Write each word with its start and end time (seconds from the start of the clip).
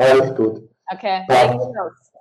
Alles 0.00 0.34
gut. 0.34 0.62
Okay, 0.92 1.20
legen 1.28 1.60
wir 1.60 1.82
los. 1.82 2.12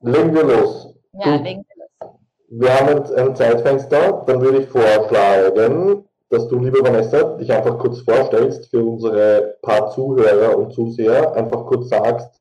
Legen 0.00 0.34
wir 0.34 0.44
los. 0.44 0.94
Ja, 1.12 1.36
gut. 1.36 1.44
legen 1.44 1.64
wir 1.68 1.76
los. 1.84 2.14
Wir 2.48 2.74
haben 2.74 2.98
jetzt 2.98 3.12
ein 3.14 3.36
Zeitfenster, 3.36 4.24
dann 4.26 4.40
würde 4.40 4.58
ich 4.58 4.68
vorschlagen, 4.68 6.04
dass 6.30 6.48
du, 6.48 6.58
liebe 6.58 6.82
Vanessa, 6.82 7.36
dich 7.36 7.52
einfach 7.52 7.78
kurz 7.78 8.00
vorstellst 8.00 8.70
für 8.70 8.84
unsere 8.84 9.56
paar 9.62 9.90
Zuhörer 9.90 10.58
und 10.58 10.72
Zuseher, 10.72 11.34
einfach 11.34 11.66
kurz 11.66 11.88
sagst, 11.88 12.40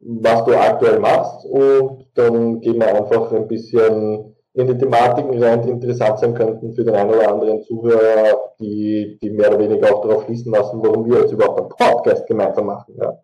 was 0.00 0.44
du 0.44 0.54
aktuell 0.54 0.98
machst 0.98 1.44
und 1.46 2.06
dann 2.14 2.60
gehen 2.60 2.78
wir 2.78 2.94
einfach 2.94 3.32
ein 3.32 3.48
bisschen 3.48 4.34
in 4.54 4.66
die 4.66 4.78
Thematiken 4.78 5.42
rein, 5.42 5.62
die 5.62 5.70
interessant 5.70 6.18
sein 6.18 6.34
könnten 6.34 6.74
für 6.74 6.84
den 6.84 6.94
einen 6.94 7.10
oder 7.10 7.32
anderen 7.32 7.62
Zuhörer, 7.62 8.52
die, 8.60 9.18
die 9.22 9.30
mehr 9.30 9.48
oder 9.48 9.60
weniger 9.60 9.94
auch 9.94 10.02
darauf 10.02 10.24
schließen 10.24 10.52
lassen, 10.52 10.82
warum 10.82 11.08
wir 11.08 11.20
jetzt 11.20 11.32
überhaupt 11.32 11.60
einen 11.60 11.68
Podcast 11.68 12.26
gemeinsam 12.26 12.66
machen. 12.66 12.94
Ja. 13.00 13.18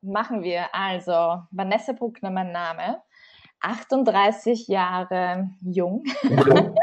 Machen 0.00 0.42
wir. 0.42 0.74
Also, 0.74 1.42
Vanessa 1.50 1.92
Bruckner, 1.92 2.30
mein 2.30 2.52
Name. 2.52 3.02
38 3.60 4.68
Jahre 4.68 5.50
jung. 5.60 6.04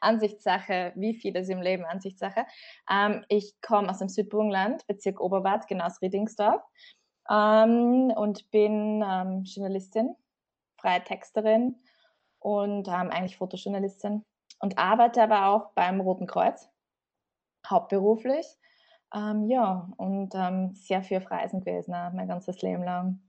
Ansichtssache, 0.00 0.92
wie 0.94 1.14
vieles 1.14 1.48
im 1.48 1.60
Leben 1.60 1.84
Ansichtssache. 1.84 2.46
Ähm, 2.88 3.24
ich 3.28 3.60
komme 3.60 3.90
aus 3.90 3.98
dem 3.98 4.08
Südburgenland, 4.08 4.86
Bezirk 4.86 5.20
Oberwart, 5.20 5.66
genau 5.66 5.86
aus 5.86 6.00
Riedingsdorf 6.00 6.62
ähm, 7.28 8.12
und 8.14 8.50
bin 8.50 9.04
ähm, 9.06 9.42
Journalistin, 9.44 10.14
freie 10.80 11.02
Texterin 11.02 11.76
und 12.38 12.86
ähm, 12.88 13.10
eigentlich 13.10 13.36
Fotojournalistin 13.36 14.24
und 14.60 14.78
arbeite 14.78 15.22
aber 15.22 15.46
auch 15.46 15.72
beim 15.74 16.00
Roten 16.00 16.26
Kreuz, 16.26 16.68
hauptberuflich. 17.68 18.46
Ähm, 19.14 19.48
ja, 19.48 19.88
und 19.96 20.34
ähm, 20.34 20.74
sehr 20.74 21.02
viel 21.02 21.18
auf 21.18 21.30
Reisen 21.30 21.60
gewesen, 21.60 21.92
mein 22.14 22.28
ganzes 22.28 22.60
Leben 22.62 22.84
lang 22.84 23.20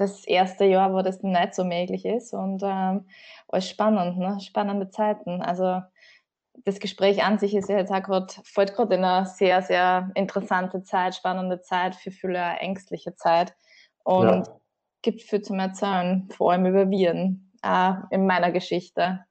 das 0.00 0.24
erste 0.24 0.64
Jahr, 0.64 0.94
wo 0.94 1.02
das 1.02 1.22
nicht 1.22 1.54
so 1.54 1.62
möglich 1.62 2.06
ist 2.06 2.32
und 2.32 2.62
ähm, 2.64 3.06
alles 3.48 3.68
spannend, 3.68 4.18
ne? 4.18 4.40
spannende 4.40 4.88
Zeiten. 4.88 5.42
Also 5.42 5.82
das 6.64 6.80
Gespräch 6.80 7.22
an 7.22 7.38
sich 7.38 7.54
ist 7.54 7.68
ja 7.68 7.76
jetzt 7.76 7.92
auch 7.92 8.02
gerade, 8.02 8.32
fällt 8.44 8.74
gerade 8.74 8.94
in 8.94 9.04
eine 9.04 9.26
sehr, 9.26 9.60
sehr 9.60 10.10
interessante 10.14 10.82
Zeit, 10.82 11.14
spannende 11.14 11.60
Zeit, 11.60 11.94
für 11.94 12.10
viele 12.10 12.38
ängstliche 12.38 13.14
Zeit 13.14 13.54
und 14.02 14.46
ja. 14.46 14.60
gibt 15.02 15.20
viel 15.20 15.42
zum 15.42 15.58
Erzählen, 15.58 16.28
vor 16.30 16.52
allem 16.52 16.64
über 16.64 16.88
Viren, 16.88 17.52
auch 17.60 17.96
in 18.10 18.26
meiner 18.26 18.52
Geschichte. 18.52 19.24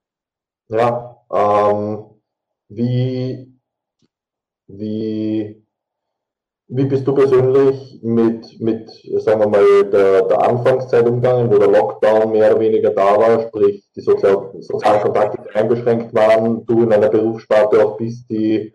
Ja, 0.67 1.17
ähm, 1.33 2.05
wie, 2.67 3.58
wie 4.69 5.59
wie 6.71 6.85
bist 6.85 7.07
du 7.07 7.15
persönlich 7.15 7.99
mit, 8.03 8.61
mit 8.61 8.89
sagen 9.23 9.39
wir 9.39 9.47
mal, 9.47 9.85
der, 9.85 10.21
der 10.21 10.39
Anfangszeit 10.39 11.07
umgegangen, 11.07 11.51
wo 11.51 11.57
der 11.57 11.67
Lockdown 11.67 12.31
mehr 12.31 12.51
oder 12.51 12.59
weniger 12.59 12.91
da 12.91 13.17
war, 13.17 13.41
sprich 13.47 13.89
die 13.95 14.01
Sozial 14.01 14.51
sozialen 14.59 15.01
Kontakte 15.01 15.39
eingeschränkt 15.55 16.13
waren, 16.13 16.63
du 16.67 16.83
in 16.83 16.93
einer 16.93 17.09
Berufssparte 17.09 17.83
auch 17.83 17.97
bist, 17.97 18.29
die 18.29 18.71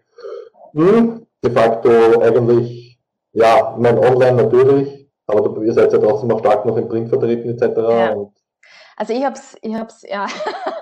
mh, 0.72 0.90
hm, 0.90 1.26
de 1.44 1.52
facto 1.52 1.88
eigentlich, 2.20 2.98
ja, 3.32 3.76
mein 3.78 3.96
Online 3.98 4.42
natürlich, 4.42 5.08
aber 5.28 5.42
du, 5.42 5.62
ihr 5.62 5.72
seid 5.72 5.92
ja 5.92 5.98
trotzdem 5.98 6.32
auch 6.32 6.40
stark 6.40 6.66
noch 6.66 6.76
im 6.76 6.88
Print 6.88 7.10
vertreten 7.10 7.50
etc. 7.50 7.76
Ja. 7.76 8.16
Also 8.96 9.12
ich 9.12 9.24
hab's, 9.24 9.56
ich 9.62 9.74
hab's, 9.74 10.02
ja, 10.02 10.26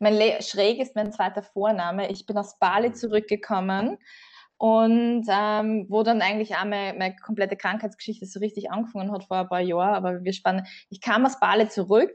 mein 0.00 0.14
Le 0.14 0.42
Schräg 0.42 0.80
ist 0.80 0.96
mein 0.96 1.12
zweiter 1.12 1.42
Vorname. 1.42 2.10
Ich 2.10 2.26
bin 2.26 2.36
aus 2.36 2.58
Bali 2.58 2.92
zurückgekommen 2.92 3.98
und 4.56 5.26
ähm, 5.30 5.86
wo 5.88 6.02
dann 6.02 6.20
eigentlich 6.22 6.54
auch 6.54 6.64
meine, 6.64 6.98
meine, 6.98 7.16
komplette 7.16 7.56
Krankheitsgeschichte 7.56 8.26
so 8.26 8.40
richtig 8.40 8.70
angefangen 8.70 9.12
hat 9.12 9.24
vor 9.24 9.38
ein 9.38 9.48
paar 9.48 9.60
Jahren. 9.60 9.94
Aber 9.94 10.24
wir 10.24 10.32
spannen. 10.32 10.66
Ich 10.88 11.00
kam 11.00 11.24
aus 11.24 11.38
Bali 11.38 11.68
zurück. 11.68 12.12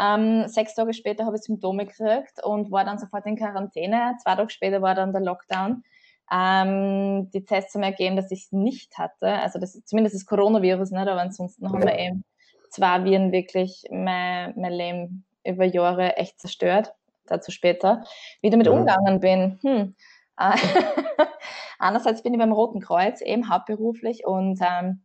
Ähm, 0.00 0.48
sechs 0.48 0.74
Tage 0.74 0.94
später 0.94 1.26
habe 1.26 1.36
ich 1.36 1.42
Symptome 1.42 1.86
gekriegt 1.86 2.42
und 2.42 2.70
war 2.70 2.84
dann 2.84 2.98
sofort 2.98 3.26
in 3.26 3.36
Quarantäne. 3.36 4.14
Zwei 4.22 4.34
Tage 4.34 4.50
später 4.50 4.82
war 4.82 4.94
dann 4.94 5.12
der 5.12 5.22
Lockdown. 5.22 5.84
Ähm, 6.32 7.30
die 7.32 7.44
Tests 7.44 7.74
haben 7.74 7.82
ergeben, 7.82 8.16
dass 8.16 8.30
ich 8.30 8.44
es 8.44 8.52
nicht 8.52 8.98
hatte. 8.98 9.28
Also 9.28 9.58
das, 9.58 9.82
zumindest 9.84 10.16
das 10.16 10.26
Coronavirus 10.26 10.90
nicht, 10.90 11.08
aber 11.08 11.20
ansonsten 11.20 11.70
haben 11.70 11.82
wir 11.82 11.98
eben 11.98 12.24
zwei 12.70 13.04
Viren 13.04 13.30
wirklich 13.32 13.84
mein, 13.90 14.54
mein 14.56 14.72
Leben 14.72 15.24
über 15.44 15.64
Jahre 15.64 16.16
echt 16.16 16.40
zerstört. 16.40 16.92
Dazu 17.26 17.50
später. 17.50 18.04
Wie 18.40 18.50
damit 18.50 18.68
umgegangen 18.68 19.20
bin. 19.20 19.58
Hm 19.62 19.94
Andererseits 21.78 22.22
bin 22.22 22.34
ich 22.34 22.38
beim 22.38 22.52
Roten 22.52 22.80
Kreuz 22.80 23.20
eben 23.20 23.48
hauptberuflich 23.48 24.26
und 24.26 24.60
ähm, 24.60 25.02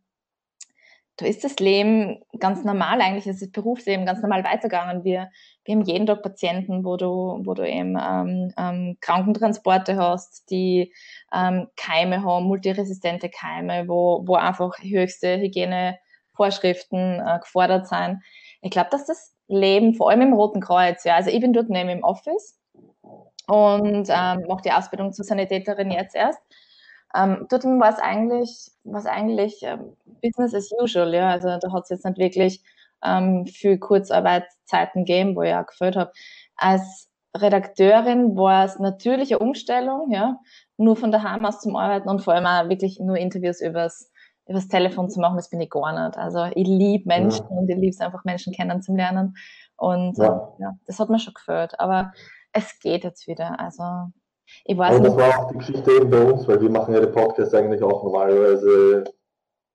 da 1.16 1.26
ist 1.26 1.44
das 1.44 1.56
Leben 1.56 2.22
ganz 2.38 2.64
normal 2.64 3.00
eigentlich, 3.00 3.26
ist 3.26 3.42
das 3.42 3.50
Berufsleben 3.50 4.06
ganz 4.06 4.22
normal 4.22 4.44
weitergegangen. 4.44 5.04
Wir, 5.04 5.30
wir 5.64 5.74
haben 5.74 5.82
jeden 5.82 6.06
Tag 6.06 6.22
Patienten, 6.22 6.84
wo 6.84 6.96
du, 6.96 7.40
wo 7.44 7.52
du 7.52 7.68
eben 7.68 7.98
ähm, 8.00 8.52
ähm, 8.56 8.96
Krankentransporte 9.00 9.96
hast, 9.96 10.50
die 10.50 10.92
ähm, 11.32 11.68
Keime 11.76 12.24
haben, 12.24 12.46
multiresistente 12.46 13.28
Keime, 13.28 13.88
wo, 13.88 14.22
wo 14.26 14.36
einfach 14.36 14.78
höchste 14.80 15.38
Hygienevorschriften 15.38 17.20
äh, 17.20 17.38
gefordert 17.40 17.88
sind. 17.88 18.22
Ich 18.62 18.70
glaube, 18.70 18.88
dass 18.90 19.04
das 19.04 19.36
Leben, 19.52 19.94
vor 19.94 20.10
allem 20.10 20.22
im 20.22 20.32
Roten 20.32 20.60
Kreuz, 20.60 21.04
ja, 21.04 21.16
also 21.16 21.30
ich 21.30 21.40
bin 21.40 21.52
dort 21.52 21.68
neben 21.68 21.88
im 21.88 22.04
Office 22.04 22.58
und 23.46 24.08
ähm, 24.08 24.44
mache 24.48 24.62
die 24.64 24.72
Ausbildung 24.72 25.12
zur 25.12 25.24
Sanitäterin 25.24 25.90
jetzt 25.90 26.14
erst. 26.14 26.40
Ähm, 27.14 27.46
dort 27.50 27.64
war 27.64 27.90
es 27.90 27.98
eigentlich, 27.98 28.70
was 28.84 29.06
eigentlich 29.06 29.62
ähm, 29.62 29.96
Business 30.22 30.54
as 30.54 30.70
usual, 30.80 31.14
ja. 31.14 31.30
Also 31.30 31.48
da 31.60 31.72
hat 31.72 31.84
es 31.84 31.90
jetzt 31.90 32.04
nicht 32.04 32.18
wirklich 32.18 32.62
ähm, 33.04 33.46
viel 33.46 33.78
Kurzarbeitszeiten 33.78 35.04
gegeben, 35.04 35.36
wo 35.36 35.42
ich 35.42 35.54
auch 35.54 35.66
geführt 35.66 35.96
habe. 35.96 36.12
Als 36.56 37.08
Redakteurin 37.36 38.36
war 38.36 38.64
es 38.64 38.78
natürlich 38.78 39.32
eine 39.32 39.40
Umstellung, 39.40 40.10
ja, 40.10 40.38
nur 40.76 40.96
von 40.96 41.12
daheim 41.12 41.44
aus 41.44 41.60
zum 41.60 41.76
Arbeiten 41.76 42.08
und 42.08 42.22
vor 42.22 42.34
allem 42.34 42.46
auch 42.46 42.68
wirklich 42.68 42.98
nur 43.00 43.16
Interviews 43.16 43.60
übers, 43.60 44.11
übers 44.52 44.68
Telefon 44.68 45.10
zu 45.10 45.20
machen, 45.20 45.36
das 45.36 45.50
bin 45.50 45.60
ich 45.60 45.70
gar 45.70 45.92
nicht. 45.92 46.16
Also 46.16 46.44
ich 46.54 46.66
liebe 46.66 47.08
Menschen 47.08 47.46
ja. 47.50 47.56
und 47.56 47.68
ich 47.68 47.76
liebe 47.76 47.90
es 47.90 48.00
einfach, 48.00 48.24
Menschen 48.24 48.52
kennenzulernen. 48.52 49.34
Und 49.76 50.16
ja. 50.18 50.54
Ja, 50.58 50.72
das 50.86 50.98
hat 50.98 51.10
mir 51.10 51.18
schon 51.18 51.34
gefällt. 51.34 51.78
Aber 51.80 52.12
es 52.52 52.78
geht 52.78 53.04
jetzt 53.04 53.26
wieder. 53.26 53.58
Also 53.58 53.82
ich 54.64 54.76
weiß 54.76 54.96
Aber 54.96 55.08
das 55.08 55.16
war 55.16 55.38
auch 55.38 55.48
die 55.50 55.58
Geschichte 55.58 55.90
eben 55.92 56.10
bei 56.10 56.22
uns, 56.22 56.46
weil 56.46 56.60
wir 56.60 56.70
machen 56.70 56.94
ja 56.94 57.00
den 57.00 57.12
Podcast 57.12 57.54
eigentlich 57.54 57.82
auch 57.82 58.04
normalerweise 58.04 59.04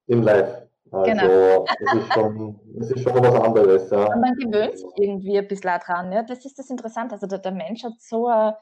im 0.08 0.22
Live. 0.22 0.68
Also 0.92 1.12
genau. 1.12 1.66
es, 1.68 1.94
ist 1.94 2.14
schon, 2.14 2.60
es 2.80 2.92
ist 2.92 3.04
schon 3.04 3.16
was 3.16 3.42
anderes. 3.42 3.90
Ja. 3.90 4.06
Und 4.06 4.22
man 4.22 4.34
gewöhnt 4.36 4.78
sich 4.78 4.88
irgendwie 4.98 5.38
ein 5.38 5.48
bisschen 5.48 5.80
dran. 5.86 6.12
Ja? 6.12 6.24
Das 6.24 6.46
ist 6.46 6.58
das 6.58 6.70
Interessante. 6.70 7.16
Also 7.16 7.28
der, 7.28 7.40
der 7.40 7.52
Mensch 7.52 7.84
hat 7.84 8.00
so 8.00 8.28
eine 8.28 8.56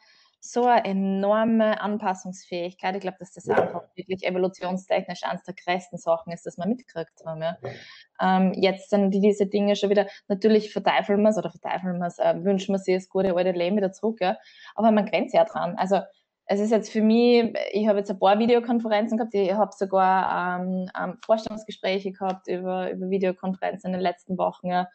so 0.52 0.66
eine 0.66 0.86
enorme 0.86 1.82
Anpassungsfähigkeit. 1.82 2.96
Ich 2.96 3.02
glaube, 3.02 3.18
dass 3.20 3.34
das 3.34 3.48
einfach 3.50 3.84
wirklich 3.96 4.26
evolutionstechnisch 4.26 5.24
eines 5.24 5.44
der 5.44 5.56
größten 5.56 5.98
Sachen 5.98 6.32
ist, 6.32 6.46
dass 6.46 6.58
man 6.58 6.70
mitgekriegt 6.70 7.24
haben. 7.26 7.42
Ja. 7.42 7.58
Ähm, 8.22 8.54
jetzt 8.54 8.90
sind 8.90 9.12
die, 9.12 9.20
diese 9.20 9.48
Dinge 9.48 9.76
schon 9.76 9.90
wieder, 9.90 10.08
natürlich 10.28 10.72
verteifeln 10.72 11.22
wir 11.22 11.30
es 11.30 11.38
oder 11.38 11.52
verteifeln 11.52 12.00
wir 12.00 12.08
es, 12.08 12.20
äh, 12.20 12.44
wünschen 12.44 12.74
wir 12.74 12.80
sich 12.80 12.96
das 12.96 13.10
gute 13.10 13.36
alte 13.36 13.52
Leben 13.52 13.78
wieder 13.78 13.92
zurück, 13.92 14.20
ja. 14.22 14.38
aber 14.76 14.92
man 14.92 15.06
grenzt 15.06 15.34
ja 15.34 15.44
dran. 15.44 15.76
Also 15.78 16.02
es 16.48 16.60
ist 16.60 16.72
jetzt 16.72 16.92
für 16.92 17.02
mich, 17.02 17.54
ich 17.72 17.88
habe 17.88 18.00
jetzt 18.00 18.12
ein 18.12 18.20
paar 18.20 18.38
Videokonferenzen 18.38 19.18
gehabt, 19.18 19.34
ich 19.34 19.52
habe 19.54 19.72
sogar 19.76 20.60
ähm, 20.60 20.90
ähm, 21.00 21.18
Vorstellungsgespräche 21.26 22.12
gehabt 22.12 22.48
über, 22.48 22.92
über 22.92 23.10
Videokonferenzen 23.10 23.88
in 23.88 23.94
den 23.94 24.02
letzten 24.02 24.38
Wochen, 24.38 24.68
ja. 24.68 24.88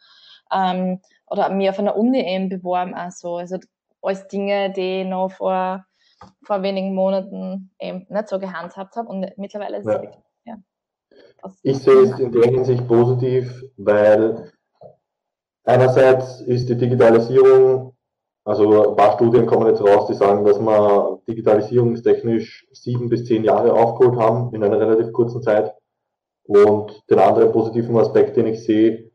Ähm, 0.53 1.01
oder 1.27 1.49
mir 1.49 1.71
auf 1.71 1.79
einer 1.79 1.95
Uni 1.95 2.19
eben 2.19 2.49
beworben, 2.49 2.93
also, 2.93 3.37
also 3.37 3.57
alles 4.01 4.27
Dinge, 4.27 4.71
die 4.71 5.01
ich 5.01 5.07
noch 5.07 5.31
vor, 5.31 5.85
vor 6.43 6.63
wenigen 6.63 6.93
Monaten 6.93 7.71
eben 7.79 8.05
nicht 8.09 8.27
so 8.27 8.39
gehandhabt 8.39 8.95
habe. 8.95 9.07
Und 9.07 9.31
mittlerweile 9.37 9.77
ist 9.77 9.85
ja. 9.85 9.93
es 9.93 10.01
wirklich, 10.01 10.23
ja. 10.45 10.55
Ich 11.63 11.79
sehe 11.79 12.01
es 12.01 12.19
in 12.19 12.31
der 12.31 12.49
Hinsicht 12.49 12.87
positiv, 12.87 13.63
weil 13.77 14.51
einerseits 15.63 16.41
ist 16.41 16.69
die 16.69 16.77
Digitalisierung, 16.77 17.95
also 18.43 18.91
ein 18.91 18.95
paar 18.95 19.13
Studien 19.13 19.45
kommen 19.45 19.67
jetzt 19.67 19.81
raus, 19.81 20.07
die 20.07 20.15
sagen, 20.15 20.43
dass 20.45 20.59
wir 20.59 21.21
digitalisierungstechnisch 21.27 22.67
sieben 22.71 23.09
bis 23.09 23.25
zehn 23.25 23.43
Jahre 23.43 23.73
aufgeholt 23.73 24.19
haben 24.19 24.53
in 24.53 24.63
einer 24.63 24.79
relativ 24.79 25.13
kurzen 25.13 25.41
Zeit. 25.41 25.73
Und 26.43 27.03
den 27.09 27.19
anderen 27.19 27.51
positiven 27.51 27.95
Aspekt, 27.97 28.35
den 28.35 28.47
ich 28.47 28.63
sehe, 28.63 29.11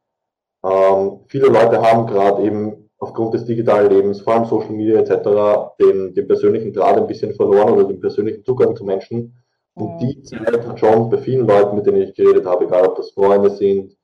ähm, 0.64 1.24
viele 1.28 1.48
Leute 1.48 1.82
haben 1.82 2.06
gerade 2.06 2.42
eben 2.42 2.85
aufgrund 2.98 3.34
des 3.34 3.44
digitalen 3.44 3.90
Lebens, 3.90 4.20
vor 4.20 4.34
allem 4.34 4.44
Social 4.46 4.72
Media 4.72 5.00
etc., 5.00 5.76
den, 5.80 6.14
den 6.14 6.26
persönlichen 6.26 6.72
Draht 6.72 6.96
ein 6.96 7.06
bisschen 7.06 7.34
verloren 7.34 7.74
oder 7.74 7.84
den 7.84 8.00
persönlichen 8.00 8.44
Zugang 8.44 8.74
zu 8.74 8.84
Menschen. 8.84 9.36
Und 9.74 9.98
die 9.98 10.22
Zeit 10.22 10.66
hat 10.66 10.80
schon 10.80 11.10
bei 11.10 11.18
vielen 11.18 11.46
Leuten, 11.46 11.76
mit 11.76 11.86
denen 11.86 12.00
ich 12.00 12.14
geredet 12.14 12.46
habe, 12.46 12.64
egal 12.64 12.86
ob 12.86 12.96
das 12.96 13.10
Freunde 13.10 13.50
sind, 13.50 13.94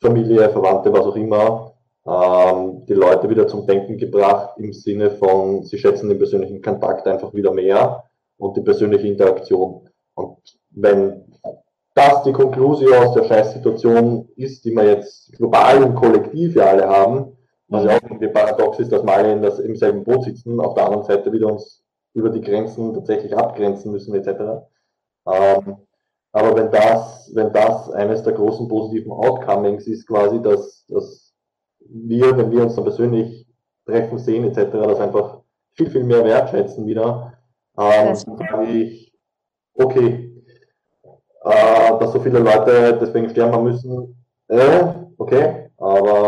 Familie, 0.00 0.50
Verwandte, 0.50 0.92
was 0.92 1.06
auch 1.06 1.14
immer, 1.14 1.74
ähm, 2.04 2.84
die 2.86 2.94
Leute 2.94 3.30
wieder 3.30 3.46
zum 3.46 3.64
Denken 3.64 3.96
gebracht 3.96 4.58
im 4.58 4.72
Sinne 4.72 5.12
von, 5.12 5.62
sie 5.62 5.78
schätzen 5.78 6.08
den 6.08 6.18
persönlichen 6.18 6.60
Kontakt 6.60 7.06
einfach 7.06 7.32
wieder 7.32 7.52
mehr 7.52 8.02
und 8.38 8.56
die 8.56 8.62
persönliche 8.62 9.06
Interaktion. 9.06 9.88
Und 10.14 10.38
wenn 10.70 11.22
das 11.94 12.24
die 12.24 12.32
Konklusion 12.32 12.94
aus 12.94 13.14
der 13.14 13.24
Scheißsituation 13.24 14.28
ist, 14.34 14.64
die 14.64 14.72
wir 14.72 14.84
jetzt 14.84 15.32
global 15.32 15.82
im 15.82 15.94
Kollektiv 15.94 16.56
ja 16.56 16.64
alle 16.64 16.88
haben, 16.88 17.36
was 17.72 17.84
ja 17.84 17.96
auch 17.96 18.02
irgendwie 18.02 18.28
paradox 18.28 18.78
ist, 18.78 18.92
dass 18.92 19.02
wir 19.02 19.12
alle 19.12 19.32
in 19.32 19.42
das, 19.42 19.58
im 19.58 19.74
selben 19.74 20.04
Boot 20.04 20.24
sitzen, 20.24 20.60
auf 20.60 20.74
der 20.74 20.86
anderen 20.86 21.04
Seite 21.04 21.32
wieder 21.32 21.50
uns 21.50 21.82
über 22.14 22.28
die 22.28 22.42
Grenzen 22.42 22.92
tatsächlich 22.92 23.34
abgrenzen 23.36 23.90
müssen, 23.92 24.14
etc. 24.14 24.66
Ähm, 25.26 25.76
aber 26.32 26.56
wenn 26.56 26.70
das, 26.70 27.30
wenn 27.34 27.52
das 27.52 27.90
eines 27.90 28.22
der 28.22 28.34
großen 28.34 28.68
positiven 28.68 29.12
Outcomings 29.12 29.86
ist, 29.86 30.06
quasi, 30.06 30.40
dass, 30.42 30.84
dass 30.86 31.34
wir, 31.80 32.36
wenn 32.36 32.50
wir 32.50 32.62
uns 32.62 32.74
dann 32.74 32.84
persönlich 32.84 33.46
treffen, 33.86 34.18
sehen, 34.18 34.44
etc., 34.44 34.70
das 34.72 35.00
einfach 35.00 35.40
viel, 35.72 35.90
viel 35.90 36.04
mehr 36.04 36.24
wertschätzen 36.24 36.86
wieder, 36.86 37.32
ähm, 37.78 38.06
dann 38.06 38.16
sage 38.16 38.66
ich, 38.70 39.14
okay, 39.74 40.42
äh, 41.44 41.98
dass 41.98 42.12
so 42.12 42.20
viele 42.20 42.38
Leute 42.38 42.98
deswegen 43.00 43.30
sterben 43.30 43.64
müssen, 43.64 44.14
äh, 44.48 44.84
okay, 45.16 45.70
aber 45.78 46.21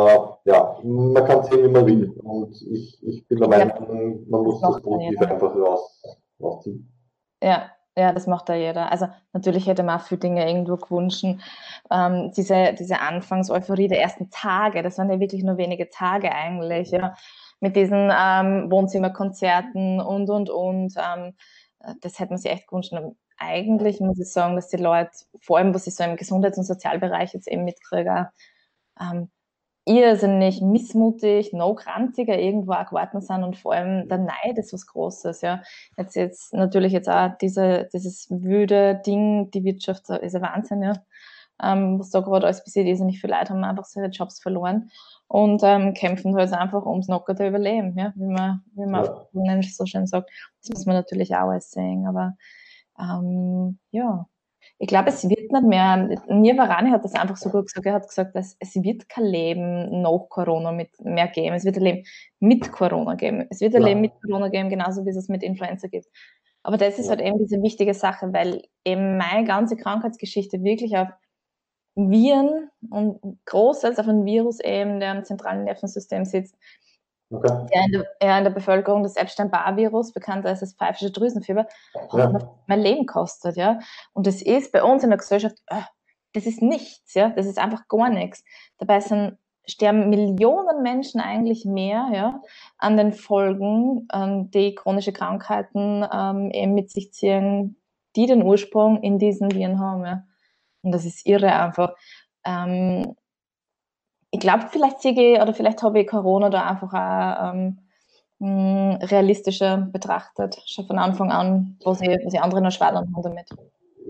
ja, 0.44 0.78
man 0.82 1.24
kann 1.24 1.42
sehen, 1.44 1.64
wie 1.64 1.68
man 1.68 1.86
will. 1.86 2.10
Und 2.22 2.54
ich, 2.70 3.02
ich 3.02 3.26
bin 3.26 3.38
der 3.38 3.48
Meinung, 3.48 4.28
man 4.28 4.42
muss 4.42 4.60
das 4.60 4.80
Positive 4.82 5.28
einfach 5.28 5.54
raus, 5.54 6.02
rausziehen. 6.40 6.90
Ja, 7.42 7.70
ja, 7.96 8.12
das 8.12 8.26
macht 8.26 8.48
da 8.48 8.54
jeder. 8.54 8.90
Also 8.90 9.06
natürlich 9.32 9.66
hätte 9.66 9.84
man 9.84 10.00
auch 10.00 10.04
viele 10.04 10.20
Dinge 10.20 10.46
irgendwo 10.46 10.76
gewünscht. 10.76 11.24
Ähm, 11.90 12.32
diese, 12.36 12.74
diese 12.78 13.00
Anfangseuphorie 13.00 13.88
der 13.88 14.02
ersten 14.02 14.30
Tage, 14.30 14.82
das 14.82 14.98
waren 14.98 15.10
ja 15.10 15.20
wirklich 15.20 15.44
nur 15.44 15.56
wenige 15.56 15.88
Tage 15.88 16.32
eigentlich, 16.32 16.90
ja. 16.90 17.14
Mit 17.60 17.76
diesen 17.76 18.12
ähm, 18.14 18.70
Wohnzimmerkonzerten 18.70 20.00
und 20.00 20.28
und 20.28 20.50
und. 20.50 20.94
Ähm, 20.98 21.34
das 22.00 22.18
hätte 22.18 22.32
man 22.32 22.38
sich 22.38 22.50
echt 22.50 22.66
gewünscht. 22.66 22.92
Und 22.92 23.16
eigentlich 23.38 24.00
muss 24.00 24.18
ich 24.18 24.30
sagen, 24.30 24.56
dass 24.56 24.68
die 24.68 24.76
Leute, 24.76 25.10
vor 25.40 25.58
allem 25.58 25.74
was 25.74 25.86
ich 25.86 25.94
so 25.94 26.04
im 26.04 26.16
Gesundheits- 26.16 26.58
und 26.58 26.64
Sozialbereich 26.64 27.32
jetzt 27.32 27.48
eben 27.48 27.64
mitkriege, 27.64 28.30
ähm, 29.00 29.30
irrsinnig 29.86 30.62
missmutig, 30.62 31.52
no 31.52 31.74
grantiger 31.74 32.38
irgendwo 32.38 32.72
auch 32.72 32.86
geworden 32.86 33.20
sind 33.20 33.44
und 33.44 33.56
vor 33.56 33.74
allem 33.74 34.08
der 34.08 34.18
Neid 34.18 34.56
ist 34.56 34.72
was 34.72 34.86
Großes, 34.86 35.42
ja. 35.42 35.62
Jetzt, 35.98 36.16
jetzt 36.16 36.54
natürlich 36.54 36.92
jetzt 36.92 37.08
auch 37.08 37.30
diese, 37.40 37.88
dieses 37.92 38.30
wüde 38.30 39.00
Ding, 39.06 39.50
die 39.50 39.64
Wirtschaft 39.64 40.08
ist 40.08 40.34
ein 40.34 40.42
Wahnsinn, 40.42 40.82
ja. 40.82 40.94
Ähm, 41.62 42.00
was 42.00 42.10
da 42.10 42.20
gerade 42.20 42.46
alles 42.46 42.64
passiert 42.64 42.88
ist, 42.88 43.00
nicht 43.00 43.20
viele 43.20 43.36
Leute 43.36 43.50
haben 43.50 43.62
einfach 43.62 43.86
ihre 43.94 44.08
Jobs 44.08 44.40
verloren 44.40 44.90
und 45.28 45.62
ähm, 45.62 45.94
kämpfen 45.94 46.34
halt 46.34 46.52
einfach 46.52 46.84
ums 46.84 47.06
nockerte 47.08 47.46
Überleben, 47.46 47.96
ja, 47.96 48.12
wie 48.16 48.26
man, 48.26 48.62
wie 48.72 48.86
man 48.86 49.62
ja. 49.62 49.62
so 49.62 49.86
schön 49.86 50.06
sagt. 50.06 50.30
Das 50.60 50.70
muss 50.70 50.86
man 50.86 50.96
natürlich 50.96 51.34
auch 51.36 51.50
alles 51.50 51.70
sehen, 51.70 52.06
aber 52.06 52.34
ähm, 52.98 53.78
ja, 53.92 54.26
ich 54.84 54.88
glaube, 54.88 55.08
es 55.08 55.26
wird 55.26 55.50
nicht 55.50 55.64
mehr, 55.64 55.96
Nirvarani 56.28 56.90
hat 56.90 57.06
das 57.06 57.14
einfach 57.14 57.38
so 57.38 57.48
gut 57.48 57.64
gesagt, 57.64 57.86
er 57.86 57.94
hat 57.94 58.06
gesagt, 58.06 58.36
dass 58.36 58.54
es 58.60 58.74
wird 58.74 59.08
kein 59.08 59.24
Leben 59.24 60.02
nach 60.02 60.28
Corona 60.28 60.72
mit, 60.72 60.90
mehr 61.00 61.28
geben, 61.28 61.54
es 61.54 61.64
wird 61.64 61.78
ein 61.78 61.84
Leben 61.84 62.04
mit 62.38 62.70
Corona 62.70 63.14
geben. 63.14 63.46
Es 63.48 63.62
wird 63.62 63.74
ein 63.74 63.80
ja. 63.80 63.88
Leben 63.88 64.02
mit 64.02 64.12
Corona 64.20 64.48
geben, 64.48 64.68
genauso 64.68 65.06
wie 65.06 65.08
es 65.08 65.28
mit 65.28 65.42
Influenza 65.42 65.88
gibt. 65.88 66.06
Aber 66.62 66.76
das 66.76 66.98
ist 66.98 67.06
ja. 67.06 67.12
halt 67.12 67.22
eben 67.22 67.38
diese 67.38 67.62
wichtige 67.62 67.94
Sache, 67.94 68.30
weil 68.34 68.60
eben 68.84 69.16
meine 69.16 69.46
ganze 69.46 69.76
Krankheitsgeschichte 69.76 70.62
wirklich 70.62 70.94
auf 70.98 71.08
Viren 71.94 72.68
und 72.90 73.38
großes 73.46 73.98
auf 73.98 74.06
ein 74.06 74.26
Virus 74.26 74.60
eben, 74.60 75.00
der 75.00 75.16
im 75.16 75.24
zentralen 75.24 75.64
Nervensystem 75.64 76.26
sitzt, 76.26 76.58
Okay. 77.30 77.66
Ja, 77.72 77.84
in 77.84 77.92
der, 77.92 78.06
ja, 78.22 78.38
in 78.38 78.44
der 78.44 78.50
Bevölkerung 78.50 79.02
das 79.02 79.16
Epstein-Barr-Virus, 79.16 80.12
bekannt 80.12 80.46
als 80.46 80.60
das 80.60 80.74
pfeifische 80.74 81.10
Drüsenfieber, 81.10 81.66
ja. 82.12 82.38
mein 82.66 82.80
Leben 82.80 83.06
kostet, 83.06 83.56
ja. 83.56 83.78
Und 84.12 84.26
das 84.26 84.42
ist 84.42 84.72
bei 84.72 84.82
uns 84.82 85.02
in 85.02 85.10
der 85.10 85.18
Gesellschaft, 85.18 85.56
äh, 85.66 85.82
das 86.32 86.46
ist 86.46 86.62
nichts, 86.62 87.14
ja. 87.14 87.30
Das 87.30 87.46
ist 87.46 87.58
einfach 87.58 87.88
gar 87.88 88.10
nichts. 88.10 88.44
Dabei 88.78 89.00
sind, 89.00 89.38
sterben 89.66 90.10
Millionen 90.10 90.82
Menschen 90.82 91.20
eigentlich 91.20 91.64
mehr, 91.64 92.10
ja, 92.12 92.42
an 92.78 92.96
den 92.96 93.12
Folgen, 93.12 94.06
ähm, 94.12 94.50
die 94.50 94.74
chronische 94.74 95.12
Krankheiten 95.12 96.06
ähm, 96.12 96.50
eben 96.50 96.74
mit 96.74 96.90
sich 96.90 97.12
ziehen, 97.12 97.80
die 98.16 98.26
den 98.26 98.42
Ursprung 98.42 99.02
in 99.02 99.18
diesen 99.18 99.50
Viren 99.52 99.80
haben, 99.80 100.04
ja. 100.04 100.24
Und 100.82 100.92
das 100.92 101.06
ist 101.06 101.26
irre 101.26 101.52
einfach. 101.52 101.94
Ähm, 102.44 103.16
ich 104.34 104.40
glaube, 104.40 104.64
vielleicht 104.68 105.00
sehe 105.00 105.12
ich, 105.12 105.40
oder 105.40 105.54
vielleicht 105.54 105.80
habe 105.84 106.00
ich 106.00 106.08
Corona 106.08 106.50
da 106.50 106.62
einfach 106.64 106.92
auch 106.92 107.54
ähm, 107.54 107.78
hm, 108.40 108.98
realistischer 109.06 109.88
betrachtet, 109.92 110.60
schon 110.66 110.86
von 110.86 110.98
Anfang 110.98 111.30
an, 111.30 111.78
wo 111.84 111.94
sie, 111.94 112.18
wo 112.24 112.28
sie 112.28 112.40
andere 112.40 112.60
noch 112.60 112.72
schwadern 112.72 113.14
haben 113.14 113.22
damit. 113.22 113.48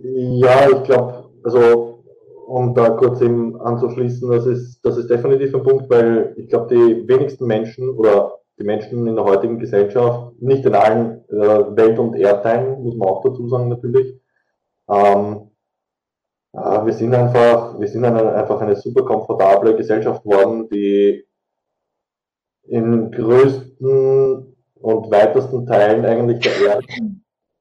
Ja, 0.02 0.70
ich 0.70 0.82
glaube, 0.84 1.30
also 1.44 1.98
um 2.46 2.74
da 2.74 2.90
kurz 2.90 3.20
eben 3.20 3.60
anzuschließen, 3.60 4.30
das 4.30 4.46
ist, 4.46 4.80
das 4.82 4.96
ist 4.96 5.10
definitiv 5.10 5.54
ein 5.54 5.62
Punkt, 5.62 5.90
weil 5.90 6.32
ich 6.38 6.48
glaube, 6.48 6.74
die 6.74 7.06
wenigsten 7.06 7.46
Menschen 7.46 7.90
oder 7.90 8.32
die 8.58 8.64
Menschen 8.64 9.06
in 9.06 9.16
der 9.16 9.24
heutigen 9.26 9.58
Gesellschaft, 9.58 10.40
nicht 10.40 10.64
in 10.64 10.74
allen 10.74 11.22
äh, 11.28 11.76
Welt- 11.76 11.98
und 11.98 12.16
Erdteilen, 12.16 12.82
muss 12.82 12.96
man 12.96 13.08
auch 13.08 13.22
dazu 13.22 13.46
sagen 13.48 13.68
natürlich, 13.68 14.18
ähm, 14.88 15.50
wir 16.86 16.92
sind 16.92 17.14
einfach, 17.14 17.78
wir 17.78 17.88
sind 17.88 18.04
eine, 18.04 18.32
einfach 18.34 18.60
eine 18.60 18.76
super 18.76 19.04
komfortable 19.04 19.76
Gesellschaft 19.76 20.22
geworden, 20.22 20.68
die 20.68 21.26
in 22.64 23.10
größten 23.10 24.56
und 24.74 25.10
weitesten 25.10 25.66
Teilen 25.66 26.04
eigentlich 26.04 26.40
der 26.40 26.68
Erde 26.68 26.86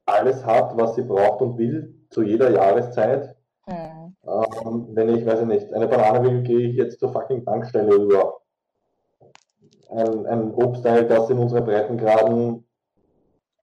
alles 0.06 0.46
hat, 0.46 0.75
was 0.78 0.96
sie 0.96 1.04
braucht 1.04 1.42
und 1.42 1.58
will, 1.58 1.94
zu 2.10 2.24
jeder 2.24 2.52
Jahreszeit. 2.52 3.36
Mhm. 3.68 4.16
Ähm, 4.25 4.88
wenn 4.92 5.16
ich, 5.16 5.26
weiß 5.26 5.42
ich 5.42 5.48
nicht, 5.48 5.74
eine 5.74 5.88
Banane 5.88 6.24
will, 6.24 6.42
gehe 6.44 6.69
ich 6.69 6.76
jetzt 6.76 7.00
zur 7.00 7.12
fucking 7.12 7.44
Tankstelle 7.46 7.96
über. 7.96 8.40
Ein, 9.90 10.26
ein 10.26 10.54
Obstteil, 10.54 11.06
das 11.08 11.30
in 11.30 11.38
unseren 11.38 11.66
Breitengraden 11.66 12.66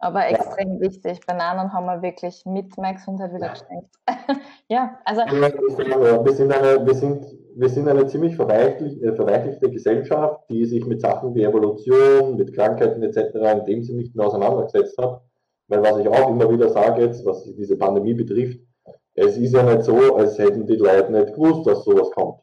aber 0.00 0.28
extrem 0.28 0.74
ja. 0.74 0.80
wichtig. 0.80 1.20
Bananen 1.26 1.72
haben 1.72 1.84
wir 1.84 2.02
wirklich 2.02 2.44
mit 2.46 2.76
mehr 2.78 2.94
Gesundheit 2.94 3.34
wieder 3.34 3.50
geschenkt. 3.50 3.94
ja, 4.68 4.98
also. 5.04 5.20
Wir 5.22 6.32
sind 6.32 6.52
eine, 6.52 6.84
wir 6.84 6.94
sind, 6.94 7.26
wir 7.54 7.68
sind 7.68 7.86
eine 7.86 8.06
ziemlich 8.06 8.34
verweichlich, 8.34 9.02
äh, 9.02 9.12
verweichlichte 9.12 9.70
Gesellschaft, 9.70 10.48
die 10.48 10.64
sich 10.64 10.86
mit 10.86 11.02
Sachen 11.02 11.34
wie 11.34 11.44
Evolution, 11.44 12.36
mit 12.36 12.54
Krankheiten 12.54 13.02
etc. 13.02 13.34
in 13.34 13.64
dem 13.66 13.82
Sinne 13.82 13.98
nicht 13.98 14.16
mehr 14.16 14.26
auseinandergesetzt 14.26 14.96
hat. 14.98 15.20
Weil 15.68 15.82
was 15.82 15.98
ich 15.98 16.08
auch 16.08 16.30
immer 16.30 16.50
wieder 16.50 16.70
sage 16.70 17.02
jetzt, 17.02 17.24
was 17.24 17.44
diese 17.44 17.76
Pandemie 17.76 18.14
betrifft, 18.14 18.58
es 19.14 19.36
ist 19.36 19.52
ja 19.52 19.62
nicht 19.62 19.84
so, 19.84 20.16
als 20.16 20.38
hätten 20.38 20.66
die 20.66 20.76
Leute 20.76 21.12
nicht 21.12 21.34
gewusst, 21.34 21.66
dass 21.66 21.84
sowas 21.84 22.10
kommt. 22.12 22.40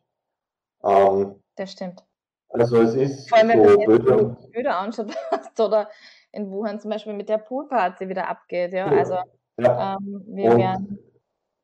Ähm, 0.83 1.41
das 1.55 1.71
stimmt. 1.71 2.03
Also 2.49 2.81
es 2.81 2.93
ist 2.93 3.29
Vor 3.29 3.39
allem, 3.39 3.49
so 3.49 3.79
wenn 3.79 4.03
man 4.03 4.29
jetzt 4.29 4.51
Bilder 4.51 4.79
anschaut 4.79 5.07
oder 5.59 5.89
in 6.31 6.51
Wuhan 6.51 6.79
zum 6.79 6.91
Beispiel 6.91 7.13
mit 7.13 7.29
der 7.29 7.37
Poolparty 7.37 8.09
wieder 8.09 8.27
abgeht. 8.29 8.73
Ja? 8.73 8.87
Also 8.87 9.15
ja. 9.59 9.97
Ähm, 9.97 10.23
wir 10.27 10.57
werden. 10.57 10.99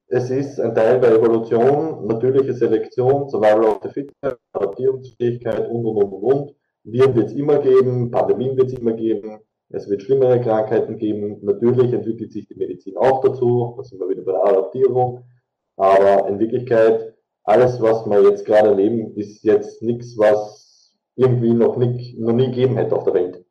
Es 0.08 0.29
ist 0.29 0.60
ein 0.60 0.75
Teil 0.75 1.00
der 1.00 1.13
Evolution, 1.13 2.05
natürliche 2.08 2.53
Selektion, 2.53 3.29
Survival 3.29 3.63
of 3.65 3.79
the 3.84 3.89
Fittest, 3.89 4.38
Adaptierungsfähigkeit 4.51 5.70
und 5.70 5.86
und 5.86 6.03
und 6.03 6.13
und. 6.13 6.55
Viren 6.84 7.15
wird 7.15 7.27
es 7.27 7.34
immer 7.34 7.60
geben, 7.60 8.12
Pandemien 8.12 8.58
wird 8.58 8.67
es 8.67 8.74
immer 8.74 8.93
geben, 8.93 9.39
es 9.70 9.89
wird 9.89 10.03
schlimmere 10.03 10.41
Krankheiten 10.41 10.98
geben. 10.98 11.39
Natürlich 11.41 11.93
entwickelt 11.93 12.32
sich 12.32 12.48
die 12.48 12.55
Medizin 12.55 12.98
auch 12.98 13.22
dazu, 13.22 13.74
da 13.77 13.84
sind 13.84 14.00
wir 14.00 14.10
wieder 14.10 14.24
bei 14.24 14.34
der 14.34 14.46
Adaptierung. 14.46 15.24
Aber 15.77 16.27
in 16.27 16.39
Wirklichkeit, 16.39 17.15
alles, 17.43 17.82
was 17.82 18.05
wir 18.05 18.22
jetzt 18.24 18.46
gerade 18.46 18.70
erleben, 18.70 19.15
ist 19.15 19.43
jetzt 19.43 19.82
nichts, 19.82 20.17
was 20.17 20.93
irgendwie 21.15 21.53
noch, 21.53 21.77
nicht, 21.77 22.20
noch 22.20 22.34
nie 22.34 22.48
gegeben 22.48 22.75
hätte 22.75 22.96
auf 22.96 23.05
der 23.05 23.13
Welt. 23.13 23.43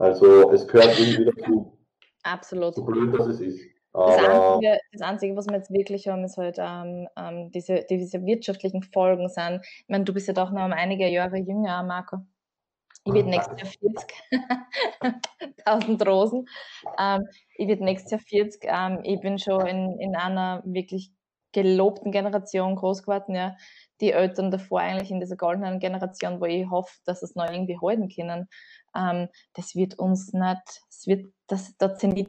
Also 0.00 0.50
es 0.50 0.66
gehört 0.66 0.98
irgendwie 0.98 1.26
dazu. 1.26 1.78
Absolut. 2.22 2.74
So 2.74 2.84
blöd, 2.84 3.14
dass 3.14 3.26
es 3.26 3.40
ist. 3.40 3.60
Das 3.92 4.18
Einzige, 4.18 4.78
das 4.92 5.02
Einzige, 5.02 5.36
was 5.36 5.46
wir 5.46 5.56
jetzt 5.56 5.70
wirklich 5.70 6.06
haben, 6.08 6.24
ist 6.24 6.36
halt 6.36 6.58
ähm, 6.58 7.08
ähm, 7.16 7.50
diese, 7.50 7.84
diese 7.90 8.24
wirtschaftlichen 8.24 8.82
Folgen 8.82 9.28
sind. 9.28 9.60
Ich 9.62 9.88
meine, 9.88 10.04
du 10.04 10.14
bist 10.14 10.28
ja 10.28 10.34
doch 10.34 10.52
noch 10.52 10.64
um 10.64 10.72
einige 10.72 11.08
Jahre 11.08 11.38
jünger, 11.38 11.82
Marco. 11.82 12.18
Ich 13.04 13.12
werde 13.12 13.28
nächstes 13.28 13.58
Jahr 13.60 13.72
40. 15.00 15.26
1000 15.64 16.06
Rosen. 16.06 16.48
Ähm, 16.98 17.26
ich 17.56 17.66
werde 17.66 17.84
nächstes 17.84 18.12
Jahr 18.12 18.20
40. 18.20 18.62
Ähm, 18.64 19.00
ich 19.02 19.20
bin 19.20 19.38
schon 19.38 19.66
in, 19.66 19.98
in 19.98 20.14
einer 20.14 20.62
wirklich 20.64 21.12
gelobten 21.52 22.12
Generation 22.12 22.76
groß 22.76 23.02
geworden, 23.02 23.34
ja. 23.34 23.56
Die 24.00 24.12
Eltern 24.12 24.50
davor 24.50 24.80
eigentlich 24.80 25.10
in 25.10 25.20
dieser 25.20 25.36
goldenen 25.36 25.78
Generation, 25.78 26.40
wo 26.40 26.46
ich 26.46 26.68
hoffe, 26.70 26.94
dass 27.04 27.22
es 27.22 27.34
noch 27.34 27.50
irgendwie 27.50 27.78
halten 27.80 28.08
können 28.08 28.48
ähm, 28.94 29.28
das 29.54 29.74
wird 29.74 29.98
uns 29.98 30.32
nicht, 30.32 30.82
es 30.88 31.06
wird, 31.06 31.32
das, 31.46 31.76
dort 31.76 32.00
sind 32.00 32.14
die 32.16 32.28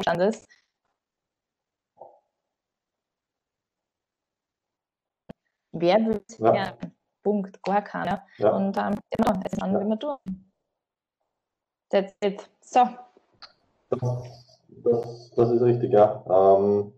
Standes. 0.00 0.46
Wer 5.72 5.96
will 6.06 6.24
es 6.28 6.38
ja. 6.38 6.76
Punkt, 7.22 7.60
gar 7.62 7.82
keiner. 7.82 8.26
Ja. 8.38 8.50
Und 8.50 8.76
ähm, 8.76 9.00
genau, 9.10 9.40
es 9.44 9.58
an, 9.60 9.72
ja. 9.72 9.84
man 9.84 9.98
tun. 9.98 10.18
That's 11.90 12.14
it. 12.22 12.48
So. 12.60 12.86
Das 13.88 14.53
Das, 14.84 15.30
das 15.34 15.50
ist 15.50 15.62
richtig, 15.62 15.92
ja. 15.92 16.24
Ähm, 16.26 16.92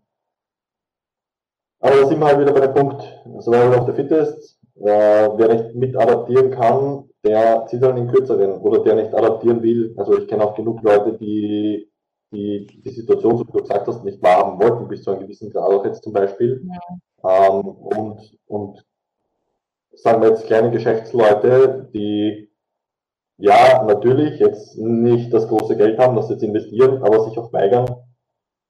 aber 1.81 1.97
da 2.01 2.07
sind 2.07 2.19
wir 2.19 2.27
halt 2.27 2.41
wieder 2.41 2.53
bei 2.53 2.67
dem 2.67 2.75
Punkt, 2.75 3.03
Survival 3.41 3.79
of 3.79 3.87
the 3.87 3.93
Fittest. 3.93 4.59
Äh, 4.77 5.29
wer 5.37 5.55
nicht 5.55 5.75
mit 5.75 5.97
adaptieren 5.97 6.51
kann, 6.51 7.09
der 7.25 7.67
zieht 7.67 7.83
dann 7.83 7.97
den 7.97 8.09
kürzeren 8.09 8.61
oder 8.61 8.83
der 8.83 8.97
nicht 8.97 9.15
adaptieren 9.15 9.63
will. 9.63 9.95
Also 9.97 10.19
ich 10.19 10.29
kenne 10.29 10.45
auch 10.45 10.55
genug 10.55 10.83
Leute, 10.83 11.17
die 11.17 11.91
die, 12.33 12.67
die 12.85 12.91
Situation, 12.91 13.39
so 13.39 13.47
wie 13.47 13.53
du 13.53 13.63
gesagt 13.63 13.87
hast, 13.87 14.05
nicht 14.05 14.23
wahrhaben 14.23 14.59
wollten, 14.61 14.89
bis 14.89 15.03
zu 15.03 15.11
einem 15.11 15.21
gewissen 15.21 15.51
Grad 15.51 15.71
auch 15.71 15.85
jetzt 15.85 16.03
zum 16.03 16.13
Beispiel. 16.13 16.63
Ja. 17.23 17.49
Ähm, 17.49 17.69
und, 17.69 18.39
und 18.47 18.85
sagen 19.93 20.23
wir 20.23 20.31
jetzt 20.31 20.47
kleine 20.47 20.71
Geschäftsleute, 20.71 21.89
die 21.95 22.46
ja 23.39 23.85
natürlich 23.85 24.39
jetzt 24.39 24.79
nicht 24.79 25.33
das 25.33 25.49
große 25.49 25.77
Geld 25.77 25.99
haben, 25.99 26.17
das 26.17 26.31
jetzt 26.31 26.43
investieren, 26.43 27.03
aber 27.03 27.25
sich 27.25 27.39
auch 27.39 27.53
weigern, 27.53 27.87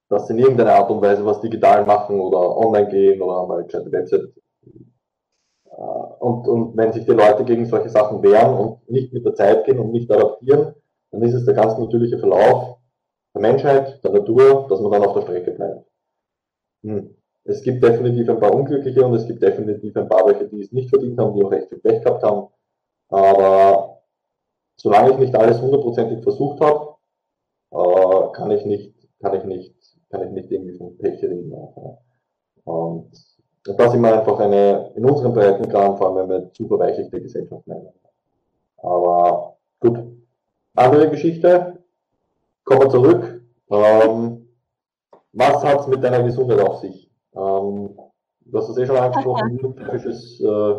dass 0.09 0.27
sie 0.27 0.35
in 0.35 0.41
irgendeiner 0.41 0.75
Art 0.75 0.91
und 0.91 1.03
Weise 1.03 1.25
was 1.25 1.41
digital 1.41 1.85
machen 1.85 2.21
oder 2.21 2.57
online 2.57 2.89
gehen 2.89 3.21
oder 3.23 3.47
mal 3.47 3.65
eine 3.65 3.93
Website. 3.93 4.33
Äh, 5.71 5.81
und, 6.21 6.49
und 6.49 6.77
wenn 6.77 6.93
sich 6.93 7.05
die 7.05 7.13
Leute 7.13 7.45
gegen 7.45 7.67
solche 7.67 7.89
Sachen 7.89 8.23
wehren 8.23 8.57
und 8.57 8.91
nicht 8.91 9.13
mit 9.13 9.25
der 9.25 9.35
Zeit 9.35 9.65
gehen 9.65 9.79
und 9.79 9.93
nicht 9.93 10.11
adaptieren, 10.11 10.75
dann 11.11 11.23
ist 11.23 11.35
es 11.35 11.45
der 11.45 11.55
ganz 11.55 11.79
natürliche 11.79 12.19
Verlauf 12.19 12.79
der 13.35 13.43
Menschheit, 13.43 14.03
der 14.03 14.13
Natur, 14.13 14.67
dass 14.69 14.81
man 14.81 14.93
dann 14.93 15.05
auf 15.05 15.13
der 15.15 15.23
Strecke 15.23 15.51
bleibt. 15.53 15.87
Hm. 16.83 17.15
Es 17.45 17.63
gibt 17.63 17.85
definitiv 17.85 18.29
ein 18.29 18.41
paar 18.41 18.55
Unglückliche 18.55 19.05
und 19.05 19.15
es 19.15 19.27
gibt 19.27 19.43
definitiv 19.43 19.97
ein 19.97 20.09
paar 20.09 20.27
welche, 20.27 20.49
die 20.49 20.63
es 20.63 20.73
nicht 20.73 20.89
verdient 20.89 21.19
haben, 21.19 21.37
die 21.37 21.45
auch 21.45 21.51
recht 21.51 21.69
viel 21.69 21.79
Pech 21.79 22.03
gehabt 22.03 22.25
haben. 22.25 22.49
Aber 23.09 23.86
solange 24.77 25.13
ich 25.13 25.19
nicht 25.19 25.35
alles 25.35 25.61
hundertprozentig 25.61 26.23
versucht 26.23 26.61
habe, 26.61 26.97
äh, 27.73 28.33
kann 28.33 28.51
ich 28.51 28.65
nicht, 28.65 28.95
kann 29.21 29.35
ich 29.35 29.45
nicht 29.45 29.77
kann 30.11 30.23
ich 30.23 30.31
nicht 30.31 30.51
irgendwie 30.51 30.77
von 30.77 30.97
Pech 30.99 31.23
reden. 31.23 31.53
Und 32.65 33.11
das 33.65 33.89
ist 33.89 33.95
immer 33.95 34.13
einfach 34.13 34.39
eine, 34.39 34.93
in 34.95 35.05
unserem 35.05 35.33
Breitengrad, 35.33 35.99
vor 35.99 36.09
allem 36.09 36.29
wenn 36.29 36.29
wir 36.29 36.53
zu 36.53 36.69
verweichlichte 36.69 37.21
Gesellschaft 37.21 37.67
nennen. 37.67 37.89
Aber 38.79 39.57
gut. 39.81 39.99
Andere 40.75 41.11
Geschichte. 41.11 41.79
Kommen 42.65 42.83
wir 42.83 42.91
zurück. 42.91 43.43
Ähm, 43.71 44.49
was 45.33 45.65
hat 45.65 45.81
es 45.81 45.87
mit 45.87 46.03
deiner 46.03 46.23
Gesundheit 46.23 46.61
auf 46.61 46.79
sich? 46.81 47.11
Ähm, 47.35 47.97
du 48.45 48.59
hast 48.59 48.69
es 48.69 48.77
eh 48.77 48.87
schon 48.87 48.97
angesprochen, 48.97 49.59
typisches 49.59 50.41
äh, 50.41 50.75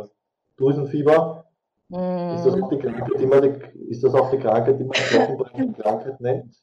Drüsenfieber. 0.58 1.46
Mm. 1.90 2.36
Ist, 2.36 2.46
das 2.46 2.62
auch 2.62 2.70
die 2.70 2.80
Krankheit, 2.80 3.20
die 3.20 3.26
man 3.26 3.42
die, 3.42 3.90
ist 3.90 4.04
das 4.04 4.14
auch 4.14 4.30
die 4.30 4.38
Krankheit, 4.38 4.80
die 4.80 4.84
man 4.84 4.94
Knochenbrechkrankheit 4.94 6.20
nennt? 6.20 6.58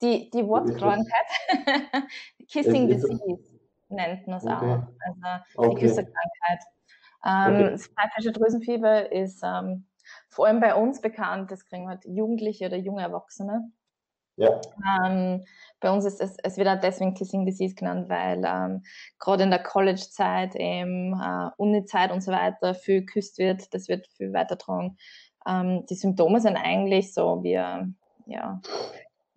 Die, 0.00 0.30
die 0.30 0.46
Wortkrankheit, 0.46 1.26
Kissing 2.48 2.88
Disease 2.88 3.60
nennt 3.88 4.26
man 4.26 4.38
es 4.38 4.44
okay. 4.44 4.54
auch. 4.54 4.82
Also 5.06 5.44
okay. 5.56 5.68
die 5.70 5.80
Küsserkrankheit. 5.80 6.62
Ähm, 7.24 7.54
okay. 7.54 7.70
Das 7.70 7.86
pfeifische 7.86 8.32
Drüsenfieber 8.32 9.12
ist 9.12 9.42
ähm, 9.44 9.86
vor 10.28 10.46
allem 10.46 10.60
bei 10.60 10.74
uns 10.74 11.00
bekannt, 11.00 11.50
das 11.50 11.64
kriegen 11.64 11.88
halt 11.88 12.04
Jugendliche 12.04 12.66
oder 12.66 12.76
junge 12.76 13.02
Erwachsene. 13.02 13.70
Ja. 14.36 14.60
Ähm, 15.04 15.44
bei 15.80 15.90
uns 15.90 16.04
ist 16.04 16.20
es, 16.20 16.36
es 16.42 16.56
wird 16.56 16.68
auch 16.68 16.80
deswegen 16.80 17.14
Kissing 17.14 17.44
Disease 17.44 17.74
genannt, 17.74 18.08
weil 18.08 18.42
ähm, 18.46 18.82
gerade 19.18 19.42
in 19.42 19.50
der 19.50 19.62
College-Zeit, 19.62 20.52
ähm, 20.54 21.20
äh, 21.20 21.50
Uni-Zeit 21.56 22.12
und 22.12 22.22
so 22.22 22.32
weiter 22.32 22.74
viel 22.74 23.00
geküsst 23.00 23.38
wird, 23.38 23.74
das 23.74 23.88
wird 23.88 24.06
viel 24.16 24.32
weitertragen. 24.32 24.96
Ähm, 25.46 25.84
die 25.86 25.96
Symptome 25.96 26.40
sind 26.40 26.56
eigentlich 26.56 27.12
so 27.12 27.42
wie, 27.42 27.52
ja, 27.52 28.60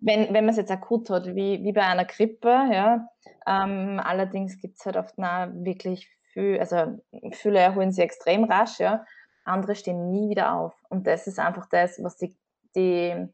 wenn, 0.00 0.32
wenn 0.32 0.44
man 0.44 0.50
es 0.50 0.56
jetzt 0.56 0.70
akut 0.70 1.10
hat, 1.10 1.26
wie, 1.34 1.62
wie 1.62 1.72
bei 1.72 1.82
einer 1.82 2.04
Grippe, 2.04 2.48
ja. 2.48 3.08
Ähm, 3.46 4.00
allerdings 4.02 4.58
gibt 4.60 4.78
es 4.78 4.86
halt 4.86 4.96
oft 4.96 5.18
noch 5.18 5.48
wirklich 5.52 6.08
viel, 6.32 6.58
also 6.58 6.98
viele 7.32 7.58
erholen 7.58 7.92
sich 7.92 8.04
extrem 8.04 8.44
rasch, 8.44 8.78
ja. 8.78 9.04
Andere 9.44 9.74
stehen 9.74 10.10
nie 10.10 10.30
wieder 10.30 10.54
auf. 10.54 10.74
Und 10.88 11.06
das 11.06 11.26
ist 11.26 11.38
einfach 11.38 11.66
das, 11.70 12.02
was 12.02 12.16
die, 12.16 12.36
die, 12.74 13.28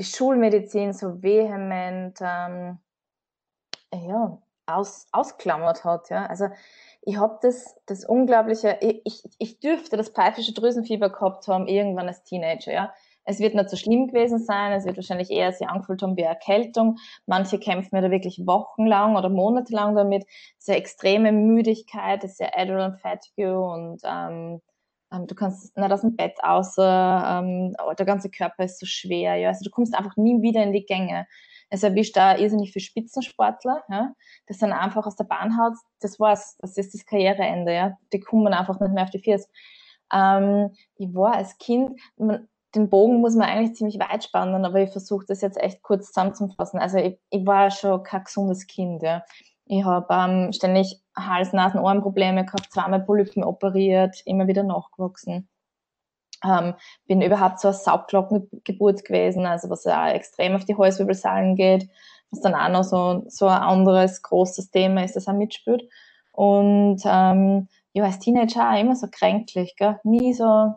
die 0.00 0.04
Schulmedizin 0.04 0.94
so 0.94 1.22
vehement 1.22 2.18
ähm, 2.22 2.78
ja, 3.92 4.38
aus, 4.64 5.06
ausklammert 5.12 5.84
hat, 5.84 6.08
ja. 6.08 6.24
Also 6.24 6.46
ich 7.02 7.18
habe 7.18 7.38
das, 7.42 7.76
das 7.84 8.06
unglaubliche, 8.06 8.78
ich, 8.80 9.22
ich, 9.38 9.60
dürfte 9.60 9.98
das 9.98 10.08
pfeifische 10.08 10.54
Drüsenfieber 10.54 11.10
gehabt 11.10 11.46
haben, 11.48 11.66
irgendwann 11.66 12.08
als 12.08 12.22
Teenager, 12.22 12.72
ja. 12.72 12.94
Es 13.24 13.40
wird 13.40 13.54
nicht 13.54 13.68
so 13.68 13.76
schlimm 13.76 14.08
gewesen 14.08 14.38
sein, 14.38 14.72
es 14.72 14.86
wird 14.86 14.96
wahrscheinlich 14.96 15.30
eher 15.30 15.52
sich 15.52 15.68
angefühlt 15.68 16.02
haben 16.02 16.16
wie 16.16 16.22
Erkältung. 16.22 16.96
Manche 17.26 17.58
kämpfen 17.58 17.94
ja 17.94 18.00
da 18.00 18.10
wirklich 18.10 18.46
wochenlang 18.46 19.16
oder 19.16 19.28
monatelang 19.28 19.94
damit. 19.94 20.24
Sehr 20.56 20.78
extreme 20.78 21.30
Müdigkeit, 21.30 22.24
ja 22.40 22.48
Adrenal 22.56 22.96
Fatigue 22.96 23.60
und 23.60 24.00
ähm, 24.04 24.62
du 25.10 25.34
kannst 25.34 25.76
nicht 25.76 25.92
aus 25.92 26.02
dem 26.02 26.16
Bett 26.16 26.42
außer, 26.42 27.42
ähm, 27.42 27.74
der 27.98 28.06
ganze 28.06 28.30
Körper 28.30 28.64
ist 28.64 28.78
so 28.78 28.86
schwer, 28.86 29.36
ja. 29.36 29.48
Also 29.48 29.64
du 29.64 29.70
kommst 29.70 29.94
einfach 29.94 30.16
nie 30.16 30.40
wieder 30.42 30.62
in 30.62 30.72
die 30.72 30.86
Gänge. 30.86 31.26
Es 31.68 31.82
erwischt 31.82 32.16
da 32.16 32.36
irrsinnig 32.36 32.72
für 32.72 32.80
Spitzensportler, 32.80 33.82
ja. 33.88 34.12
Das 34.46 34.58
dann 34.58 34.72
einfach 34.72 35.06
aus 35.06 35.16
der 35.16 35.24
Bahn 35.24 35.58
haut, 35.58 35.74
das 36.00 36.18
war's, 36.20 36.56
das 36.58 36.76
ist 36.76 36.94
das 36.94 37.06
Karriereende, 37.06 37.74
ja. 37.74 37.98
Die 38.12 38.20
kommen 38.20 38.52
einfach 38.54 38.80
nicht 38.80 38.92
mehr 38.92 39.04
auf 39.04 39.10
die 39.10 39.20
Viers. 39.20 39.48
Ähm, 40.12 40.70
ich 40.96 41.14
war 41.14 41.34
als 41.34 41.58
Kind, 41.58 42.00
man, 42.16 42.48
den 42.74 42.88
Bogen 42.88 43.20
muss 43.20 43.34
man 43.34 43.48
eigentlich 43.48 43.76
ziemlich 43.76 43.98
weit 43.98 44.24
spannen, 44.24 44.64
aber 44.64 44.80
ich 44.80 44.90
versuche 44.90 45.26
das 45.26 45.40
jetzt 45.40 45.58
echt 45.60 45.82
kurz 45.82 46.08
zusammenzufassen. 46.08 46.78
Also 46.78 46.98
ich, 46.98 47.18
ich 47.30 47.44
war 47.46 47.70
schon 47.70 48.02
kein 48.02 48.24
gesundes 48.24 48.66
Kind. 48.66 49.02
Ja. 49.02 49.24
Ich 49.70 49.84
habe 49.84 50.12
ähm, 50.12 50.52
ständig 50.52 51.00
Hals-, 51.16 51.52
Nasen-, 51.52 51.78
Ohrenprobleme 51.78 52.44
gehabt, 52.44 52.72
zweimal 52.72 53.02
Polypen 53.02 53.44
operiert, 53.44 54.20
immer 54.24 54.48
wieder 54.48 54.64
nachgewachsen. 54.64 55.48
Ähm, 56.44 56.74
bin 57.06 57.22
überhaupt 57.22 57.60
so 57.60 57.68
eine 57.68 57.76
Saugglockengeburt 57.76 59.04
gewesen, 59.04 59.46
also 59.46 59.70
was 59.70 59.84
ja 59.84 60.10
extrem 60.10 60.56
auf 60.56 60.64
die 60.64 60.76
Halswirbelsäulen 60.76 61.54
geht, 61.54 61.88
was 62.32 62.40
dann 62.40 62.56
auch 62.56 62.68
noch 62.68 62.82
so, 62.82 63.22
so 63.28 63.46
ein 63.46 63.62
anderes 63.62 64.22
großes 64.22 64.72
Thema 64.72 65.04
ist, 65.04 65.14
das 65.14 65.28
auch 65.28 65.34
mitspielt. 65.34 65.88
Und 66.32 67.02
ähm, 67.04 67.68
ja, 67.92 68.04
als 68.04 68.18
Teenager 68.18 68.72
auch 68.72 68.80
immer 68.80 68.96
so 68.96 69.06
kränklich, 69.08 69.76
gell? 69.76 70.00
nie 70.02 70.34
so 70.34 70.74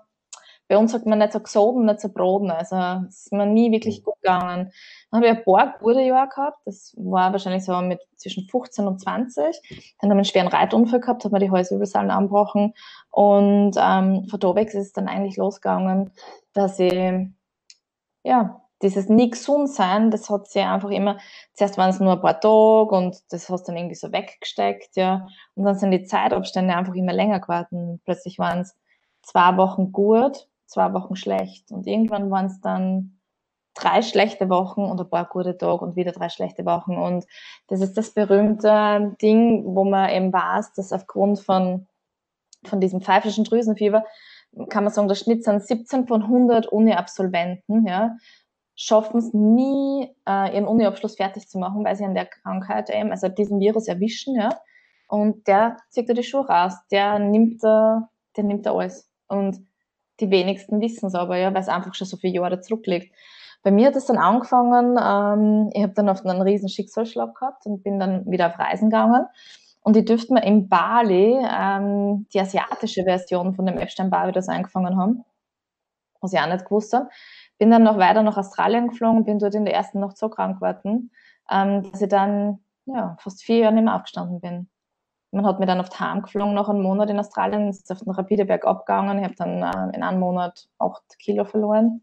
bei 0.74 0.80
uns 0.80 0.92
sagt 0.92 1.06
man 1.06 1.20
nicht 1.20 1.34
so 1.34 1.40
gesoben, 1.40 1.86
nicht 1.86 2.02
so 2.02 2.10
broden. 2.10 2.50
Also 2.50 2.76
es 3.08 3.26
ist 3.26 3.32
mir 3.32 3.46
nie 3.46 3.72
wirklich 3.72 4.00
mhm. 4.00 4.06
gut 4.06 4.16
gegangen. 4.24 4.72
Dann 5.12 5.22
habe 5.22 5.28
ich 5.28 5.38
ein 5.38 5.44
paar 5.44 5.78
gute 5.80 6.02
Jahre 6.02 6.28
gehabt. 6.28 6.58
Das 6.66 6.96
war 6.98 7.32
wahrscheinlich 7.32 7.64
so 7.64 7.80
mit 7.82 8.02
zwischen 8.16 8.48
15 8.50 8.88
und 8.88 9.00
20. 9.00 9.44
Dann 10.02 10.10
habe 10.10 10.20
ich 10.22 10.26
einen 10.26 10.26
schweren 10.26 10.48
Reitunfall 10.48 11.00
gehabt, 11.00 11.26
habe 11.26 11.34
mir 11.34 11.46
die 11.46 11.52
Halswirbelsäulen 11.52 12.10
angebrochen. 12.10 12.74
Und 13.12 13.76
ähm, 13.78 14.26
von 14.28 14.40
da 14.40 14.56
weg 14.56 14.70
ist 14.70 14.76
es 14.76 14.94
dann 14.94 15.08
eigentlich 15.08 15.38
losgegangen, 15.38 16.12
dass 16.54 16.80
ich, 16.80 16.92
ja, 18.24 18.62
dieses 18.82 19.10
nie 19.10 19.30
gesund 19.30 19.70
sein, 19.70 20.10
das 20.10 20.30
hat 20.32 20.48
sich 20.48 20.64
einfach 20.64 20.90
immer, 20.90 21.20
zuerst 21.54 21.78
waren 21.78 21.92
es 21.92 22.00
nur 22.00 22.14
ein 22.14 22.22
paar 22.22 22.42
Tage 22.42 22.96
und 22.96 23.16
das 23.30 23.48
hast 23.48 23.66
dann 23.66 23.78
irgendwie 23.78 23.96
so 23.96 24.12
weggesteckt, 24.12 24.96
ja. 24.96 25.28
Und 25.54 25.66
dann 25.66 25.76
sind 25.76 25.92
die 25.92 26.04
Zeitabstände 26.04 26.76
einfach 26.76 26.96
immer 26.96 27.14
länger 27.14 27.40
geworden. 27.40 28.02
Plötzlich 28.04 28.40
waren 28.40 28.62
es 28.62 28.76
zwei 29.22 29.56
Wochen 29.56 29.92
gut 29.92 30.48
zwei 30.74 30.94
Wochen 30.94 31.16
schlecht. 31.16 31.72
Und 31.72 31.88
irgendwann 31.88 32.30
waren 32.32 32.48
es 32.48 32.60
dann 32.60 33.20
drei 33.76 34.02
schlechte 34.02 34.50
Wochen 34.50 34.84
und 34.84 35.00
ein 35.00 35.10
paar 35.10 35.26
gute 35.26 35.58
Tage 35.58 35.84
und 35.84 35.96
wieder 35.96 36.12
drei 36.12 36.30
schlechte 36.30 36.66
Wochen. 36.66 36.98
Und 36.98 37.26
das 37.68 37.82
ist 37.82 37.98
das 37.98 38.12
berühmte 38.12 39.16
Ding, 39.22 39.64
wo 39.76 39.84
man 39.84 40.10
eben 40.10 40.32
weiß, 40.32 40.74
dass 40.74 40.92
aufgrund 40.92 41.40
von, 41.40 41.88
von 42.66 42.80
diesem 42.80 43.02
pfeifischen 43.02 43.44
Drüsenfieber, 43.44 44.04
kann 44.70 44.84
man 44.84 44.94
sagen, 44.94 45.08
der 45.08 45.16
Schnitt 45.16 45.44
sind 45.44 45.66
17 45.66 46.08
von 46.08 46.24
100 46.24 46.68
Uni-Absolventen, 46.68 47.88
ja, 47.88 48.16
schaffen 48.76 49.20
es 49.20 49.34
nie, 49.34 50.16
äh, 50.28 50.54
ihren 50.54 50.68
Uni-Abschluss 50.68 51.16
fertig 51.16 51.48
zu 51.48 51.58
machen, 51.58 51.84
weil 51.84 51.96
sie 51.96 52.06
an 52.06 52.16
der 52.16 52.26
Krankheit 52.26 52.90
eben, 52.90 53.12
also 53.12 53.28
diesen 53.28 53.60
Virus 53.60 53.88
erwischen, 53.88 54.36
ja. 54.36 54.50
Und 55.08 55.48
der 55.48 55.78
zieht 55.90 56.10
da 56.10 56.14
die 56.14 56.24
Schuhe 56.24 56.48
raus, 56.48 56.74
der 56.92 57.20
nimmt 57.20 57.64
da, 57.64 58.10
der 58.36 58.44
nimmt 58.44 58.66
da 58.66 58.74
alles. 58.74 59.10
Und 59.28 59.60
die 60.20 60.30
wenigsten 60.30 60.82
wissen 60.82 61.08
es 61.08 61.16
aber, 61.16 61.38
ja, 61.38 61.54
weil 61.54 61.62
es 61.62 61.70
einfach 61.70 61.94
schon 61.94 62.08
so 62.08 62.18
viele 62.18 62.34
Jahre 62.34 62.60
zurückliegt. 62.60 63.14
Bei 63.64 63.72
mir 63.72 63.88
hat 63.88 63.96
es 63.96 64.06
dann 64.06 64.18
angefangen, 64.18 64.98
ähm, 65.02 65.70
ich 65.74 65.84
habe 65.84 65.94
dann 65.94 66.10
oft 66.10 66.26
einen 66.26 66.42
riesen 66.42 66.70
Schicksalsschlag 66.70 67.36
gehabt 67.36 67.66
und 67.66 67.84
bin 67.84 68.00
dann 68.00 68.30
wieder 68.30 68.48
auf 68.48 68.60
Reisen 68.60 68.90
gegangen. 68.90 69.26
Und 69.82 69.98
ich 69.98 70.06
dürfte 70.06 70.34
mir 70.34 70.44
in 70.44 70.70
Bali 70.70 71.38
ähm, 71.42 72.28
die 72.34 72.40
asiatische 72.40 73.04
Version 73.04 73.54
von 73.54 73.66
dem 73.66 73.78
Epstein-Barr 73.78 74.32
das 74.32 74.50
angefangen 74.50 74.98
haben, 74.98 75.26
was 76.22 76.34
ich 76.34 76.40
auch 76.40 76.48
nicht 76.48 76.66
gewusst 76.66 76.94
habe. 76.94 77.10
Bin 77.58 77.72
dann 77.72 77.84
noch 77.84 77.98
weiter 77.98 78.24
nach 78.24 78.38
Australien 78.38 78.90
geflogen, 78.90 79.26
bin 79.26 79.40
dort 79.40 79.56
in 79.56 79.66
der 79.66 79.74
ersten 79.74 80.00
Nacht 80.00 80.18
so 80.18 80.30
krank 80.30 80.60
geworden, 80.60 81.12
ähm, 81.50 81.90
dass 81.92 82.02
ich 82.02 82.10
dann 82.10 82.60
ja, 82.86 83.16
fast 83.20 83.44
vier 83.44 83.60
Jahre 83.60 83.74
nicht 83.74 83.86
mehr 83.86 83.96
aufgestanden 83.96 84.42
bin 84.42 84.70
man 85.34 85.46
hat 85.46 85.60
mich 85.60 85.68
dann 85.68 85.80
auf 85.80 85.90
die 85.90 86.00
Heim 86.00 86.22
geflogen 86.22 86.54
nach 86.54 86.70
einem 86.70 86.82
Monat 86.82 87.10
in 87.10 87.20
Australien, 87.20 87.68
ist 87.70 87.92
auf 87.92 88.00
den 88.00 88.12
rapide 88.12 88.46
bergab 88.46 88.86
gegangen. 88.86 89.18
Ich 89.18 89.24
habe 89.24 89.36
dann 89.36 89.64
äh, 89.64 89.96
in 89.96 90.04
einem 90.04 90.20
Monat 90.20 90.70
acht 90.78 91.04
Kilo 91.20 91.44
verloren. 91.44 92.02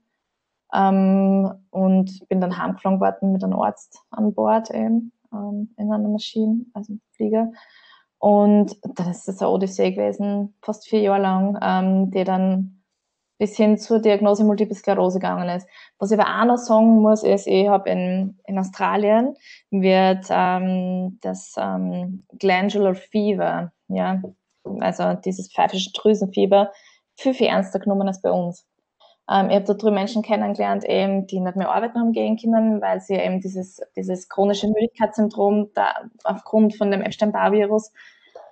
Ähm, 0.73 1.51
und 1.71 2.29
bin 2.29 2.41
dann 2.41 2.57
heimgeflogen 2.57 3.01
worden 3.01 3.33
mit 3.33 3.43
einem 3.43 3.59
Arzt 3.59 4.05
an 4.11 4.35
Bord 4.35 4.71
eben, 4.71 5.13
ähm, 5.33 5.75
in 5.77 5.93
einer 5.93 6.09
Maschine, 6.09 6.65
also 6.75 6.95
Flieger. 7.13 7.51
Und 8.19 8.77
dann 8.85 9.11
ist 9.11 9.27
das 9.27 9.41
eine 9.41 9.51
Odyssee 9.51 9.93
gewesen, 9.93 10.55
fast 10.63 10.89
vier 10.89 11.01
Jahre 11.01 11.23
lang, 11.23 11.59
ähm, 11.63 12.11
die 12.11 12.25
dann 12.25 12.80
bis 13.41 13.57
hin 13.57 13.79
zur 13.79 14.01
Diagnose 14.01 14.45
Multiple 14.45 14.77
Sklerose 14.77 15.19
gegangen 15.19 15.49
ist. 15.49 15.67
Was 15.99 16.11
ich 16.11 16.21
aber 16.21 16.29
auch 16.29 16.45
noch 16.45 16.59
sagen 16.59 17.01
muss, 17.01 17.23
ist, 17.23 17.47
ich 17.47 17.67
habe 17.69 17.89
in, 17.89 18.39
in 18.47 18.59
Australien 18.59 19.35
wird 19.71 20.27
ähm, 20.29 21.19
das 21.23 21.55
ähm, 21.57 22.25
Glandular 22.39 22.95
Fever, 22.95 23.73
ja, 23.89 24.21
also 24.81 25.15
dieses 25.15 25.51
pfeifische 25.51 25.91
Drüsenfieber, 25.93 26.71
viel, 27.17 27.33
viel 27.33 27.47
ernster 27.47 27.79
genommen 27.79 28.09
als 28.09 28.21
bei 28.21 28.31
uns. 28.31 28.67
Ähm, 29.31 29.49
ich 29.49 29.57
habe 29.57 29.65
da 29.65 29.73
drüben 29.73 29.95
Menschen 29.95 30.21
kennengelernt, 30.23 30.85
eben, 30.85 31.27
die 31.27 31.41
nicht 31.41 31.57
mehr 31.57 31.71
arbeiten 31.71 31.99
haben 31.99 32.13
gehen 32.13 32.37
können, 32.37 32.83
weil 32.83 33.01
sie 33.01 33.15
eben 33.15 33.41
dieses, 33.41 33.81
dieses 33.97 34.29
chronische 34.29 34.69
Müdigkeitssyndrom 34.69 35.71
da 35.75 35.95
aufgrund 36.25 36.77
von 36.77 36.91
dem 36.91 37.01
Epstein-Barr-Virus 37.01 37.91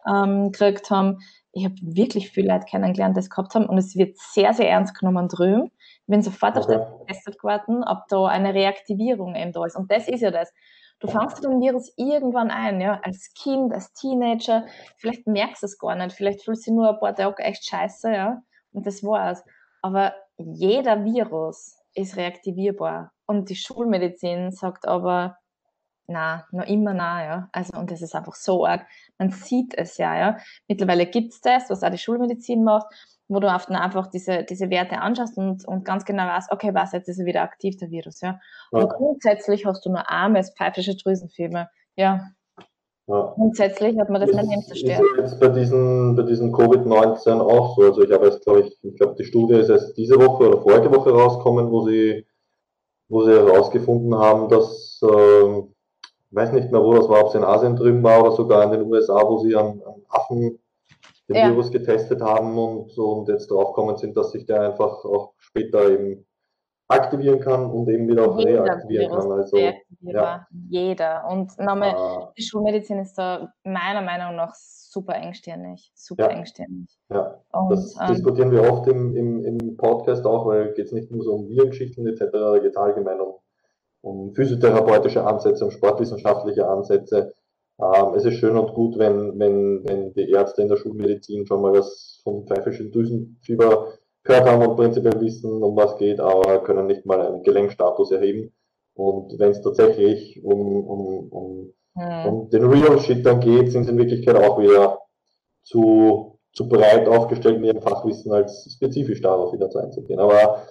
ähm, 0.08 0.50
gekriegt 0.50 0.90
haben. 0.90 1.18
Ich 1.52 1.64
habe 1.64 1.74
wirklich 1.80 2.30
viele 2.30 2.52
Leute 2.52 2.66
kennengelernt, 2.66 3.16
die 3.16 3.20
es 3.20 3.30
gehabt 3.30 3.54
haben 3.54 3.66
und 3.66 3.78
es 3.78 3.96
wird 3.96 4.16
sehr, 4.18 4.52
sehr 4.52 4.68
ernst 4.68 4.98
genommen 4.98 5.28
drüben. 5.28 5.70
Ich 6.00 6.06
bin 6.06 6.22
sofort 6.22 6.56
okay. 6.56 6.76
auf 6.76 6.88
das 6.88 6.98
getestet 7.00 7.38
geworden, 7.38 7.84
ob 7.84 8.06
da 8.08 8.26
eine 8.26 8.54
Reaktivierung 8.54 9.34
eben 9.34 9.52
da 9.52 9.64
ist. 9.64 9.76
Und 9.76 9.90
das 9.90 10.08
ist 10.08 10.20
ja 10.20 10.30
das. 10.30 10.52
Du 11.00 11.06
fangst 11.06 11.44
den 11.44 11.60
Virus 11.60 11.92
irgendwann 11.96 12.50
ein, 12.50 12.80
ja, 12.80 13.00
als 13.04 13.32
Kind, 13.34 13.72
als 13.72 13.92
Teenager. 13.92 14.66
Vielleicht 14.96 15.26
merkst 15.26 15.62
du 15.62 15.66
es 15.66 15.78
gar 15.78 15.94
nicht. 15.94 16.12
Vielleicht 16.12 16.42
fühlst 16.42 16.66
du 16.66 16.74
nur 16.74 16.90
ein 16.90 16.98
paar 16.98 17.14
Tage 17.14 17.42
echt 17.42 17.64
scheiße, 17.64 18.12
ja. 18.12 18.42
Und 18.72 18.86
das 18.86 19.04
war's. 19.04 19.44
Aber 19.80 20.14
jeder 20.36 21.04
Virus 21.04 21.78
ist 21.94 22.16
reaktivierbar. 22.16 23.12
Und 23.26 23.48
die 23.48 23.56
Schulmedizin 23.56 24.50
sagt 24.50 24.88
aber, 24.88 25.38
na, 26.08 26.46
noch 26.52 26.66
immer 26.66 26.94
na, 26.94 27.24
ja. 27.24 27.48
Also, 27.52 27.78
und 27.78 27.90
das 27.90 28.02
ist 28.02 28.14
einfach 28.14 28.34
so 28.34 28.66
arg. 28.66 28.86
Man 29.18 29.30
sieht 29.30 29.74
es 29.76 29.98
ja, 29.98 30.16
ja. 30.16 30.38
Mittlerweile 30.66 31.06
gibt 31.06 31.34
es 31.34 31.40
das, 31.40 31.68
was 31.68 31.82
auch 31.82 31.90
die 31.90 31.98
Schulmedizin 31.98 32.64
macht, 32.64 32.86
wo 33.28 33.40
du 33.40 33.46
oft 33.46 33.70
einfach 33.70 34.06
diese, 34.06 34.42
diese 34.42 34.70
Werte 34.70 35.00
anschaust 35.00 35.36
und, 35.36 35.68
und 35.68 35.84
ganz 35.84 36.06
genau 36.06 36.26
weißt, 36.26 36.50
okay, 36.50 36.72
was, 36.72 36.92
jetzt 36.92 37.08
ist 37.08 37.18
er 37.18 37.26
wieder 37.26 37.42
aktiv, 37.42 37.76
der 37.76 37.90
Virus, 37.90 38.22
ja. 38.22 38.40
Und 38.70 38.80
ja. 38.80 38.86
grundsätzlich 38.86 39.66
hast 39.66 39.84
du 39.84 39.90
nur 39.90 40.10
armes 40.10 40.50
pfeifische 40.56 40.96
Drüsenfieber, 40.96 41.68
ja. 41.96 42.30
Ja. 43.06 43.32
Grundsätzlich 43.36 43.98
hat 43.98 44.10
man 44.10 44.20
das, 44.20 44.30
nicht 44.30 44.68
zerstört. 44.68 45.00
Ist 45.16 45.18
jetzt 45.18 45.40
bei 45.40 45.48
diesen, 45.48 46.14
bei 46.14 46.24
diesen 46.24 46.54
Covid-19 46.54 47.40
auch 47.40 47.74
so. 47.74 47.82
Also 47.82 48.02
ich 48.02 48.12
habe 48.12 48.26
jetzt, 48.26 48.44
glaube 48.44 48.60
ich, 48.60 48.78
ich 48.82 48.96
glaube, 48.96 49.14
die 49.18 49.24
Studie 49.24 49.54
ist 49.54 49.70
erst 49.70 49.96
diese 49.96 50.16
Woche 50.16 50.46
oder 50.46 50.60
vorige 50.60 50.94
Woche 50.94 51.10
rausgekommen, 51.10 51.70
wo 51.70 51.86
sie, 51.86 52.26
wo 53.08 53.24
sie 53.24 53.32
herausgefunden 53.32 54.14
haben, 54.14 54.50
dass, 54.50 55.00
äh, 55.02 55.62
ich 56.30 56.36
weiß 56.36 56.52
nicht 56.52 56.70
mehr, 56.70 56.82
wo 56.82 56.92
das 56.94 57.08
war, 57.08 57.22
ob 57.22 57.28
es 57.28 57.34
in 57.34 57.44
Asien 57.44 57.76
drüben 57.76 58.02
war 58.02 58.20
oder 58.20 58.32
sogar 58.32 58.64
in 58.64 58.70
den 58.70 58.90
USA, 58.90 59.26
wo 59.26 59.38
sie 59.38 59.56
an, 59.56 59.82
an 59.84 60.02
Affen 60.08 60.58
den 61.28 61.36
ja. 61.36 61.50
Virus 61.50 61.70
getestet 61.70 62.20
haben 62.22 62.58
und, 62.58 62.96
und 62.96 63.28
jetzt 63.28 63.50
draufgekommen 63.50 63.96
sind, 63.96 64.16
dass 64.16 64.32
sich 64.32 64.46
der 64.46 64.62
einfach 64.62 65.04
auch 65.04 65.34
später 65.38 65.88
eben 65.90 66.26
aktivieren 66.88 67.40
kann 67.40 67.70
und 67.70 67.88
eben 67.88 68.08
wieder 68.08 68.30
auch 68.30 68.38
Jeder 68.38 68.64
reaktivieren 68.64 69.10
Virus 69.10 69.24
kann. 69.24 69.32
Also, 69.32 69.56
ja. 70.00 70.46
Jeder. 70.70 71.28
Und 71.30 71.58
nochmal, 71.58 71.94
ah. 71.94 72.32
die 72.36 72.42
Schulmedizin 72.42 72.98
ist 72.98 73.16
da 73.18 73.52
meiner 73.62 74.00
Meinung 74.00 74.36
nach 74.36 74.54
super 74.54 75.14
engstirnig. 75.14 75.92
Super 75.94 76.30
ja. 76.30 76.36
engstirnig. 76.38 76.98
Ja, 77.10 77.42
und, 77.52 77.70
das 77.70 77.94
ähm, 78.00 78.06
diskutieren 78.08 78.50
wir 78.50 78.70
oft 78.70 78.88
im, 78.88 79.14
im, 79.14 79.44
im 79.44 79.76
Podcast 79.76 80.24
auch, 80.26 80.46
weil 80.46 80.72
geht 80.72 80.86
es 80.86 80.92
nicht 80.92 81.10
nur 81.10 81.22
so 81.22 81.34
um 81.34 81.48
Virengeschichten 81.48 82.06
etc., 82.06 82.22
geht 82.62 82.70
es 82.70 82.76
allgemein 82.76 83.20
um, 83.20 83.34
um 84.00 84.34
physiotherapeutische 84.34 85.24
Ansätze, 85.24 85.64
um 85.64 85.70
sportwissenschaftliche 85.70 86.66
Ansätze. 86.68 87.34
Ähm, 87.80 88.14
es 88.14 88.24
ist 88.24 88.34
schön 88.34 88.56
und 88.56 88.74
gut, 88.74 88.98
wenn, 88.98 89.38
wenn, 89.38 89.84
wenn 89.86 90.12
die 90.14 90.30
Ärzte 90.30 90.62
in 90.62 90.68
der 90.68 90.76
Schulmedizin 90.76 91.46
schon 91.46 91.62
mal 91.62 91.72
was 91.72 92.20
vom 92.24 92.46
pfeifischen 92.46 92.90
Drüsenfieber 92.90 93.92
gehört 94.24 94.48
haben 94.48 94.66
und 94.66 94.76
prinzipiell 94.76 95.20
wissen, 95.20 95.62
um 95.62 95.76
was 95.76 95.96
geht, 95.96 96.20
aber 96.20 96.62
können 96.62 96.86
nicht 96.86 97.06
mal 97.06 97.20
einen 97.20 97.42
Gelenkstatus 97.42 98.10
erheben. 98.10 98.52
Und 98.94 99.38
wenn 99.38 99.50
es 99.50 99.62
tatsächlich 99.62 100.42
um, 100.44 100.84
um, 100.84 101.28
um, 101.30 101.72
mhm. 101.94 102.26
um 102.26 102.50
den 102.50 102.64
Real 102.64 102.98
Shit 102.98 103.24
dann 103.24 103.40
geht, 103.40 103.70
sind 103.70 103.84
sie 103.84 103.90
in 103.90 103.98
Wirklichkeit 103.98 104.36
auch 104.36 104.58
wieder 104.58 104.98
zu, 105.62 106.40
zu 106.52 106.68
breit 106.68 107.08
aufgestellt 107.08 107.58
in 107.58 107.64
ihrem 107.64 107.80
Fachwissen, 107.80 108.32
als 108.32 108.68
spezifisch 108.74 109.20
darauf 109.20 109.52
wieder 109.52 109.70
zu 109.70 109.78
einzugehen. 109.78 110.18
Aber 110.18 110.66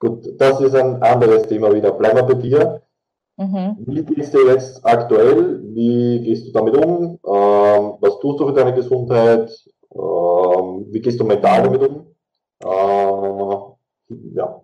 gut, 0.00 0.26
das 0.40 0.60
ist 0.60 0.74
ein 0.74 1.00
anderes 1.02 1.46
Thema 1.46 1.72
wieder. 1.72 1.92
Bleiben 1.92 2.16
wir 2.16 2.24
bei 2.24 2.34
dir. 2.34 2.82
Mhm. 3.36 3.76
Wie 3.86 4.04
gehst 4.04 4.34
du 4.34 4.46
jetzt 4.48 4.84
aktuell? 4.84 5.62
Wie 5.74 6.20
gehst 6.24 6.48
du 6.48 6.52
damit 6.52 6.76
um? 6.76 7.18
Ähm, 7.24 7.94
was 8.00 8.18
tust 8.18 8.40
du 8.40 8.48
für 8.48 8.52
deine 8.52 8.74
Gesundheit? 8.74 9.50
Ähm, 9.94 10.86
wie 10.90 11.00
gehst 11.00 11.20
du 11.20 11.24
mental 11.24 11.62
damit 11.62 11.82
um? 11.88 12.06
Äh, 12.62 14.16
ja. 14.34 14.60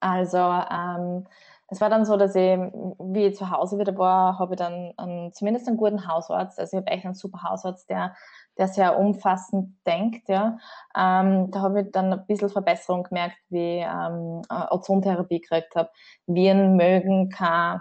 Also, 0.00 0.38
ähm, 0.38 1.26
es 1.72 1.80
war 1.80 1.88
dann 1.88 2.04
so, 2.04 2.18
dass 2.18 2.34
ich, 2.34 2.58
wie 2.98 3.26
ich 3.26 3.36
zu 3.36 3.50
Hause 3.50 3.78
wieder 3.78 3.96
war, 3.96 4.38
habe 4.38 4.54
ich 4.54 4.58
dann 4.58 4.92
einen, 4.98 5.32
zumindest 5.32 5.66
einen 5.66 5.78
guten 5.78 6.06
Hausarzt. 6.06 6.60
Also 6.60 6.76
ich 6.76 6.82
habe 6.82 6.92
echt 6.92 7.06
einen 7.06 7.14
super 7.14 7.44
Hausarzt, 7.44 7.88
der, 7.88 8.14
der 8.58 8.68
sehr 8.68 8.98
umfassend 8.98 9.74
denkt. 9.86 10.28
Ja. 10.28 10.58
Ähm, 10.94 11.50
da 11.50 11.62
habe 11.62 11.80
ich 11.80 11.90
dann 11.90 12.12
ein 12.12 12.26
bisschen 12.26 12.50
Verbesserung 12.50 13.04
gemerkt, 13.04 13.38
wie 13.48 13.78
ich 13.78 13.86
ähm, 13.86 14.42
Ozontherapie 14.70 15.40
gekriegt 15.40 15.74
habe. 15.74 15.88
Viren 16.26 16.76
mögen 16.76 17.30
kein, 17.30 17.80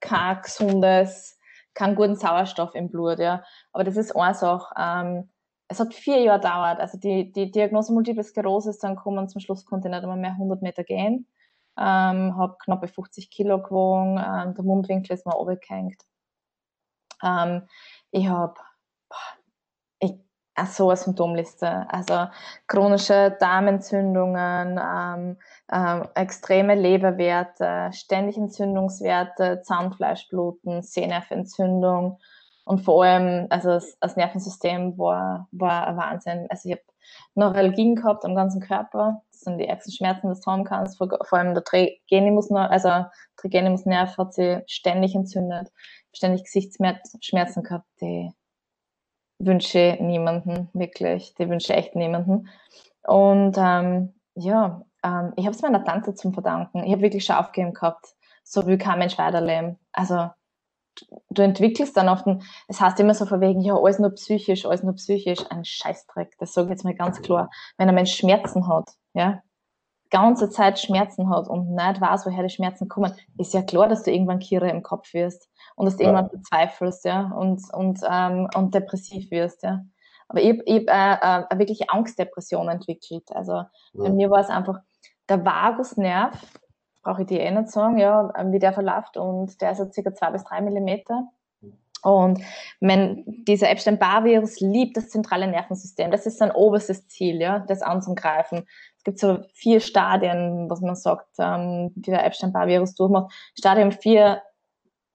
kein 0.00 0.42
gesundes, 0.42 1.38
keinen 1.72 1.94
guten 1.94 2.16
Sauerstoff 2.16 2.74
im 2.74 2.90
Blut. 2.90 3.20
Ja. 3.20 3.44
Aber 3.72 3.84
das 3.84 3.96
ist 3.96 4.16
eine 4.16 4.34
Sache. 4.34 4.74
Ähm, 4.76 5.30
es 5.68 5.78
hat 5.78 5.94
vier 5.94 6.20
Jahre 6.20 6.40
gedauert. 6.40 6.80
Also 6.80 6.98
die, 6.98 7.30
die 7.30 7.52
Diagnose 7.52 7.92
Multiple 7.92 8.24
Sklerose 8.24 8.70
ist 8.70 8.82
dann 8.82 8.96
gekommen, 8.96 9.28
zum 9.28 9.40
Schluss 9.40 9.64
konnte 9.64 9.86
ich 9.86 9.94
nicht 9.94 10.02
einmal 10.02 10.18
mehr 10.18 10.32
100 10.32 10.62
Meter 10.62 10.82
gehen. 10.82 11.28
Ähm, 11.78 12.36
habe 12.36 12.56
knappe 12.62 12.88
50 12.88 13.30
Kilo 13.30 13.60
gewogen, 13.60 14.18
ähm, 14.18 14.54
der 14.54 14.64
Mundwinkel 14.64 15.12
ist 15.14 15.26
mir 15.26 15.32
runtergehängt. 15.32 16.00
Ähm, 17.22 17.68
ich 18.10 18.28
habe 18.28 18.54
so 20.66 20.88
eine 20.88 20.96
Symptomliste, 20.96 21.84
also 21.90 22.28
chronische 22.68 23.36
Darmentzündungen, 23.40 24.78
ähm, 24.80 25.36
ähm, 25.72 26.08
extreme 26.14 26.76
Leberwerte, 26.76 27.90
ständig 27.92 28.36
Entzündungswerte, 28.36 29.62
Zahnfleischbluten, 29.62 30.82
Sehnerventzündung, 30.82 32.20
und 32.64 32.80
vor 32.80 33.04
allem, 33.04 33.46
also 33.50 33.68
das, 33.68 33.98
das 34.00 34.16
Nervensystem 34.16 34.96
war, 34.98 35.48
war 35.52 35.86
ein 35.86 35.96
Wahnsinn. 35.96 36.46
Also 36.48 36.68
ich 36.68 36.76
habe 36.76 36.84
Neuralgien 37.34 37.94
gehabt 37.94 38.24
am 38.24 38.34
ganzen 38.34 38.60
Körper. 38.60 39.22
Das 39.34 39.40
sind 39.40 39.58
die 39.58 39.66
ärgsten 39.66 39.92
Schmerzen, 39.92 40.34
haben 40.46 40.64
kannst. 40.64 40.98
Vor, 40.98 41.08
vor 41.24 41.38
allem 41.38 41.54
der 41.54 41.64
Trigenimus, 41.64 42.50
also 42.50 43.06
Trigenimusnerv 43.36 44.16
hat 44.16 44.34
sich 44.34 44.58
ständig 44.66 45.14
entzündet. 45.14 45.70
Ständig 46.12 46.44
Gesichtsschmerzen 46.44 47.62
gehabt, 47.62 47.86
die 48.00 48.30
wünsche 49.38 49.98
niemanden, 50.00 50.70
wirklich. 50.72 51.34
Die 51.34 51.48
wünsche 51.48 51.74
echt 51.74 51.96
niemanden. 51.96 52.48
Und 53.02 53.56
ähm, 53.58 54.14
ja, 54.34 54.84
ähm, 55.02 55.32
ich 55.36 55.44
habe 55.44 55.54
es 55.54 55.62
meiner 55.62 55.84
Tante 55.84 56.14
zum 56.14 56.32
Verdanken. 56.32 56.84
Ich 56.84 56.92
habe 56.92 57.02
wirklich 57.02 57.24
schon 57.24 57.36
aufgegeben 57.36 57.74
gehabt. 57.74 58.14
So 58.44 58.66
will 58.66 58.78
kein 58.78 58.98
Mensch 58.98 59.18
weiterleben. 59.18 59.78
Also 59.92 60.30
du 61.30 61.42
entwickelst 61.42 61.96
dann 61.96 62.08
oft, 62.08 62.26
es 62.68 62.80
heißt 62.80 63.00
immer 63.00 63.14
so 63.14 63.26
von 63.26 63.40
wegen, 63.40 63.60
ja, 63.60 63.76
alles 63.76 63.98
nur 63.98 64.10
psychisch, 64.10 64.66
alles 64.66 64.82
nur 64.82 64.94
psychisch, 64.94 65.40
ein 65.50 65.64
Scheißdreck, 65.64 66.36
das 66.38 66.52
sage 66.52 66.66
ich 66.66 66.70
jetzt 66.72 66.84
mal 66.84 66.94
ganz 66.94 67.20
klar. 67.22 67.50
Wenn 67.76 67.88
ein 67.88 67.94
Mensch 67.94 68.14
Schmerzen 68.14 68.68
hat, 68.68 68.90
ja, 69.14 69.42
ganze 70.10 70.50
Zeit 70.50 70.78
Schmerzen 70.78 71.28
hat 71.28 71.48
und 71.48 71.74
nicht 71.74 72.00
weiß, 72.00 72.26
woher 72.26 72.42
die 72.44 72.54
Schmerzen 72.54 72.88
kommen, 72.88 73.12
ist 73.38 73.54
ja 73.54 73.62
klar, 73.62 73.88
dass 73.88 74.04
du 74.04 74.12
irgendwann 74.12 74.38
Kira 74.38 74.68
im 74.68 74.82
Kopf 74.82 75.12
wirst 75.12 75.48
und 75.74 75.86
dass 75.86 75.96
du 75.96 76.04
ja. 76.04 76.10
irgendwann 76.10 76.30
bezweifelst, 76.30 77.04
ja, 77.04 77.32
und, 77.36 77.62
und, 77.72 78.00
ähm, 78.08 78.48
und 78.54 78.74
depressiv 78.74 79.30
wirst, 79.30 79.62
ja. 79.62 79.84
Aber 80.28 80.40
ich, 80.40 80.60
ich 80.66 80.88
habe 80.88 81.48
äh, 81.50 81.54
äh, 81.54 81.58
wirklich 81.58 81.90
Angstdepression 81.90 82.68
entwickelt. 82.68 83.24
Also 83.30 83.52
ja. 83.52 83.68
bei 83.92 84.10
mir 84.10 84.30
war 84.30 84.40
es 84.40 84.48
einfach 84.48 84.80
der 85.28 85.44
Vagusnerv, 85.44 86.34
brauche 87.02 87.22
ich 87.22 87.28
dir 87.28 87.40
eh 87.40 87.50
nicht 87.50 87.70
sagen, 87.70 87.98
ja, 87.98 88.32
ähm, 88.36 88.52
wie 88.52 88.58
der 88.58 88.72
verläuft 88.72 89.16
und 89.16 89.60
der 89.60 89.72
ist 89.72 89.78
jetzt 89.78 89.94
circa 89.94 90.14
zwei 90.14 90.30
bis 90.30 90.44
drei 90.44 90.60
Millimeter. 90.60 91.28
Und 92.02 92.40
wenn 92.80 93.24
dieser 93.46 93.70
Epstein-Barr-Virus 93.70 94.60
liebt 94.60 94.96
das 94.96 95.08
zentrale 95.08 95.46
Nervensystem, 95.46 96.10
das 96.10 96.26
ist 96.26 96.38
sein 96.38 96.50
oberstes 96.50 97.08
Ziel, 97.08 97.40
ja, 97.40 97.60
das 97.60 97.80
anzugreifen. 97.80 98.66
Es 99.04 99.12
gibt 99.12 99.18
so 99.18 99.44
vier 99.52 99.80
Stadien, 99.80 100.70
was 100.70 100.80
man 100.80 100.96
sagt, 100.96 101.28
ähm, 101.38 101.92
die 101.94 102.10
der 102.10 102.24
Epstein-Barr-Virus 102.24 102.94
durchmacht. 102.94 103.34
Stadium 103.54 103.92
4, 103.92 104.40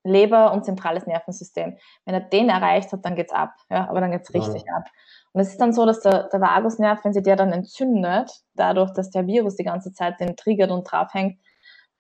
Leber 0.04 0.54
und 0.54 0.64
zentrales 0.64 1.08
Nervensystem. 1.08 1.76
Wenn 2.06 2.14
er 2.14 2.20
den 2.22 2.50
erreicht 2.50 2.92
hat, 2.94 3.04
dann 3.04 3.16
geht's 3.16 3.34
ab, 3.34 3.56
ja, 3.68 3.90
aber 3.90 4.00
dann 4.00 4.12
geht's 4.12 4.32
richtig 4.32 4.64
ja. 4.68 4.76
ab. 4.76 4.86
Und 5.32 5.42
es 5.42 5.50
ist 5.50 5.60
dann 5.60 5.74
so, 5.74 5.88
dass 5.88 6.02
der, 6.02 6.30
der 6.30 6.40
Vagusnerv, 6.40 7.04
wenn 7.04 7.14
sich 7.14 7.24
der 7.24 7.36
dann 7.36 7.52
entzündet, 7.52 8.32
dadurch, 8.54 8.94
dass 8.94 9.10
der 9.10 9.26
Virus 9.26 9.56
die 9.56 9.64
ganze 9.64 9.92
Zeit 9.92 10.20
den 10.20 10.36
triggert 10.36 10.70
und 10.70 10.84
draufhängt, 10.84 11.40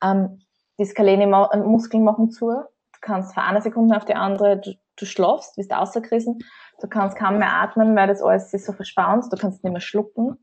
ähm, 0.03 0.43
die 0.77 0.85
Skalene-Muskeln 0.85 2.03
machen 2.03 2.29
zu. 2.29 2.49
Du 2.49 2.99
kannst 3.01 3.33
von 3.33 3.41
einer 3.41 3.61
Sekunde 3.61 3.97
auf 3.97 4.05
die 4.05 4.13
andere, 4.13 4.57
du, 4.59 4.75
du 4.95 5.05
schlafst, 5.07 5.55
bist 5.55 5.73
außergerissen. 5.73 6.37
Du 6.81 6.87
kannst 6.87 7.17
kaum 7.17 7.39
mehr 7.39 7.51
atmen, 7.51 7.95
weil 7.95 8.07
das 8.07 8.21
alles 8.21 8.51
sich 8.51 8.63
so 8.63 8.73
verspannt. 8.73 9.25
Du 9.31 9.37
kannst 9.37 9.63
nicht 9.63 9.71
mehr 9.71 9.81
schlucken. 9.81 10.37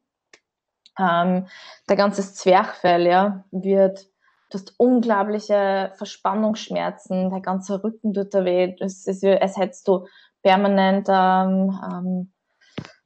Ähm, 0.99 1.47
der 1.89 1.97
ganze 1.97 2.23
Zwerchfell, 2.23 3.07
ja, 3.07 3.45
wird, 3.51 4.07
du 4.51 4.59
hast 4.59 4.75
unglaubliche 4.79 5.93
Verspannungsschmerzen, 5.97 7.31
der 7.31 7.41
ganze 7.41 7.83
Rücken 7.83 8.15
tut 8.15 8.35
da 8.35 8.45
weh. 8.45 8.75
Es 8.81 9.07
ist, 9.07 9.25
als 9.25 9.57
hättest 9.57 9.87
du 9.89 10.07
permanent 10.43 11.09
ähm, 11.11 11.79
ähm, 11.91 12.33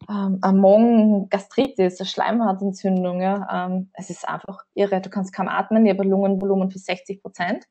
ähm, 0.09 0.39
Among, 0.43 1.29
Gastritis, 1.29 1.99
Schleimhautentzündung. 2.11 3.21
Ja, 3.21 3.67
ähm, 3.67 3.91
es 3.95 4.11
ist 4.11 4.29
einfach 4.29 4.65
irre. 4.75 5.01
Du 5.01 5.11
kannst 5.11 5.33
kaum 5.33 5.49
atmen. 5.49 5.87
Ich 5.87 5.93
habe 5.93 6.09
Lungenvolumen 6.09 6.71
von 6.71 6.81
60 6.81 7.23
Prozent, 7.23 7.65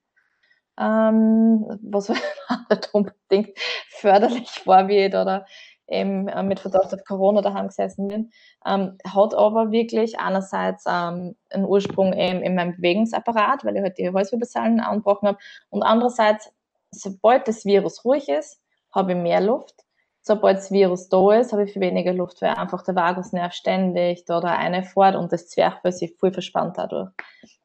ähm, 0.79 1.65
was 1.81 2.09
nicht 2.09 2.23
unbedingt 2.93 3.57
förderlich 3.89 4.49
vorgeht 4.49 5.15
oder 5.15 5.45
eben 5.89 6.27
äh, 6.27 6.43
mit 6.43 6.59
Verdacht 6.59 6.93
auf 6.93 7.03
Corona 7.05 7.41
daheim 7.41 7.67
gesessen 7.67 8.07
bin. 8.07 8.31
Ähm, 8.65 8.97
hat 9.05 9.33
aber 9.33 9.71
wirklich 9.71 10.19
einerseits 10.19 10.85
ähm, 10.87 11.35
einen 11.49 11.65
Ursprung 11.65 12.13
eben 12.13 12.41
in 12.41 12.55
meinem 12.55 12.75
Bewegungsapparat, 12.75 13.65
weil 13.65 13.75
ich 13.75 13.81
halt 13.81 13.97
die 13.97 14.11
Halswirbelsäulen 14.11 14.79
angebrochen 14.79 15.29
habe 15.29 15.37
und 15.69 15.83
andererseits, 15.83 16.51
sobald 16.91 17.47
das 17.47 17.65
Virus 17.65 18.05
ruhig 18.05 18.29
ist, 18.29 18.61
habe 18.91 19.11
ich 19.13 19.17
mehr 19.17 19.41
Luft 19.41 19.85
sobald 20.21 20.57
das 20.57 20.71
Virus 20.71 21.09
da 21.09 21.33
ist, 21.33 21.51
habe 21.51 21.63
ich 21.63 21.73
viel 21.73 21.81
weniger 21.81 22.13
Luft, 22.13 22.41
weil 22.41 22.51
einfach 22.51 22.83
der 22.83 22.95
Vagusnerv 22.95 23.53
ständig 23.53 24.29
oder 24.29 24.57
eine 24.57 24.83
fort 24.83 25.15
und 25.15 25.31
das 25.31 25.47
Zwerchfell 25.49 25.91
sich 25.91 26.15
voll 26.19 26.31
verspannt 26.31 26.77
dadurch 26.77 27.09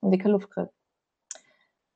und 0.01 0.13
ich 0.13 0.21
keine 0.21 0.33
Luft 0.33 0.51
kriege. 0.51 0.71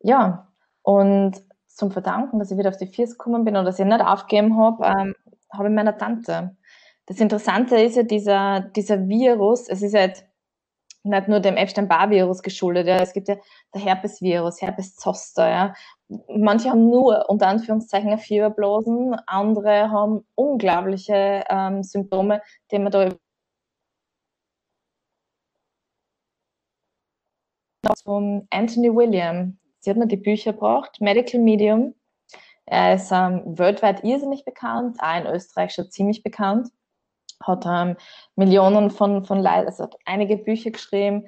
Ja, 0.00 0.48
und 0.82 1.42
zum 1.68 1.90
Verdanken, 1.90 2.38
dass 2.38 2.50
ich 2.50 2.58
wieder 2.58 2.68
auf 2.68 2.76
die 2.76 2.86
Viers 2.86 3.12
gekommen 3.12 3.44
bin 3.44 3.56
oder 3.56 3.64
dass 3.64 3.78
ich 3.78 3.86
nicht 3.86 4.00
aufgegeben 4.00 4.58
habe, 4.58 4.84
ähm, 4.84 5.14
habe 5.52 5.68
ich 5.68 5.74
meiner 5.74 5.96
Tante. 5.96 6.56
Das 7.06 7.20
Interessante 7.20 7.80
ist 7.80 7.96
ja 7.96 8.02
dieser, 8.02 8.61
dieser 8.61 9.08
Virus, 9.08 9.68
es 9.68 9.82
ist 9.82 9.94
ja 9.94 10.00
jetzt 10.02 10.28
nicht 11.04 11.28
nur 11.28 11.40
dem 11.40 11.56
Epstein-Barr-Virus 11.56 12.42
geschuldet. 12.42 12.87
Ja. 12.87 12.98
Es 12.98 13.12
gibt 13.12 13.28
ja 13.28 13.37
der 13.74 13.80
Herpes-Virus, 13.80 14.61
Herpes 14.61 14.96
Zoster. 14.96 15.48
Ja. 15.48 15.74
Manche 16.28 16.70
haben 16.70 16.90
nur 16.90 17.28
unter 17.28 17.48
Anführungszeichen 17.48 18.18
Fieberblasen, 18.18 19.14
andere 19.26 19.90
haben 19.90 20.26
unglaubliche 20.34 21.44
ähm, 21.48 21.82
Symptome, 21.82 22.42
die 22.70 22.78
man 22.78 22.92
da 22.92 23.08
von 28.04 28.46
Anthony 28.50 28.94
William. 28.94 29.58
Sie 29.80 29.90
hat 29.90 29.96
mir 29.96 30.06
die 30.06 30.16
Bücher 30.16 30.52
gebracht, 30.52 31.00
Medical 31.00 31.40
Medium. 31.40 31.94
Er 32.70 32.94
ist 32.94 33.11
ähm, 33.12 33.42
weltweit 33.59 34.04
irrsinnig 34.04 34.44
bekannt, 34.44 34.98
auch 35.00 35.18
in 35.18 35.26
Österreich 35.26 35.72
schon 35.72 35.90
ziemlich 35.90 36.22
bekannt 36.22 36.68
hat 37.42 37.64
ähm, 37.66 37.96
Millionen 38.37 38.90
von, 38.90 39.24
von 39.24 39.38
Leuten, 39.38 39.66
also 39.66 39.85
hat 39.85 39.96
einige 40.04 40.37
Bücher 40.37 40.70
geschrieben. 40.70 41.26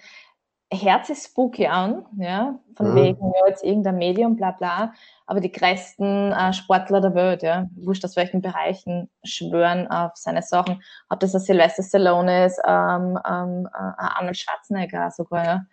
Herz 0.73 1.11
ist 1.11 1.27
spooky 1.27 1.67
an, 1.67 2.07
ja, 2.17 2.61
von 2.77 2.93
mhm. 2.93 2.95
wegen, 2.95 3.27
ja, 3.27 3.49
jetzt 3.49 3.65
irgendein 3.65 3.97
Medium, 3.97 4.37
bla 4.37 4.53
bla, 4.53 4.93
aber 5.27 5.41
die 5.41 5.51
größten 5.51 6.33
äh, 6.33 6.53
Sportler 6.53 7.01
der 7.01 7.15
Welt, 7.15 7.43
ja, 7.43 7.69
wurscht 7.75 8.05
aus 8.05 8.15
welchen 8.15 8.41
Bereichen, 8.41 9.11
schwören 9.25 9.89
auf 9.89 10.13
seine 10.15 10.43
Sachen. 10.43 10.81
Ob 11.09 11.19
das 11.19 11.35
ein 11.35 11.41
Sylvester 11.41 11.83
Stallone 11.83 12.47
ist, 12.47 12.61
ähm, 12.65 13.19
ähm, 13.29 13.69
äh, 13.73 13.79
Arnold 13.97 14.37
Schwarzenegger 14.37 15.11
sogar, 15.11 15.45
ja. 15.45 15.67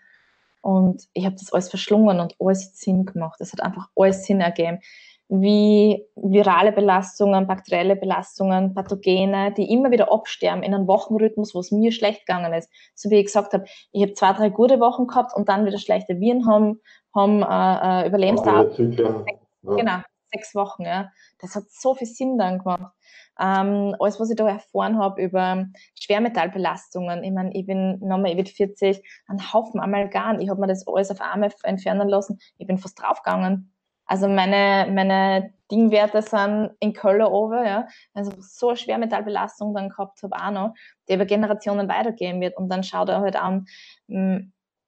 Und 0.61 1.07
ich 1.13 1.25
habe 1.25 1.35
das 1.35 1.53
alles 1.53 1.69
verschlungen 1.69 2.19
und 2.19 2.35
alles 2.39 2.77
Sinn 2.77 3.05
gemacht. 3.05 3.39
Es 3.39 3.53
hat 3.53 3.61
einfach 3.61 3.89
alles 3.95 4.25
Sinn 4.25 4.41
ergeben 4.41 4.79
wie 5.29 6.05
virale 6.15 6.71
Belastungen, 6.71 7.47
bakterielle 7.47 7.95
Belastungen, 7.97 8.73
Pathogene, 8.73 9.53
die 9.53 9.71
immer 9.71 9.91
wieder 9.91 10.11
absterben 10.11 10.63
in 10.63 10.73
einem 10.73 10.87
Wochenrhythmus, 10.87 11.53
wo 11.53 11.59
es 11.59 11.71
mir 11.71 11.91
schlecht 11.91 12.25
gegangen 12.25 12.53
ist. 12.53 12.69
So 12.95 13.09
wie 13.09 13.15
ich 13.15 13.25
gesagt 13.25 13.53
habe, 13.53 13.65
ich 13.91 14.01
habe 14.01 14.13
zwei, 14.13 14.33
drei 14.33 14.49
gute 14.49 14.79
Wochen 14.79 15.07
gehabt 15.07 15.33
und 15.35 15.49
dann 15.49 15.65
wieder 15.65 15.79
schlechte 15.79 16.19
Viren 16.19 16.47
haben, 16.47 16.79
haben 17.13 17.43
äh, 17.43 18.03
äh 18.03 18.07
Überlebensdaten. 18.07 18.93
Ja. 18.93 19.25
Genau, 19.63 19.97
sechs 20.31 20.55
Wochen. 20.55 20.83
Ja. 20.83 21.09
Das 21.39 21.55
hat 21.55 21.63
so 21.69 21.93
viel 21.93 22.07
Sinn 22.07 22.37
dann 22.37 22.59
gemacht. 22.59 22.93
Ähm, 23.39 23.95
alles, 23.99 24.19
was 24.19 24.29
ich 24.29 24.37
da 24.37 24.47
erfahren 24.47 24.97
habe 24.97 25.21
über 25.21 25.65
Schwermetallbelastungen. 25.99 27.23
Ich 27.23 27.31
meine, 27.31 27.53
ich 27.53 27.65
bin 27.65 27.99
nochmal, 27.99 28.31
ich 28.31 28.37
bin 28.37 28.45
40, 28.45 29.03
ein 29.27 29.53
Haufen 29.53 29.81
Amalgam. 29.81 30.39
Ich 30.39 30.49
habe 30.49 30.61
mir 30.61 30.67
das 30.67 30.87
alles 30.87 31.11
auf 31.11 31.19
Arme 31.19 31.49
entfernen 31.63 32.07
lassen. 32.07 32.39
Ich 32.57 32.65
bin 32.65 32.77
fast 32.77 32.99
draufgegangen 32.99 33.73
also 34.07 34.27
meine, 34.27 34.91
meine 34.91 35.53
Dingwerte 35.69 36.21
sind 36.21 36.71
in 36.79 36.93
Köln 36.93 37.21
over, 37.21 37.65
ja. 37.65 37.87
Also 38.13 38.31
so 38.39 38.69
eine 38.69 38.77
Schwermetallbelastung 38.77 39.73
dann 39.73 39.89
gehabt 39.89 40.23
habe 40.23 40.35
auch 40.35 40.51
noch, 40.51 40.73
die 41.07 41.13
über 41.13 41.25
Generationen 41.25 41.89
weitergehen 41.89 42.39
wird. 42.39 42.57
Und 42.57 42.69
dann 42.69 42.83
schaut 42.83 43.09
er 43.09 43.19
halt 43.19 43.35
an, 43.35 43.67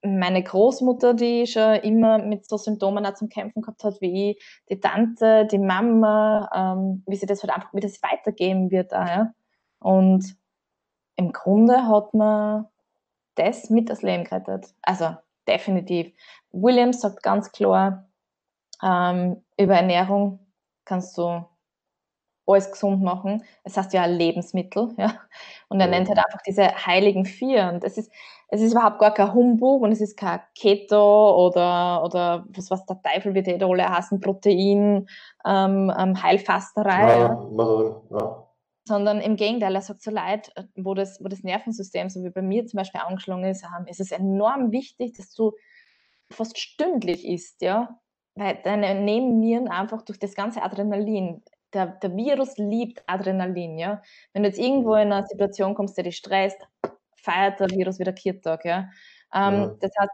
meine 0.01 0.43
Großmutter, 0.43 1.13
die 1.13 1.45
schon 1.45 1.75
immer 1.75 2.19
mit 2.19 2.47
so 2.47 2.55
Symptomen 2.58 3.05
auch 3.05 3.15
zum 3.15 3.27
Kämpfen 3.27 3.62
gehabt 3.62 3.84
hat, 3.84 3.99
wie 3.99 4.32
ich, 4.32 4.63
die 4.69 4.79
Tante, 4.79 5.45
die 5.45 5.60
Mama, 5.60 6.49
ähm, 6.55 7.03
wie 7.05 7.17
sie 7.17 7.25
das 7.25 7.43
halt 7.43 7.53
einfach, 7.53 7.73
wie 7.73 7.82
das 7.82 8.01
weitergehen 8.01 8.71
wird 8.71 8.93
auch, 8.93 9.05
ja. 9.05 9.34
Und 9.79 10.38
im 11.15 11.34
Grunde 11.34 11.88
hat 11.88 12.13
man 12.13 12.67
das 13.36 13.69
mit 13.69 13.89
das 13.89 14.01
Leben 14.01 14.23
gerettet. 14.23 14.73
Also 14.82 15.15
definitiv. 15.47 16.13
Williams 16.51 17.01
sagt 17.01 17.23
ganz 17.23 17.51
klar, 17.51 18.09
ähm, 18.84 19.44
über 19.58 19.76
Ernährung 19.76 20.39
kannst 20.86 21.18
du 21.18 21.46
alles 22.50 22.72
gesund 22.72 23.02
machen. 23.04 23.44
Es 23.63 23.78
heißt 23.78 23.94
ja 23.94 24.06
Lebensmittel, 24.06 24.94
ja. 24.98 25.13
Und 25.70 25.80
er 25.80 25.88
nennt 25.88 26.08
halt 26.08 26.18
einfach 26.18 26.42
diese 26.46 26.63
heiligen 26.86 27.26
vier. 27.26 27.70
Und 27.72 27.84
es 27.84 27.98
ist, 27.98 28.12
es 28.48 28.62
ist 28.62 28.72
überhaupt 28.72 29.00
gar 29.00 29.13
kein 29.13 29.34
Humbug 29.34 29.84
und 29.84 29.92
es 29.92 30.02
ist 30.02 30.18
kein 30.18 30.39
Keto 30.56 31.46
oder, 31.48 32.04
oder 32.04 32.46
was, 32.50 32.72
was 32.72 32.86
der 32.86 33.00
Teufel 33.02 33.36
wird 33.36 33.48
eh 33.48 33.63
alle 33.63 33.88
heißen, 33.88 34.20
Protein, 34.20 35.08
ähm, 35.46 35.94
ähm, 35.96 36.22
Heilfasterei. 36.22 37.20
Ja, 37.20 37.50
ja. 37.58 38.02
ja. 38.12 38.46
Sondern 38.86 39.22
im 39.22 39.36
Gegenteil, 39.36 39.76
er 39.76 39.82
sagt 39.82 40.02
so 40.02 40.10
leid, 40.10 40.52
wo 40.76 40.96
das, 40.96 41.24
wo 41.24 41.28
das 41.28 41.44
Nervensystem, 41.44 42.10
so 42.10 42.24
wie 42.24 42.32
bei 42.32 42.42
mir 42.42 42.65
zum 42.65 42.78
Beispiel 42.78 43.02
angeschlagen 43.02 43.44
ist, 43.44 43.63
ähm, 43.63 43.86
ist 43.86 44.00
es 44.00 44.12
enorm 44.12 44.72
wichtig, 44.72 45.13
dass 45.13 45.32
du 45.36 45.54
fast 46.32 46.58
stündlich 46.58 47.28
isst, 47.28 47.62
ja 47.62 48.00
weil 48.36 48.60
deine 48.63 48.96
Nebennieren 48.96 49.68
einfach 49.68 50.02
durch 50.04 50.20
das 50.20 50.36
ganze 50.36 50.62
Adrenalin, 50.63 51.44
der, 51.74 51.88
der 51.88 52.15
Virus 52.15 52.58
liebt 52.58 53.04
Adrenalin, 53.08 53.78
ja. 53.78 54.02
Wenn 54.34 54.44
du 54.44 54.50
jetzt 54.50 54.60
irgendwo 54.60 54.96
in 54.96 55.12
eine 55.12 55.28
Situation 55.28 55.76
kommst, 55.76 55.98
der 55.98 56.06
dich 56.06 56.18
stresst, 56.18 56.58
feiert 57.18 57.60
der 57.60 57.70
Virus 57.70 58.00
wieder 58.00 58.13
Kirtag, 58.13 58.65
ja. 58.65 58.89
Ähm, 59.34 59.54
ja. 59.62 59.76
Das 59.80 59.92
heißt, 60.00 60.12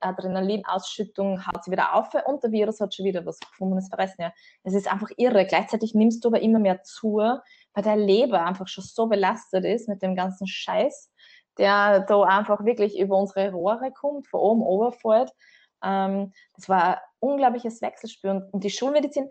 Adrenalinausschüttung 0.00 1.46
haut 1.46 1.64
sie 1.64 1.70
wieder 1.70 1.94
auf 1.94 2.08
und 2.26 2.42
der 2.42 2.52
Virus 2.52 2.80
hat 2.80 2.94
schon 2.94 3.06
wieder 3.06 3.24
was 3.26 3.38
gefundenes 3.40 3.88
Fressen. 3.88 4.22
Ja. 4.22 4.32
Es 4.64 4.74
ist 4.74 4.90
einfach 4.90 5.10
irre. 5.16 5.46
Gleichzeitig 5.46 5.94
nimmst 5.94 6.24
du 6.24 6.28
aber 6.28 6.40
immer 6.40 6.58
mehr 6.58 6.82
zu, 6.82 7.16
weil 7.18 7.82
dein 7.82 8.00
Leber 8.00 8.44
einfach 8.44 8.68
schon 8.68 8.84
so 8.84 9.06
belastet 9.06 9.64
ist 9.64 9.88
mit 9.88 10.02
dem 10.02 10.14
ganzen 10.16 10.46
Scheiß, 10.46 11.10
der 11.58 12.00
da 12.00 12.22
einfach 12.22 12.64
wirklich 12.64 12.98
über 12.98 13.16
unsere 13.16 13.52
Rohre 13.52 13.92
kommt, 13.92 14.26
von 14.28 14.40
oben 14.40 14.62
runterfällt. 14.62 15.32
Ähm, 15.84 16.32
das 16.54 16.68
war 16.68 16.82
ein 16.84 16.98
unglaubliches 17.20 17.82
Wechselspiel. 17.82 18.48
Und 18.52 18.64
die 18.64 18.70
Schulmedizin, 18.70 19.28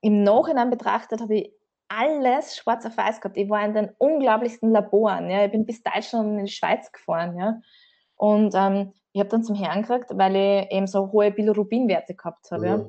im 0.00 0.22
Nachhinein 0.22 0.70
betrachtet, 0.70 1.20
habe 1.20 1.36
ich 1.36 1.52
alles 1.88 2.56
schwarz 2.56 2.84
auf 2.86 2.96
weiß 2.96 3.20
gehabt. 3.20 3.36
Ich 3.36 3.48
war 3.48 3.64
in 3.64 3.74
den 3.74 3.90
unglaublichsten 3.98 4.70
Laboren. 4.70 5.30
Ja. 5.30 5.44
Ich 5.44 5.50
bin 5.50 5.66
bis 5.66 5.82
Deutschland 5.82 6.28
und 6.28 6.38
in 6.38 6.44
die 6.46 6.52
Schweiz 6.52 6.90
gefahren. 6.92 7.38
Ja. 7.38 7.60
Und 8.16 8.54
ähm, 8.54 8.92
ich 9.12 9.20
habe 9.20 9.30
dann 9.30 9.44
zum 9.44 9.56
Herrn 9.56 9.82
gekriegt, 9.82 10.10
weil 10.12 10.36
ich 10.36 10.70
eben 10.72 10.86
so 10.86 11.10
hohe 11.12 11.30
Bilirubinwerte 11.30 12.14
gehabt 12.14 12.50
habe. 12.50 12.66
Ja. 12.66 12.84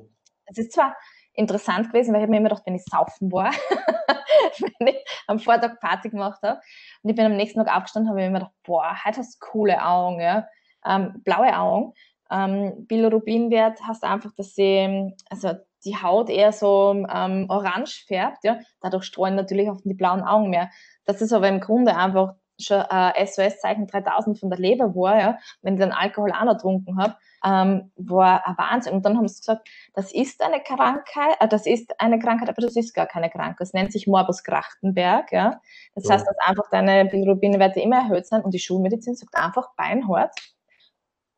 Das 0.48 0.58
ist 0.58 0.74
zwar 0.74 0.96
interessant 1.36 1.88
gewesen, 1.88 2.14
weil 2.14 2.24
ich 2.24 2.30
mir 2.30 2.38
immer 2.38 2.50
gedacht, 2.50 2.64
wenn 2.66 2.76
ich 2.76 2.84
saufen 2.84 3.32
war, 3.32 3.52
wenn 4.80 4.88
ich 4.88 5.06
am 5.28 5.40
Vortag 5.40 5.80
Party 5.80 6.10
gemacht 6.10 6.42
habe 6.44 6.60
und 7.04 7.10
ich 7.10 7.16
bin 7.16 7.26
am 7.26 7.36
nächsten 7.36 7.64
Tag 7.64 7.76
aufgestanden, 7.76 8.10
habe 8.10 8.22
ich 8.22 8.28
mir 8.30 8.40
gedacht, 8.40 8.54
boah, 8.64 8.96
heute 9.06 9.18
hast 9.18 9.36
du 9.36 9.46
coole 9.52 9.84
Augen, 9.84 10.20
ja, 10.22 10.48
ähm, 10.86 11.22
blaue 11.24 11.58
Augen. 11.58 11.94
Ähm, 12.32 12.88
Bilirubinwert 12.88 13.80
hast 13.88 14.04
einfach, 14.04 14.32
dass 14.36 14.56
sie, 14.56 15.14
also 15.30 15.54
die 15.84 15.96
Haut 15.96 16.30
eher 16.30 16.52
so 16.52 17.06
ähm, 17.14 17.46
orange 17.50 18.06
färbt, 18.08 18.44
ja, 18.44 18.60
dadurch 18.82 19.06
streuen 19.06 19.36
natürlich 19.36 19.70
auch 19.70 19.80
die 19.84 19.94
blauen 19.94 20.24
Augen 20.24 20.50
mehr. 20.50 20.72
Das 21.06 21.22
ist 21.22 21.34
aber 21.34 21.48
im 21.48 21.60
Grunde 21.60 21.96
einfach 21.96 22.34
schon 22.60 22.82
äh, 22.82 23.26
SOS-Zeichen 23.26 23.88
3000 23.88 24.40
von 24.40 24.50
der 24.50 24.60
Leber 24.60 24.96
war, 24.96 25.20
ja, 25.20 25.38
wenn 25.62 25.76
ich 25.76 25.80
den 25.80 25.92
Alkohol 25.92 26.32
auch 26.32 26.46
noch 26.46 26.54
getrunken 26.54 26.98
habe, 26.98 27.16
ähm, 27.46 27.92
war 27.96 28.48
ein 28.48 28.58
Wahnsinn. 28.58 28.94
Und 28.94 29.06
dann 29.06 29.18
haben 29.18 29.28
sie 29.28 29.40
gesagt, 29.40 29.70
das 29.94 30.14
ist 30.14 30.42
eine 30.42 30.62
Krankheit, 30.62 31.38
äh, 31.40 31.48
das 31.48 31.66
ist 31.66 32.00
eine 32.00 32.20
Krankheit, 32.20 32.50
aber 32.50 32.62
das 32.62 32.76
ist 32.76 32.94
gar 32.94 33.06
keine 33.06 33.30
Krankheit. 33.30 33.62
Es 33.62 33.74
nennt 33.74 33.92
sich 33.92 34.08
Morbus 34.08 34.44
Grachtenberg, 34.44 35.32
ja. 35.32 35.60
Das 35.94 36.06
ja. 36.06 36.16
heißt, 36.16 36.26
dass 36.28 36.38
einfach 36.48 36.70
deine 36.72 37.06
Bilirubinwerte 37.06 37.82
immer 37.82 37.98
erhöht 37.98 38.26
sind 38.26 38.44
und 38.44 38.54
die 38.54 38.60
Schulmedizin 38.60 39.16
sagt 39.16 39.36
einfach 39.36 39.76
beinhart, 39.76 40.34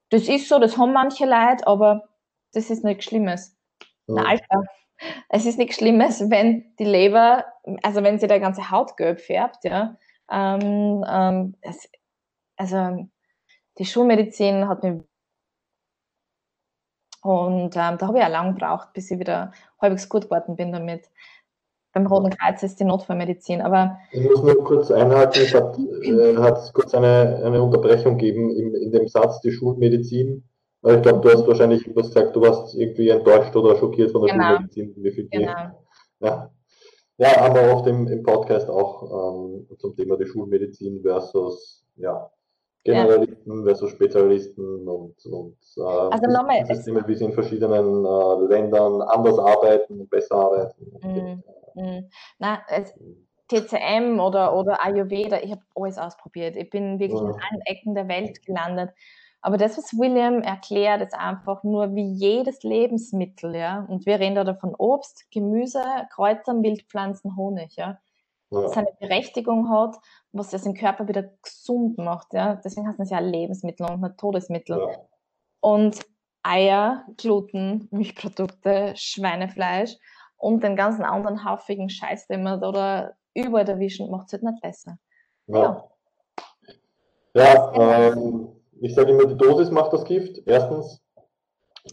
das 0.09 0.27
ist 0.29 0.47
so, 0.47 0.59
das 0.59 0.77
haben 0.77 0.93
manche 0.93 1.25
Leute, 1.25 1.67
aber 1.67 2.03
das 2.53 2.69
ist 2.69 2.83
nichts 2.83 3.05
Schlimmes. 3.05 3.57
Ja. 4.07 4.15
Na, 4.15 4.29
Alter, 4.29 4.63
es 5.29 5.45
ist 5.45 5.57
nichts 5.57 5.75
Schlimmes, 5.75 6.29
wenn 6.29 6.73
die 6.79 6.85
Leber, 6.85 7.45
also 7.83 8.03
wenn 8.03 8.19
sie 8.19 8.27
der 8.27 8.39
ganze 8.39 8.71
Haut 8.71 8.97
gelb 8.97 9.19
färbt, 9.19 9.63
ja, 9.63 9.97
ähm, 10.31 11.05
ähm, 11.07 11.55
es, 11.61 11.89
also 12.57 13.07
die 13.77 13.85
Schulmedizin 13.85 14.67
hat 14.67 14.83
mir 14.83 15.03
und 17.21 17.75
ähm, 17.75 17.97
da 17.97 18.01
habe 18.01 18.19
ich 18.19 18.23
auch 18.23 18.29
lange 18.29 18.53
gebraucht, 18.53 18.93
bis 18.93 19.11
ich 19.11 19.19
wieder 19.19 19.51
halbwegs 19.81 20.07
gut 20.07 20.23
geworden 20.23 20.55
bin 20.55 20.71
damit. 20.71 21.09
Beim 21.91 22.05
Roten 22.05 22.29
Kreuz 22.29 22.63
ist 22.63 22.79
die 22.79 22.85
Notfallmedizin, 22.85 23.61
aber... 23.61 23.97
Ich 24.11 24.23
muss 24.23 24.43
nur 24.43 24.63
kurz 24.63 24.91
einhaken, 24.91 25.41
es 25.41 25.53
hat, 25.53 25.77
äh, 25.77 26.37
hat 26.37 26.71
kurz 26.73 26.93
eine, 26.93 27.41
eine 27.43 27.61
Unterbrechung 27.61 28.17
gegeben 28.17 28.51
in, 28.51 28.75
in 28.75 28.91
dem 28.91 29.07
Satz, 29.07 29.41
die 29.41 29.51
Schulmedizin. 29.51 30.47
Ich 30.83 31.01
glaube, 31.01 31.21
du 31.21 31.29
hast 31.29 31.47
wahrscheinlich 31.47 31.83
was 31.95 32.07
gesagt, 32.07 32.35
du 32.35 32.41
warst 32.41 32.75
irgendwie 32.75 33.09
enttäuscht 33.09 33.55
oder 33.55 33.75
schockiert 33.75 34.11
von 34.11 34.21
der 34.21 34.33
genau. 34.33 34.47
Schulmedizin. 34.49 34.93
Wie 34.97 35.11
viel 35.11 35.27
genau. 35.29 35.51
Ja. 36.19 36.51
Ja, 37.17 37.41
haben 37.41 37.55
wir 37.55 37.75
oft 37.75 37.87
im, 37.87 38.07
im 38.07 38.23
Podcast 38.23 38.69
auch 38.69 39.03
ähm, 39.03 39.67
zum 39.79 39.95
Thema 39.95 40.17
die 40.17 40.27
Schulmedizin 40.27 41.01
versus 41.01 41.83
ja, 41.95 42.29
Generalisten 42.83 43.59
ja. 43.59 43.63
versus 43.65 43.91
Spezialisten 43.91 44.87
und, 44.87 45.25
und 45.25 45.57
äh, 45.77 45.81
also 45.81 46.31
nochmal, 46.31 46.65
Systeme, 46.65 47.03
wie 47.07 47.15
sie 47.15 47.25
in 47.25 47.33
verschiedenen 47.33 48.05
äh, 48.05 48.53
Ländern 48.53 49.01
anders 49.01 49.39
arbeiten 49.39 49.99
und 49.99 50.09
besser 50.09 50.35
arbeiten. 50.35 50.85
Mm, 51.01 51.81
mm. 51.81 52.09
Na, 52.37 52.61
es, 52.69 52.93
TCM 53.47 54.19
oder, 54.19 54.55
oder 54.55 54.83
Ayurveda, 54.85 55.39
ich 55.41 55.51
habe 55.51 55.61
alles 55.75 55.97
ausprobiert. 55.97 56.55
Ich 56.55 56.69
bin 56.69 56.99
wirklich 56.99 57.19
ja. 57.19 57.27
in 57.27 57.33
allen 57.33 57.61
Ecken 57.65 57.95
der 57.95 58.07
Welt 58.07 58.45
gelandet. 58.45 58.91
Aber 59.41 59.57
das, 59.57 59.77
was 59.77 59.97
William 59.97 60.41
erklärt, 60.41 61.01
ist 61.01 61.13
einfach 61.13 61.63
nur 61.63 61.95
wie 61.95 62.11
jedes 62.11 62.63
Lebensmittel, 62.63 63.55
ja. 63.55 63.85
Und 63.87 64.05
wir 64.05 64.19
reden 64.19 64.35
da 64.35 64.53
von 64.55 64.75
Obst, 64.75 65.29
Gemüse, 65.31 65.83
Kräutern, 66.11 66.63
Wildpflanzen, 66.63 67.35
Honig, 67.35 67.75
ja. 67.75 67.99
ja. 68.49 68.67
Seine 68.69 68.89
Berechtigung 68.99 69.69
hat, 69.69 69.95
was 70.31 70.49
das 70.49 70.65
im 70.65 70.73
Körper 70.73 71.07
wieder 71.07 71.29
gesund 71.41 71.97
macht, 71.97 72.33
ja. 72.33 72.55
Deswegen 72.55 72.87
heißt 72.87 72.99
es 72.99 73.11
ja 73.11 73.19
Lebensmittel 73.19 73.85
und 73.89 74.01
nicht 74.01 74.17
Todesmittel. 74.17 74.79
Ja. 74.79 74.97
Und 75.61 75.99
Eier, 76.43 77.05
Gluten, 77.17 77.87
Milchprodukte, 77.91 78.93
Schweinefleisch 78.95 79.97
und 80.37 80.63
den 80.63 80.75
ganzen 80.75 81.03
anderen 81.03 81.43
haufigen 81.43 81.89
Scheiß, 81.89 82.27
den 82.27 82.43
man 82.43 82.59
da 82.59 82.69
oder 82.69 83.17
überall 83.33 83.67
erwischen, 83.67 84.09
macht 84.09 84.27
es 84.27 84.33
halt 84.33 84.43
nicht 84.43 84.61
besser. 84.61 84.97
Ja. 85.47 85.89
Ja, 87.33 87.43
ja 87.43 88.11
ähm, 88.11 88.56
ich 88.81 88.95
sage 88.95 89.11
immer, 89.11 89.25
die 89.25 89.37
Dosis 89.37 89.71
macht 89.71 89.93
das 89.93 90.03
Gift, 90.05 90.41
erstens. 90.45 91.01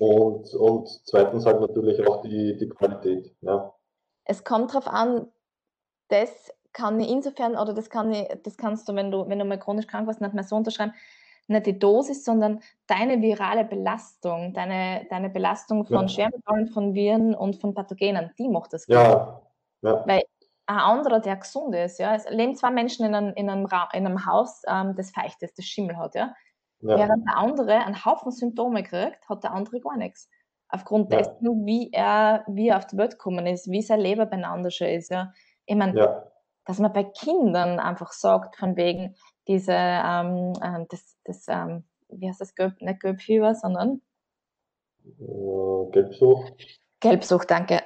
Und, 0.00 0.52
und 0.54 0.88
zweitens 1.04 1.46
halt 1.46 1.60
natürlich 1.60 2.06
auch 2.06 2.22
die, 2.22 2.56
die 2.56 2.68
Qualität. 2.68 3.34
Ja. 3.42 3.72
Es 4.24 4.42
kommt 4.44 4.70
darauf 4.70 4.88
an, 4.88 5.28
das 6.08 6.52
kann 6.72 6.98
ich 6.98 7.08
insofern, 7.08 7.56
oder 7.56 7.72
das, 7.72 7.88
kann 7.88 8.12
ich, 8.12 8.26
das 8.42 8.56
kannst 8.56 8.88
du, 8.88 8.94
wenn 8.94 9.10
du, 9.10 9.28
wenn 9.28 9.38
du 9.38 9.44
mal 9.44 9.58
chronisch 9.58 9.86
krank 9.86 10.06
warst, 10.06 10.20
nicht 10.20 10.34
mehr 10.34 10.42
so 10.44 10.56
unterschreiben, 10.56 10.94
nicht 11.46 11.66
die 11.66 11.78
Dosis, 11.78 12.24
sondern 12.24 12.60
deine 12.86 13.20
virale 13.20 13.64
Belastung, 13.64 14.54
deine, 14.54 15.06
deine 15.10 15.30
Belastung 15.30 15.84
von 15.84 16.02
ja. 16.02 16.08
Schwermetallen, 16.08 16.68
von 16.68 16.94
Viren 16.94 17.34
und 17.34 17.60
von 17.60 17.74
Pathogenen, 17.74 18.30
die 18.38 18.48
macht 18.48 18.72
das. 18.72 18.86
Ja. 18.88 19.42
ja. 19.82 20.04
Weil 20.06 20.22
ein 20.66 20.78
anderer, 20.78 21.20
der 21.20 21.36
gesund 21.36 21.74
ist, 21.74 21.98
ja, 21.98 22.14
es 22.14 22.28
leben 22.30 22.56
zwei 22.56 22.70
Menschen 22.70 23.04
in 23.04 23.14
einem, 23.14 23.34
in 23.34 23.50
einem, 23.50 23.66
in 23.66 24.06
einem 24.06 24.26
Haus, 24.26 24.62
ähm, 24.66 24.94
das 24.96 25.10
feucht 25.10 25.42
ist, 25.42 25.58
das 25.58 25.66
Schimmel 25.66 25.98
hat, 25.98 26.14
ja. 26.14 26.34
Ja. 26.84 26.98
Während 26.98 27.26
der 27.26 27.38
andere 27.38 27.78
einen 27.78 28.04
Haufen 28.04 28.30
Symptome 28.30 28.82
kriegt, 28.82 29.26
hat 29.28 29.42
der 29.42 29.52
andere 29.52 29.80
gar 29.80 29.96
nichts. 29.96 30.28
Aufgrund 30.68 31.10
ja. 31.10 31.18
dessen, 31.18 31.64
wie 31.64 31.90
er, 31.92 32.44
wie 32.46 32.68
er 32.68 32.76
auf 32.76 32.86
die 32.86 32.98
Welt 32.98 33.12
gekommen 33.12 33.46
ist, 33.46 33.70
wie 33.70 33.80
sein 33.80 34.00
Leben 34.00 34.28
beieinander 34.28 34.70
schon 34.70 34.88
ist. 34.88 35.10
Ja. 35.10 35.32
Ich 35.64 35.76
meine, 35.76 35.98
ja. 35.98 36.26
dass 36.66 36.78
man 36.78 36.92
bei 36.92 37.04
Kindern 37.04 37.80
einfach 37.80 38.12
sagt, 38.12 38.56
von 38.56 38.76
wegen 38.76 39.16
diese, 39.48 39.72
ähm, 39.72 40.52
ähm 40.62 40.86
das, 40.90 41.16
das 41.24 41.46
ähm, 41.48 41.84
wie 42.08 42.28
heißt 42.28 42.40
das, 42.40 42.54
Gelb, 42.54 42.80
nicht 42.82 43.00
Gelbfieber, 43.00 43.54
sondern 43.54 44.02
äh, 45.04 45.90
Gelbsucht. 45.90 46.52
Gelbsucht, 47.00 47.50
danke. 47.50 47.80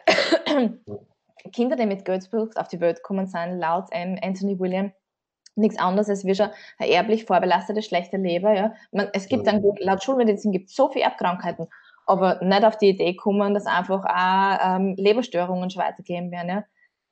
Kinder, 1.53 1.77
die 1.77 1.87
mit 1.87 2.05
Gelbsucht 2.05 2.57
auf 2.57 2.67
die 2.67 2.81
Welt 2.81 3.03
kommen 3.05 3.27
sind, 3.27 3.59
laut 3.59 3.93
Anthony 3.93 4.59
William, 4.59 4.93
nichts 5.59 5.79
anderes 5.79 6.09
als 6.09 6.25
wie 6.25 6.35
schon 6.35 6.51
eine 6.79 6.91
erblich 6.91 7.25
vorbelastete 7.25 7.83
schlechte 7.83 8.17
Leber. 8.17 8.55
Ja. 8.55 8.75
Man, 8.93 9.09
es 9.13 9.29
gibt 9.29 9.47
dann, 9.47 9.63
laut 9.81 10.03
Schulmedizin 10.03 10.53
gibt 10.53 10.71
es 10.71 10.77
so 10.77 10.89
viele 10.89 11.05
Erbkrankheiten, 11.05 11.69
aber 12.07 12.43
nicht 12.43 12.65
auf 12.65 12.79
die 12.79 12.91
Idee 12.91 13.15
kommen, 13.15 13.55
dass 13.55 13.67
einfach 13.67 14.05
auch 14.05 14.77
ähm, 14.77 14.95
Leberstörungen 14.97 15.71
schon 15.71 15.83
weitergehen 15.83 16.31
werden. 16.31 16.49
Ja. 16.49 16.65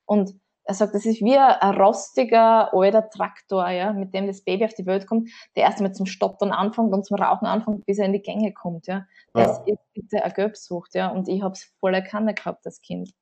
Und 0.06 0.34
er 0.66 0.74
sagt, 0.74 0.94
das 0.94 1.06
ist 1.06 1.20
wie 1.20 1.36
ein 1.36 1.76
rostiger 1.76 2.74
alter 2.74 3.08
Traktor, 3.08 3.68
ja, 3.70 3.92
mit 3.92 4.12
dem 4.12 4.26
das 4.26 4.42
Baby 4.42 4.64
auf 4.64 4.74
die 4.74 4.86
Welt 4.86 5.06
kommt, 5.06 5.30
der 5.54 5.64
erst 5.64 5.78
einmal 5.78 5.94
zum 5.94 6.06
Stottern 6.06 6.50
anfängt 6.50 6.92
und 6.92 7.06
zum 7.06 7.16
Rauchen 7.16 7.46
anfängt, 7.46 7.86
bis 7.86 7.98
er 7.98 8.06
in 8.06 8.12
die 8.12 8.22
Gänge 8.22 8.52
kommt. 8.52 8.88
Ja. 8.88 9.06
Das 9.32 9.62
ja. 9.66 9.74
ist 9.74 9.92
bitte 9.94 10.24
eine 10.24 10.34
Gelbsucht, 10.34 10.94
ja. 10.94 11.08
Und 11.08 11.28
ich 11.28 11.42
habe 11.42 11.52
es 11.52 11.72
voller 11.78 12.02
Kanne 12.02 12.34
gehabt, 12.34 12.66
das 12.66 12.80
Kind. 12.80 13.12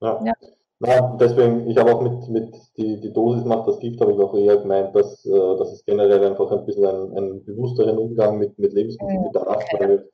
Ja. 0.00 0.24
ja. 0.24 0.32
Ja, 0.80 1.16
deswegen, 1.20 1.68
ich 1.68 1.76
habe 1.76 1.92
auch 1.92 2.02
mit, 2.02 2.28
mit 2.28 2.54
die, 2.76 3.00
die 3.00 3.12
Dosis 3.12 3.44
macht 3.44 3.66
das 3.66 3.80
Gift, 3.80 4.00
habe 4.00 4.12
ich 4.12 4.18
auch 4.20 4.34
eher 4.34 4.58
gemeint, 4.58 4.94
dass, 4.94 5.26
äh, 5.26 5.56
dass 5.58 5.72
es 5.72 5.84
generell 5.84 6.24
einfach 6.24 6.52
ein 6.52 6.64
bisschen 6.64 6.86
einen, 6.86 7.16
einen 7.16 7.44
bewussteren 7.44 7.98
Umgang 7.98 8.38
mit, 8.38 8.56
mit 8.58 8.72
Lebensmitteln 8.72 9.22
mhm. 9.22 9.32
bedarf, 9.32 9.64
weil 9.78 10.08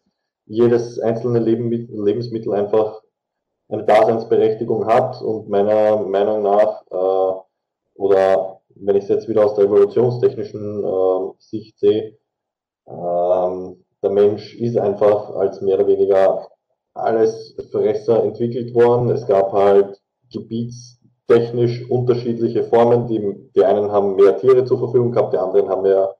jedes 0.46 0.98
einzelne 1.00 1.40
Leben, 1.40 1.70
Lebensmittel 1.70 2.54
einfach 2.54 3.02
eine 3.68 3.84
Daseinsberechtigung 3.84 4.86
hat 4.86 5.20
und 5.20 5.50
meiner 5.50 5.98
Meinung 5.98 6.42
nach, 6.42 6.82
äh, 6.90 7.40
oder 7.96 8.60
wenn 8.74 8.96
ich 8.96 9.04
es 9.04 9.10
jetzt 9.10 9.28
wieder 9.28 9.44
aus 9.44 9.54
der 9.56 9.66
evolutionstechnischen 9.66 10.82
äh, 10.82 11.32
Sicht 11.38 11.78
sehe, 11.78 12.16
ähm, 12.86 13.84
der 14.02 14.10
Mensch 14.10 14.54
ist 14.54 14.78
einfach 14.78 15.30
als 15.36 15.60
mehr 15.60 15.76
oder 15.76 15.86
weniger 15.86 16.48
alles 16.94 17.54
Fresser 17.70 18.22
entwickelt 18.22 18.74
worden. 18.74 19.10
Es 19.10 19.26
gab 19.26 19.52
halt 19.52 20.00
gebietstechnisch 20.34 21.88
unterschiedliche 21.90 22.64
Formen. 22.64 23.06
Die, 23.06 23.50
die 23.54 23.64
einen 23.64 23.90
haben 23.90 24.16
mehr 24.16 24.36
Tiere 24.36 24.64
zur 24.64 24.78
Verfügung 24.78 25.12
gehabt, 25.12 25.32
die 25.32 25.38
anderen 25.38 25.68
haben 25.68 25.82
mehr, 25.82 26.14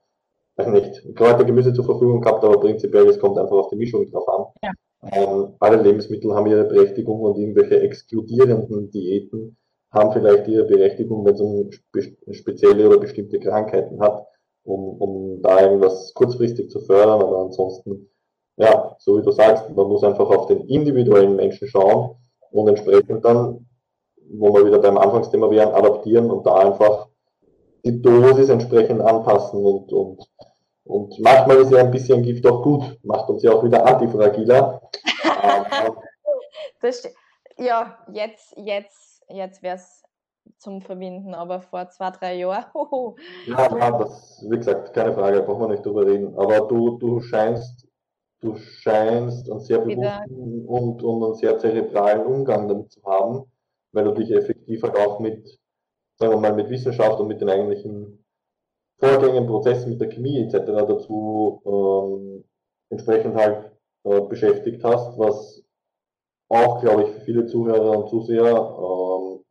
weiß 0.57 0.67
nicht, 0.67 1.15
Kräuter, 1.15 1.43
Gemüse 1.43 1.73
zur 1.73 1.85
Verfügung 1.85 2.21
gehabt, 2.21 2.43
aber 2.43 2.59
prinzipiell, 2.59 3.07
es 3.07 3.19
kommt 3.19 3.37
einfach 3.37 3.57
auf 3.57 3.69
die 3.69 3.77
Mischung 3.77 4.09
drauf 4.09 4.27
an. 4.27 4.45
Ja. 4.63 4.71
Ähm, 5.11 5.53
alle 5.59 5.81
Lebensmittel 5.81 6.33
haben 6.33 6.47
ihre 6.47 6.63
Berechtigung 6.63 7.21
und 7.21 7.37
irgendwelche 7.37 7.79
exkludierenden 7.81 8.89
Diäten 8.89 9.55
haben 9.91 10.11
vielleicht 10.11 10.47
ihre 10.47 10.65
Berechtigung, 10.65 11.25
wenn 11.25 11.35
es 11.35 11.41
um 11.41 11.69
spezielle 12.33 12.87
oder 12.87 12.99
bestimmte 12.99 13.39
Krankheiten 13.39 13.99
hat, 14.01 14.25
um, 14.63 14.99
um 14.99 15.41
da 15.41 15.61
irgendwas 15.61 16.13
kurzfristig 16.13 16.69
zu 16.69 16.79
fördern, 16.81 17.21
aber 17.21 17.39
ansonsten, 17.39 18.09
ja, 18.57 18.95
so 18.99 19.17
wie 19.17 19.23
du 19.23 19.31
sagst, 19.31 19.69
man 19.69 19.87
muss 19.87 20.03
einfach 20.03 20.29
auf 20.29 20.47
den 20.47 20.61
individuellen 20.67 21.35
Menschen 21.35 21.67
schauen 21.67 22.17
und 22.51 22.67
entsprechend 22.67 23.23
dann 23.23 23.67
wo 24.31 24.53
wir 24.53 24.65
wieder 24.65 24.79
beim 24.79 24.97
Anfangsthema 24.97 25.49
wären, 25.49 25.73
adaptieren 25.73 26.31
und 26.31 26.45
da 26.45 26.55
einfach 26.55 27.07
die 27.83 28.01
Dosis 28.01 28.49
entsprechend 28.49 29.01
anpassen 29.01 29.63
und, 29.63 29.93
und, 29.93 30.27
und 30.85 31.19
manchmal 31.19 31.57
ist 31.57 31.71
ja 31.71 31.79
ein 31.79 31.91
bisschen 31.91 32.23
Gift 32.23 32.45
auch 32.47 32.63
gut, 32.63 32.99
macht 33.03 33.29
uns 33.29 33.43
ja 33.43 33.51
auch 33.51 33.63
wieder 33.63 33.85
antifragiler. 33.85 34.81
ja, 37.57 37.97
jetzt, 38.11 38.53
jetzt, 38.57 39.23
jetzt 39.29 39.61
wäre 39.61 39.75
es 39.75 40.03
zum 40.57 40.81
Verbinden, 40.81 41.33
aber 41.33 41.61
vor 41.61 41.89
zwei, 41.89 42.11
drei 42.11 42.35
Jahren. 42.35 42.65
ja, 43.47 43.77
ja, 43.77 43.91
das, 43.91 44.43
wie 44.49 44.57
gesagt, 44.57 44.93
keine 44.93 45.13
Frage, 45.13 45.41
brauchen 45.41 45.61
wir 45.61 45.69
nicht 45.69 45.85
drüber 45.85 46.05
reden. 46.05 46.37
Aber 46.37 46.61
du, 46.61 46.97
du 46.97 47.19
scheinst, 47.21 47.87
du 48.41 48.55
scheinst 48.55 49.49
einen 49.49 49.59
sehr 49.59 49.79
bewussten 49.79 50.65
und, 50.65 51.03
und 51.03 51.23
einen 51.23 51.35
sehr 51.35 51.57
zerebralen 51.57 52.25
Umgang 52.25 52.67
damit 52.67 52.91
zu 52.91 53.03
haben 53.03 53.14
weil 53.95 54.03
du 54.03 54.11
dich 54.11 54.31
effektiv 54.31 54.83
halt 54.83 54.97
auch 54.97 55.19
mit, 55.19 55.57
sagen 56.19 56.33
wir 56.33 56.39
mal, 56.39 56.53
mit 56.53 56.69
Wissenschaft 56.69 57.19
und 57.19 57.27
mit 57.27 57.41
den 57.41 57.49
eigentlichen 57.49 58.23
Vorgängen, 58.99 59.47
Prozessen, 59.47 59.91
mit 59.91 60.01
der 60.01 60.09
Chemie 60.09 60.39
etc. 60.41 60.65
dazu 60.65 61.61
ähm, 61.65 62.43
entsprechend 62.89 63.35
halt 63.35 63.71
äh, 64.03 64.21
beschäftigt 64.21 64.83
hast, 64.83 65.17
was 65.17 65.63
auch, 66.49 66.81
glaube 66.81 67.03
ich, 67.03 67.09
für 67.09 67.21
viele 67.21 67.45
Zuhörer 67.47 67.97
und 67.97 68.09
Zuseher 68.09 68.77
ähm, 68.79 69.43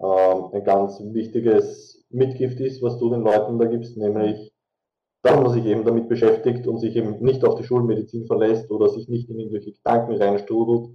ähm, 0.00 0.50
ein 0.52 0.64
ganz 0.64 1.00
wichtiges 1.00 2.04
Mitgift 2.10 2.60
ist, 2.60 2.82
was 2.82 2.98
du 2.98 3.10
den 3.10 3.22
Leuten 3.22 3.58
da 3.58 3.66
gibst, 3.66 3.96
nämlich, 3.96 4.52
dass 5.22 5.36
man 5.36 5.50
sich 5.50 5.64
eben 5.64 5.84
damit 5.84 6.08
beschäftigt 6.08 6.66
und 6.66 6.78
sich 6.78 6.96
eben 6.96 7.22
nicht 7.22 7.44
auf 7.44 7.56
die 7.56 7.64
Schulmedizin 7.64 8.26
verlässt 8.26 8.70
oder 8.70 8.88
sich 8.88 9.08
nicht 9.08 9.28
in 9.28 9.38
irgendwelche 9.38 9.72
Gedanken 9.72 10.16
reinstrudelt, 10.16 10.90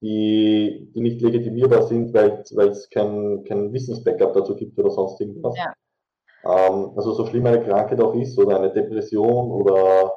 die, 0.00 0.90
die 0.94 1.00
nicht 1.00 1.20
legitimierbar 1.20 1.82
sind, 1.82 2.14
weil 2.14 2.42
es 2.68 2.88
kein, 2.90 3.44
kein 3.44 3.72
Wissensbackup 3.72 4.32
dazu 4.32 4.56
gibt 4.56 4.78
oder 4.78 4.90
sonst 4.90 5.20
irgendwas. 5.20 5.54
Ja. 5.56 5.72
Ähm, 6.44 6.92
also 6.96 7.12
so 7.12 7.26
schlimm 7.26 7.46
eine 7.46 7.62
Krankheit 7.62 8.00
auch 8.00 8.14
ist 8.14 8.38
oder 8.38 8.58
eine 8.58 8.72
Depression 8.72 9.50
oder 9.50 10.12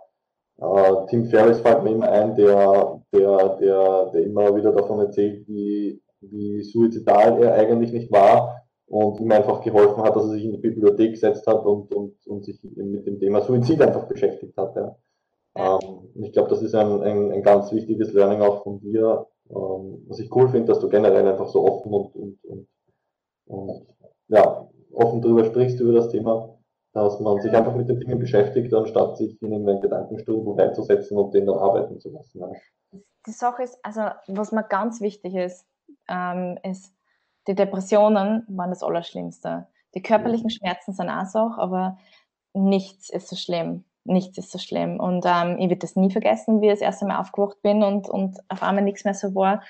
äh, 0.58 1.06
Tim 1.10 1.26
Ferriss 1.26 1.60
fällt 1.60 1.84
mir 1.84 1.92
immer 1.92 2.10
ein, 2.10 2.36
der, 2.36 3.02
der, 3.14 3.58
der, 3.58 4.06
der 4.14 4.24
immer 4.24 4.56
wieder 4.56 4.72
davon 4.72 5.00
erzählt, 5.00 5.48
wie, 5.48 6.02
wie 6.22 6.64
suizidal 6.64 7.44
er 7.44 7.56
eigentlich 7.56 7.92
nicht 7.92 8.12
war 8.12 8.64
und 8.88 9.20
ihm 9.20 9.32
einfach 9.32 9.62
geholfen 9.62 10.04
hat, 10.04 10.16
dass 10.16 10.24
er 10.26 10.32
sich 10.32 10.46
in 10.46 10.52
die 10.52 10.58
Bibliothek 10.58 11.12
gesetzt 11.12 11.46
hat 11.48 11.66
und, 11.66 11.94
und, 11.94 12.16
und 12.28 12.46
sich 12.46 12.64
mit 12.64 13.06
dem 13.06 13.20
Thema 13.20 13.42
Suizid 13.42 13.82
einfach 13.82 14.08
beschäftigt 14.08 14.56
hat. 14.56 14.76
Ja. 14.76 14.96
Ähm, 15.56 16.24
ich 16.24 16.32
glaube, 16.32 16.50
das 16.50 16.62
ist 16.62 16.76
ein, 16.76 17.02
ein, 17.02 17.32
ein 17.32 17.44
ganz 17.44 17.72
wichtiges 17.74 18.14
Learning 18.14 18.42
auch 18.42 18.64
von 18.64 18.80
dir, 18.80 19.28
ähm, 19.56 20.06
was 20.08 20.20
ich 20.20 20.34
cool 20.36 20.50
finde, 20.50 20.68
dass 20.68 20.80
du 20.80 20.90
generell 20.90 21.28
einfach 21.28 21.48
so 21.48 21.66
offen 21.66 21.94
und, 21.94 22.16
und, 22.16 22.44
und, 22.44 22.68
und 23.46 23.88
ja, 24.28 24.68
offen 24.94 25.22
darüber 25.22 25.46
sprichst 25.46 25.80
über 25.80 25.94
das 25.94 26.10
Thema, 26.10 26.58
dass 26.94 27.20
man 27.20 27.42
sich 27.42 27.52
einfach 27.54 27.76
mit 27.76 27.90
den 27.90 28.00
Dingen 28.00 28.20
beschäftigt, 28.20 28.74
anstatt 28.74 29.18
sich 29.18 29.42
in 29.42 29.66
den 29.66 29.82
Gedankenstrudel 29.82 30.54
reinzusetzen 30.54 31.18
und 31.18 31.34
den 31.34 31.46
dann 31.46 31.58
arbeiten 31.58 32.00
zu 32.00 32.10
lassen. 32.12 32.40
Ja. 32.40 32.52
Die 33.26 33.32
Sache 33.32 33.64
ist, 33.64 33.78
also 33.84 34.02
was 34.28 34.52
mir 34.52 34.64
ganz 34.64 35.02
wichtig 35.02 35.36
ist, 35.36 35.66
ähm, 36.10 36.58
ist, 36.64 36.94
die 37.48 37.56
Depressionen 37.56 38.46
waren 38.48 38.70
das 38.70 38.84
Allerschlimmste. 38.84 39.68
Die 39.96 40.02
körperlichen 40.02 40.50
Schmerzen 40.50 40.94
sind 40.94 41.10
auch 41.10 41.26
so, 41.26 41.40
aber 41.58 41.98
nichts 42.54 43.10
ist 43.10 43.28
so 43.28 43.36
schlimm. 43.36 43.86
Nichts 44.06 44.38
ist 44.38 44.52
so 44.52 44.60
schlimm. 44.60 45.00
Und 45.00 45.26
ähm, 45.26 45.58
ich 45.60 45.70
werde 45.70 45.78
das 45.78 45.96
nie 45.96 46.12
vergessen, 46.12 46.62
wie 46.62 46.68
ich 46.68 46.74
das 46.74 46.82
erste 46.82 47.06
Mal 47.06 47.20
aufgewacht 47.20 47.62
bin 47.62 47.84
und, 47.84 48.10
und 48.10 48.40
auf 48.50 48.62
einmal 48.62 48.84
nichts 48.84 49.06
mehr 49.06 49.14
so 49.14 49.34
war. 49.36 49.64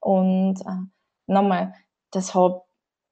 Und 0.00 0.60
äh, 0.60 0.86
nochmal, 1.26 1.74
das 2.10 2.34
hat, 2.34 2.62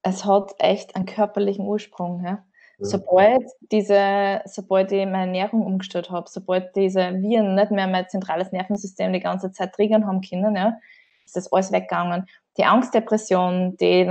es 0.03 0.25
hat 0.25 0.55
echt 0.59 0.95
einen 0.95 1.07
körperlichen 1.07 1.67
Ursprung. 1.67 2.25
Ja? 2.25 2.45
Sobald 2.79 3.43
diese, 3.73 4.43
sobald 4.45 4.93
ich 4.93 5.07
meine 5.07 5.21
Ernährung 5.21 5.65
umgestellt 5.65 6.11
habe, 6.11 6.29
sobald 6.29 6.77
diese 6.77 7.23
Viren 7.23 7.55
nicht 7.55 7.71
mehr 7.71 7.87
mein 7.87 8.09
zentrales 8.09 8.53
Nervensystem 8.53 9.15
die 9.15 9.21
ganze 9.21 9.51
Zeit 9.51 9.73
triggern 9.75 10.07
haben 10.07 10.21
können, 10.21 10.55
ja, 10.57 10.79
ist 11.25 11.37
das 11.37 11.51
alles 11.53 11.73
weggegangen. 11.73 12.27
Die 12.59 12.65
Angstdepression, 12.65 13.77
die, 13.77 14.09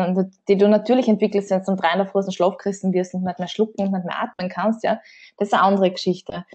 die 0.47 0.57
du 0.57 0.67
natürlich 0.67 1.07
entwickelst, 1.07 1.49
wenn 1.49 1.63
du 1.63 1.71
um 1.71 1.77
drei 1.77 1.91
in 1.93 1.99
der 1.99 2.07
Früh 2.07 2.19
aus 2.19 2.25
dem 2.25 2.31
Schlaf 2.31 2.57
gerissen 2.57 2.93
wirst 2.93 3.13
und 3.13 3.23
nicht 3.23 3.39
mehr 3.39 3.47
schlucken 3.47 3.87
und 3.87 3.91
nicht 3.91 4.05
mehr 4.05 4.21
atmen 4.21 4.49
kannst, 4.49 4.83
ja, 4.83 4.99
das 5.37 5.49
ist 5.49 5.53
eine 5.53 5.63
andere 5.63 5.91
Geschichte. 5.91 6.45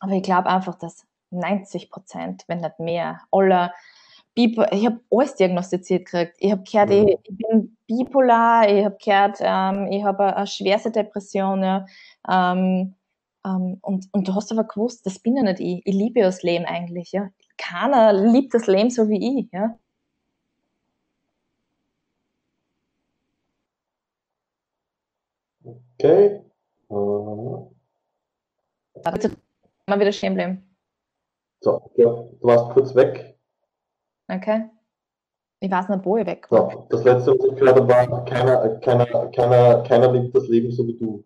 Aber 0.00 0.12
ich 0.12 0.22
glaube 0.22 0.48
einfach, 0.48 0.76
dass 0.76 1.06
90 1.30 1.90
Prozent, 1.90 2.44
wenn 2.46 2.60
nicht 2.60 2.78
mehr, 2.78 3.20
aller 3.30 3.72
ich 4.36 4.58
habe 4.58 5.00
alles 5.10 5.36
diagnostiziert 5.36 6.06
gekriegt. 6.06 6.34
Ich 6.38 6.50
habe 6.50 6.64
gehört, 6.64 6.90
mhm. 6.90 7.08
ich, 7.08 7.18
ich, 7.22 7.36
bin 7.36 7.76
bipolar, 7.86 8.68
ich 8.68 8.84
habe 8.84 8.96
gehört, 9.02 9.38
ähm, 9.40 9.86
ich 9.92 10.02
habe 10.02 10.24
eine, 10.24 10.36
eine 10.38 10.46
schwerste 10.46 10.90
Depression, 10.90 11.62
ja. 11.62 11.86
Ähm, 12.28 12.94
ähm, 13.46 13.78
und, 13.82 14.08
und 14.12 14.26
du 14.26 14.34
hast 14.34 14.50
aber 14.50 14.64
gewusst, 14.64 15.06
das 15.06 15.18
bin 15.18 15.36
ja 15.36 15.42
nicht 15.42 15.60
ich. 15.60 15.82
Ich 15.84 15.94
liebe 15.94 16.20
das 16.20 16.42
Leben 16.42 16.64
eigentlich, 16.64 17.12
ja. 17.12 17.28
Keiner 17.58 18.12
liebt 18.12 18.54
das 18.54 18.66
Leben 18.66 18.90
so 18.90 19.08
wie 19.08 19.40
ich, 19.40 19.52
ja. 19.52 19.78
Okay. 25.98 26.40
Uh. 26.90 27.70
Also, 29.04 29.30
mal 29.86 30.00
wieder 30.00 30.12
stehen 30.12 30.34
bleiben. 30.34 30.76
So, 31.60 31.90
ja, 31.96 32.06
du 32.06 32.38
warst 32.42 32.72
kurz 32.72 32.94
weg. 32.94 33.38
Okay. 34.28 34.68
Ich 35.60 35.70
weiß 35.70 35.88
nicht, 35.88 36.04
wo 36.04 36.18
ich 36.18 36.26
weg 36.26 36.50
war. 36.50 36.70
Ja, 36.70 36.86
das 36.90 37.04
letzte, 37.04 37.30
was 37.32 37.44
ich 37.46 37.54
gehört 37.58 37.76
habe, 37.76 37.88
war, 37.88 38.24
keiner, 38.26 38.68
keiner, 38.80 39.06
keiner, 39.30 39.82
keiner 39.82 40.12
liebt 40.12 40.36
das 40.36 40.46
Leben 40.48 40.70
so 40.70 40.86
wie 40.86 40.98
du. 40.98 41.24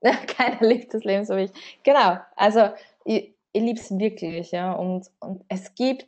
keiner 0.26 0.60
liebt 0.66 0.94
das 0.94 1.04
Leben 1.04 1.24
so 1.24 1.36
wie 1.36 1.44
ich. 1.44 1.82
Genau. 1.82 2.16
Also, 2.36 2.70
ich, 3.04 3.34
ich 3.52 3.62
liebe 3.62 3.78
es 3.78 3.98
wirklich, 3.98 4.52
ja. 4.52 4.72
Und, 4.72 5.10
und 5.20 5.44
es 5.48 5.74
gibt 5.74 6.06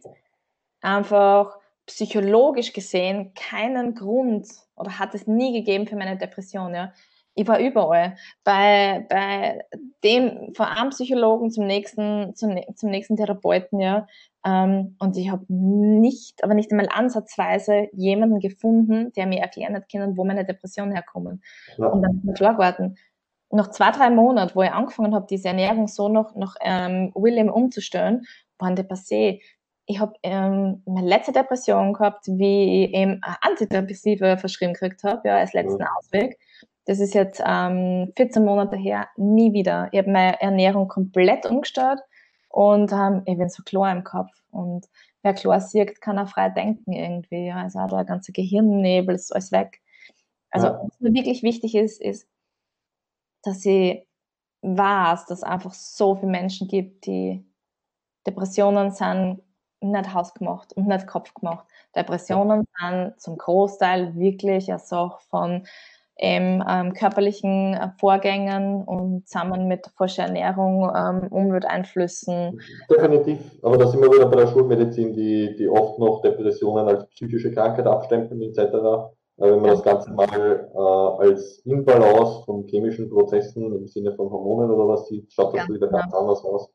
einfach 0.80 1.58
psychologisch 1.86 2.72
gesehen 2.72 3.32
keinen 3.34 3.94
Grund 3.94 4.48
oder 4.76 4.98
hat 4.98 5.14
es 5.14 5.26
nie 5.26 5.52
gegeben 5.52 5.86
für 5.86 5.96
meine 5.96 6.16
Depression, 6.16 6.74
ja. 6.74 6.92
Ich 7.38 7.46
war 7.46 7.60
überall. 7.60 8.16
Bei, 8.42 9.06
bei 9.08 9.64
dem, 10.02 10.52
von 10.56 10.66
einem 10.66 10.90
Psychologen 10.90 11.52
zum 11.52 11.68
nächsten, 11.68 12.34
zum, 12.34 12.58
zum 12.74 12.90
nächsten 12.90 13.16
Therapeuten, 13.16 13.78
ja. 13.78 14.08
Ähm, 14.44 14.96
und 14.98 15.16
ich 15.16 15.30
habe 15.30 15.44
nicht, 15.48 16.42
aber 16.42 16.54
nicht 16.54 16.72
einmal 16.72 16.88
ansatzweise 16.92 17.86
jemanden 17.92 18.40
gefunden, 18.40 19.12
der 19.12 19.28
mir 19.28 19.38
erklären 19.38 19.76
hat 19.76 19.88
können, 19.88 20.16
wo 20.16 20.24
meine 20.24 20.44
Depressionen 20.44 20.92
herkommen. 20.92 21.40
Ja. 21.76 21.86
Und 21.86 22.02
dann 22.02 22.20
mir 22.24 22.34
klar 22.34 22.54
geworden, 22.54 22.98
nach 23.50 23.70
zwei, 23.70 23.92
drei 23.92 24.10
Monaten, 24.10 24.56
wo 24.56 24.62
ich 24.62 24.72
angefangen 24.72 25.14
habe, 25.14 25.26
diese 25.30 25.46
Ernährung 25.46 25.86
so 25.86 26.08
noch 26.08 26.34
nach 26.34 26.56
ähm, 26.60 27.12
William 27.14 27.50
umzustellen, 27.50 28.26
waren 28.58 28.74
die 28.74 28.82
passé. 28.82 29.40
Ich 29.86 30.00
habe 30.00 30.14
ähm, 30.24 30.82
meine 30.86 31.06
letzte 31.06 31.30
Depression 31.30 31.92
gehabt, 31.92 32.26
wie 32.26 32.86
ich 32.86 32.94
eben 32.94 33.20
Antidepressive 33.22 34.38
verschrieben 34.38 34.72
gekriegt 34.72 35.04
habe, 35.04 35.28
ja, 35.28 35.36
als 35.36 35.52
letzten 35.52 35.82
ja. 35.82 35.88
Ausweg. 35.96 36.36
Das 36.88 37.00
ist 37.00 37.12
jetzt 37.12 37.42
ähm, 37.44 38.14
14 38.16 38.42
Monate 38.42 38.76
her, 38.76 39.08
nie 39.18 39.52
wieder. 39.52 39.90
Ich 39.92 39.98
habe 39.98 40.10
meine 40.10 40.40
Ernährung 40.40 40.88
komplett 40.88 41.44
umgestellt 41.44 42.00
und 42.48 42.90
ähm, 42.92 43.20
ich 43.26 43.36
bin 43.36 43.50
so 43.50 43.62
klar 43.62 43.92
im 43.92 44.04
Kopf. 44.04 44.30
Und 44.50 44.86
wer 45.20 45.34
klar 45.34 45.60
sieht, 45.60 46.00
kann 46.00 46.18
auch 46.18 46.30
frei 46.30 46.48
denken 46.48 46.94
irgendwie. 46.94 47.52
Also 47.52 47.80
auch 47.80 47.90
der 47.90 48.06
ganze 48.06 48.32
Gehirnnebel 48.32 49.14
ist 49.14 49.34
alles 49.34 49.52
weg. 49.52 49.82
Also 50.50 50.68
ja. 50.68 50.80
was 50.82 50.98
mir 50.98 51.12
wirklich 51.12 51.42
wichtig 51.42 51.74
ist, 51.74 52.00
ist, 52.00 52.26
dass 53.42 53.66
ich 53.66 54.08
weiß, 54.62 55.26
dass 55.26 55.40
es 55.40 55.44
einfach 55.44 55.74
so 55.74 56.14
viele 56.14 56.32
Menschen 56.32 56.68
gibt, 56.68 57.04
die 57.04 57.44
Depressionen 58.26 58.92
sind 58.92 59.42
nicht 59.82 60.14
hausgemacht 60.14 60.72
und 60.72 60.88
nicht 60.88 61.06
kopfgemacht. 61.06 61.66
Depressionen 61.94 62.66
sind 62.80 63.20
zum 63.20 63.36
Großteil 63.36 64.16
wirklich 64.16 64.70
eine 64.70 64.78
Sache 64.78 65.18
von 65.28 65.66
ähm, 66.18 66.64
ähm, 66.68 66.92
körperlichen 66.94 67.74
äh, 67.74 67.90
Vorgängen 67.98 68.82
und 68.82 69.28
zusammen 69.28 69.68
mit 69.68 69.86
falscher 69.96 70.24
Ernährung, 70.24 70.90
ähm, 70.94 71.28
Umwelteinflüssen. 71.30 72.60
Definitiv, 72.90 73.38
aber 73.62 73.78
da 73.78 73.86
sind 73.86 74.02
wir 74.02 74.12
wieder 74.12 74.26
bei 74.26 74.36
der 74.36 74.48
Schulmedizin, 74.48 75.12
die, 75.12 75.54
die 75.56 75.68
oft 75.68 75.98
noch 75.98 76.20
Depressionen 76.22 76.88
als 76.88 77.08
psychische 77.10 77.52
Krankheit 77.52 77.86
abstempeln 77.86 78.42
etc. 78.42 78.58
Äh, 78.58 78.72
wenn 79.38 79.60
man 79.60 79.66
ja. 79.66 79.70
das 79.70 79.84
Ganze 79.84 80.12
mal 80.12 80.70
äh, 80.74 81.26
als 81.28 81.58
Imbalance 81.64 82.44
von 82.44 82.66
chemischen 82.66 83.08
Prozessen 83.08 83.72
im 83.72 83.86
Sinne 83.86 84.12
von 84.14 84.28
Hormonen 84.30 84.70
oder 84.70 84.88
was 84.88 85.06
sieht, 85.06 85.32
schaut 85.32 85.54
das 85.54 85.66
ganz 85.66 85.70
wieder 85.70 85.86
genau. 85.86 86.00
ganz 86.00 86.14
anders 86.14 86.44
aus. 86.44 86.70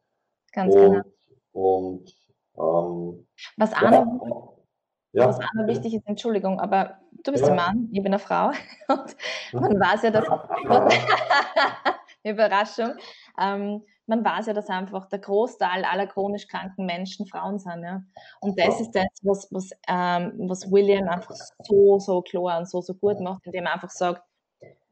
Ganz 0.53 0.73
und, 0.73 0.91
genau. 0.91 1.03
Und 1.51 2.15
ähm, 2.57 3.27
was 3.57 3.73
auch 3.73 3.91
noch 3.91 4.52
ja. 5.13 5.27
Was 5.27 5.39
auch 5.39 5.53
noch 5.53 5.67
wichtig 5.67 5.93
ist, 5.93 6.07
Entschuldigung, 6.07 6.59
aber 6.59 6.97
du 7.23 7.31
bist 7.31 7.45
ja. 7.45 7.51
ein 7.51 7.55
Mann, 7.55 7.89
ich 7.91 8.01
bin 8.01 8.13
eine 8.13 8.19
Frau 8.19 8.47
und 8.87 9.15
man 9.53 9.79
weiß 9.79 10.03
ja, 10.03 10.11
dass 10.11 10.25
Überraschung, 12.23 12.93
ähm, 13.39 13.83
man 14.05 14.25
weiß 14.25 14.47
ja, 14.47 14.53
dass 14.53 14.69
einfach 14.69 15.07
der 15.07 15.19
Großteil 15.19 15.85
aller 15.85 16.07
chronisch 16.07 16.47
kranken 16.47 16.85
Menschen 16.85 17.25
Frauen 17.25 17.59
sind. 17.59 17.83
Ja? 17.83 18.03
Und 18.41 18.59
das 18.59 18.81
ist 18.81 18.91
das, 18.91 19.07
was, 19.21 19.47
was, 19.51 19.69
ähm, 19.87 20.33
was 20.49 20.69
William 20.69 21.07
einfach 21.07 21.35
so, 21.63 21.99
so 21.99 22.21
klar 22.21 22.59
und 22.59 22.69
so, 22.69 22.81
so 22.81 22.93
gut 22.93 23.19
macht, 23.19 23.45
indem 23.45 23.65
er 23.65 23.73
einfach 23.73 23.89
sagt, 23.89 24.23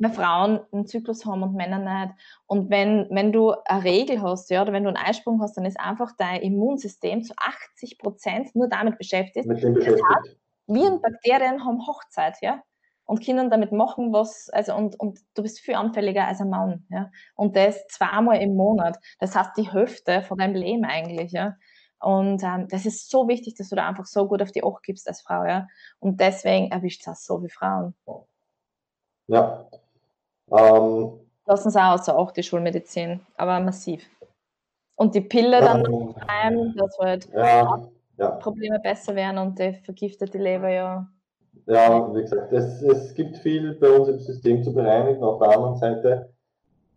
wir 0.01 0.10
Frauen 0.10 0.60
einen 0.71 0.88
Zyklus 0.88 1.25
haben 1.25 1.43
und 1.43 1.53
Männer 1.53 1.77
nicht. 1.77 2.15
Und 2.47 2.69
wenn, 2.69 3.07
wenn 3.12 3.31
du 3.31 3.51
eine 3.65 3.84
Regel 3.84 4.21
hast, 4.21 4.49
ja, 4.49 4.63
oder 4.63 4.73
wenn 4.73 4.84
du 4.84 4.89
einen 4.89 4.97
Eisprung 4.97 5.41
hast, 5.41 5.57
dann 5.57 5.65
ist 5.65 5.79
einfach 5.79 6.12
dein 6.17 6.41
Immunsystem 6.41 7.23
zu 7.23 7.34
80 7.38 7.99
Prozent 7.99 8.55
nur 8.55 8.67
damit 8.67 8.97
beschäftigt. 8.97 9.47
Mit 9.47 9.62
dem 9.62 9.75
beschäftigt. 9.75 10.03
Das 10.10 10.17
heißt, 10.17 10.38
Viren, 10.67 11.01
Bakterien 11.01 11.63
haben 11.65 11.86
Hochzeit, 11.86 12.38
ja. 12.41 12.62
Und 13.05 13.25
können 13.25 13.49
damit 13.49 13.73
machen, 13.73 14.13
was, 14.13 14.50
also, 14.50 14.73
und, 14.73 14.98
und 15.00 15.19
du 15.33 15.43
bist 15.43 15.60
viel 15.60 15.75
anfälliger 15.75 16.27
als 16.27 16.39
ein 16.39 16.50
Mann, 16.50 16.85
ja. 16.89 17.12
Und 17.35 17.56
das 17.56 17.85
zweimal 17.87 18.41
im 18.41 18.56
Monat. 18.56 18.98
Das 19.19 19.35
heißt, 19.35 19.52
die 19.58 19.71
Hälfte 19.71 20.23
von 20.23 20.37
deinem 20.37 20.56
Leben 20.56 20.85
eigentlich, 20.85 21.31
ja. 21.31 21.58
Und 22.00 22.41
ähm, 22.41 22.67
das 22.69 22.87
ist 22.87 23.12
so 23.12 23.27
wichtig, 23.27 23.56
dass 23.56 23.69
du 23.69 23.75
da 23.75 23.87
einfach 23.87 24.06
so 24.06 24.27
gut 24.27 24.41
auf 24.41 24.52
die 24.52 24.63
Acht 24.63 24.81
gibst 24.81 25.08
als 25.08 25.21
Frau, 25.21 25.43
ja. 25.46 25.67
Und 26.00 26.19
deswegen 26.19 26.71
erwischt 26.71 27.08
es 27.08 27.25
so 27.25 27.43
wie 27.43 27.50
Frauen. 27.50 27.93
Ja. 29.28 29.65
Ähm, 30.52 31.19
Lassen 31.46 31.72
sie 31.72 31.82
außer 31.82 32.17
auch 32.17 32.32
die 32.32 32.44
Schulmedizin, 32.44 33.19
aber 33.36 33.60
massiv. 33.60 34.04
Und 34.96 35.15
die 35.15 35.22
Pille 35.22 35.62
dann 35.62 35.82
noch 35.82 36.15
rein, 36.28 36.76
dass 36.78 36.98
halt 37.00 37.30
ja, 37.34 37.90
ja. 38.17 38.32
Probleme 38.32 38.80
besser 38.80 39.15
werden 39.15 39.38
und 39.40 39.58
die 39.58 39.74
vergiftet 39.84 40.34
die 40.34 40.38
Leber 40.38 40.69
ja. 40.69 41.08
ja, 41.65 42.13
wie 42.13 42.22
gesagt, 42.22 42.54
es, 42.54 42.82
es 42.84 43.13
gibt 43.15 43.38
viel 43.38 43.74
bei 43.76 43.90
uns 43.90 44.10
im 44.10 44.19
System 44.19 44.63
zu 44.63 44.74
bereinigen. 44.74 45.24
Auf 45.24 45.40
der 45.40 45.50
anderen 45.50 45.78
Seite 45.78 46.34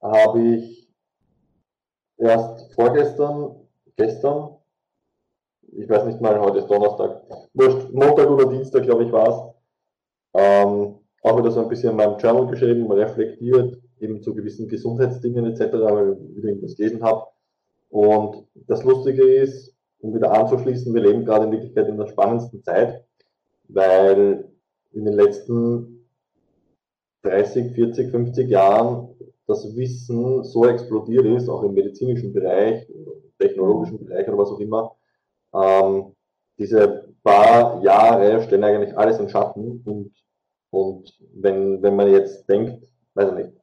habe 0.03 0.41
ich 0.41 0.89
erst 2.19 2.75
vorgestern, 2.75 3.57
gestern, 3.97 4.57
ich 5.73 5.89
weiß 5.89 6.05
nicht 6.05 6.21
mal, 6.21 6.39
heute 6.39 6.59
ist 6.59 6.69
Donnerstag, 6.69 7.23
Montag 7.55 8.29
oder 8.29 8.47
Dienstag, 8.47 8.83
glaube 8.83 9.05
ich, 9.05 9.13
war 9.13 9.29
es, 9.29 9.55
ähm, 10.35 10.99
wieder 11.25 11.51
so 11.51 11.61
ein 11.61 11.69
bisschen 11.69 11.91
in 11.91 11.97
meinem 11.97 12.19
Channel 12.19 12.47
geschrieben, 12.47 12.91
reflektiert, 12.93 13.79
eben 14.01 14.23
zu 14.23 14.35
gewissen 14.35 14.69
Gesundheitsdingen 14.69 15.47
etc., 15.47 15.73
weil 15.73 16.19
ich 16.31 16.37
wieder 16.37 16.49
irgendwas 16.49 16.77
gelesen 16.77 17.03
habe. 17.03 17.27
Und 17.89 18.47
das 18.67 18.85
Lustige 18.85 19.23
ist, 19.23 19.75
um 20.01 20.15
wieder 20.15 20.33
anzuschließen, 20.33 20.93
wir 20.93 21.03
leben 21.03 21.25
gerade 21.25 21.47
in 21.47 21.53
Wirklichkeit 21.53 21.89
in 21.89 21.97
der 21.97 22.09
spannendsten 22.09 22.63
Zeit, 22.63 23.05
weil 23.69 24.51
in 24.93 25.05
den 25.05 25.15
letzten 25.15 26.07
30, 27.23 27.75
40, 27.75 28.11
50 28.11 28.51
Jahren 28.51 29.09
das 29.47 29.77
Wissen 29.77 30.45
so 30.45 30.67
explodiert 30.67 31.25
ist, 31.27 31.49
auch 31.49 31.63
im 31.63 31.75
medizinischen 31.75 32.33
Bereich, 32.33 32.89
im 32.91 33.07
technologischen 33.39 34.05
Bereich 34.05 34.29
oder 34.29 34.39
was 34.39 34.51
auch 34.51 34.61
immer, 34.61 34.95
ähm, 35.55 36.15
diese 36.59 37.09
paar 37.23 37.83
Jahre 37.83 38.43
stellen 38.43 38.65
eigentlich 38.65 38.97
alles 38.97 39.19
in 39.19 39.29
Schatten 39.29 39.83
und, 39.85 40.13
und 40.75 41.19
wenn, 41.35 41.83
wenn 41.83 41.97
man 41.97 42.11
jetzt 42.11 42.49
denkt, 42.49 42.87
weiß 43.15 43.31
ich 43.31 43.47
nicht, 43.47 43.61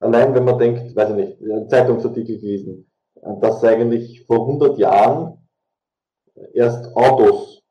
allein 0.00 0.34
wenn 0.34 0.44
man 0.44 0.58
denkt, 0.58 0.94
weiß 0.94 1.10
ich 1.10 1.16
nicht, 1.16 1.70
Zeitungsartikel 1.70 2.38
gelesen, 2.38 2.90
dass 3.40 3.62
eigentlich 3.64 4.24
vor 4.26 4.46
100 4.46 4.78
Jahren 4.78 5.38
erst 6.54 6.94
Autos 6.96 7.62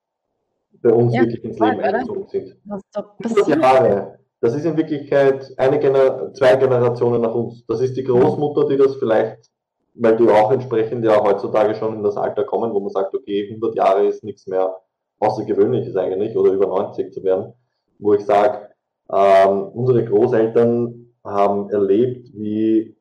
bei 0.81 0.93
uns 0.93 1.13
ja, 1.13 1.21
wirklich 1.21 1.43
ins 1.43 1.59
Leben 1.59 1.79
eingezogen 1.79 2.27
sind. 2.27 2.57
Was 2.65 2.81
da 2.91 3.01
passiert? 3.01 3.61
Jahre. 3.61 4.19
Das 4.41 4.55
ist 4.55 4.63
in 4.63 4.77
Wirklichkeit 4.77 5.51
eine 5.57 5.79
Gener 5.79 6.33
zwei 6.33 6.55
Generationen 6.55 7.21
nach 7.21 7.35
uns. 7.35 7.65
Das 7.65 7.81
ist 7.81 7.97
die 7.97 8.05
Großmutter, 8.05 8.69
die 8.69 8.77
das 8.77 8.95
vielleicht, 8.95 9.49
weil 9.95 10.15
die 10.15 10.29
auch 10.29 10.51
entsprechend 10.51 11.03
ja 11.03 11.21
heutzutage 11.21 11.75
schon 11.75 11.95
in 11.95 12.03
das 12.03 12.15
Alter 12.15 12.45
kommen, 12.45 12.73
wo 12.73 12.79
man 12.79 12.89
sagt, 12.89 13.13
okay, 13.13 13.49
100 13.49 13.75
Jahre 13.75 14.05
ist 14.07 14.23
nichts 14.23 14.47
mehr 14.47 14.77
Außergewöhnliches 15.19 15.97
eigentlich 15.97 16.37
oder 16.37 16.53
über 16.53 16.67
90 16.67 17.11
zu 17.11 17.23
werden, 17.23 17.53
wo 17.99 18.13
ich 18.13 18.25
sage, 18.25 18.69
ähm, 19.11 19.63
unsere 19.73 20.05
Großeltern 20.05 21.13
haben 21.23 21.69
erlebt, 21.69 22.29
wie 22.33 22.95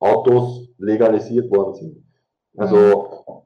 Autos 0.00 0.68
legalisiert 0.78 1.50
worden 1.50 1.74
sind. 1.74 2.04
Also 2.56 2.76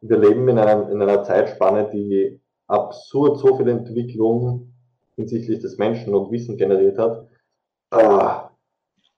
mhm. 0.02 0.08
wir 0.08 0.18
leben 0.18 0.48
in, 0.48 0.58
einem, 0.58 0.90
in 0.90 1.00
einer 1.00 1.22
Zeitspanne, 1.22 1.88
die 1.90 2.40
absurd 2.66 3.38
so 3.38 3.56
viel 3.56 3.68
Entwicklung 3.68 4.72
hinsichtlich 5.16 5.60
des 5.60 5.78
Menschen 5.78 6.14
und 6.14 6.30
Wissen 6.30 6.56
generiert 6.56 6.98
hat. 6.98 7.26
Ah. 7.90 8.50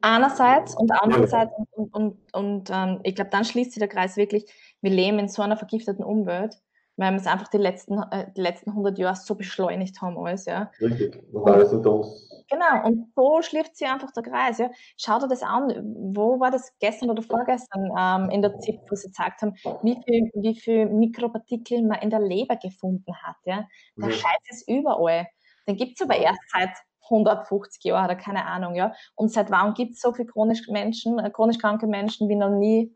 Einerseits 0.02 0.74
und 0.76 0.90
andererseits, 0.92 1.52
und, 1.56 1.68
und, 1.74 1.94
und, 1.94 2.34
und 2.34 2.70
ähm, 2.72 3.00
ich 3.02 3.14
glaube, 3.14 3.30
dann 3.30 3.44
schließt 3.44 3.72
sich 3.72 3.80
der 3.80 3.88
Kreis 3.88 4.16
wirklich, 4.16 4.46
wir 4.80 4.90
leben 4.90 5.18
in 5.18 5.28
so 5.28 5.42
einer 5.42 5.58
vergifteten 5.58 6.04
Umwelt, 6.04 6.56
weil 7.00 7.12
wir 7.12 7.16
es 7.18 7.26
einfach 7.26 7.48
die 7.48 7.56
letzten, 7.56 7.98
äh, 8.10 8.30
die 8.36 8.42
letzten 8.42 8.70
100 8.70 8.98
Jahre 8.98 9.16
so 9.16 9.34
beschleunigt 9.34 10.02
haben 10.02 10.18
alles, 10.18 10.44
ja. 10.44 10.70
Richtig, 10.80 11.18
und 11.32 11.48
alles 11.48 11.72
unter 11.72 11.94
uns. 11.94 12.44
Genau, 12.50 12.84
und 12.84 13.12
so 13.16 13.40
schließt 13.40 13.74
sich 13.74 13.88
einfach 13.88 14.10
der 14.12 14.22
Kreis, 14.22 14.58
ja. 14.58 14.70
Schau 14.98 15.18
dir 15.18 15.28
das 15.28 15.42
an, 15.42 15.70
wo 16.14 16.38
war 16.40 16.50
das 16.50 16.76
gestern 16.78 17.08
oder 17.08 17.22
vorgestern 17.22 17.90
ähm, 17.98 18.28
in 18.28 18.42
der 18.42 18.58
ZIP, 18.58 18.80
wo 18.90 18.94
sie 18.96 19.06
gezeigt 19.06 19.40
haben, 19.40 19.54
wie 19.82 19.98
viel, 20.04 20.30
wie 20.34 20.54
viel 20.54 20.86
Mikropartikel 20.86 21.82
man 21.82 22.00
in 22.00 22.10
der 22.10 22.20
Leber 22.20 22.56
gefunden 22.56 23.14
hat, 23.22 23.36
ja. 23.44 23.66
Der 23.96 24.10
ja. 24.10 24.14
Scheiß 24.14 24.40
ist 24.50 24.68
überall. 24.68 25.26
Den 25.66 25.76
gibt 25.76 25.98
es 25.98 26.06
aber 26.06 26.18
erst 26.18 26.40
seit 26.52 26.76
150 27.04 27.82
Jahren 27.82 28.04
oder 28.04 28.16
keine 28.16 28.44
Ahnung, 28.44 28.74
ja. 28.74 28.92
Und 29.14 29.32
seit 29.32 29.50
wann 29.50 29.72
gibt 29.72 29.92
es 29.94 30.00
so 30.00 30.12
viele 30.12 30.28
chronisch 30.28 30.68
Menschen, 30.68 31.18
äh, 31.18 31.30
chronisch 31.30 31.58
kranke 31.58 31.86
Menschen 31.86 32.28
wie 32.28 32.36
noch 32.36 32.50
nie? 32.50 32.92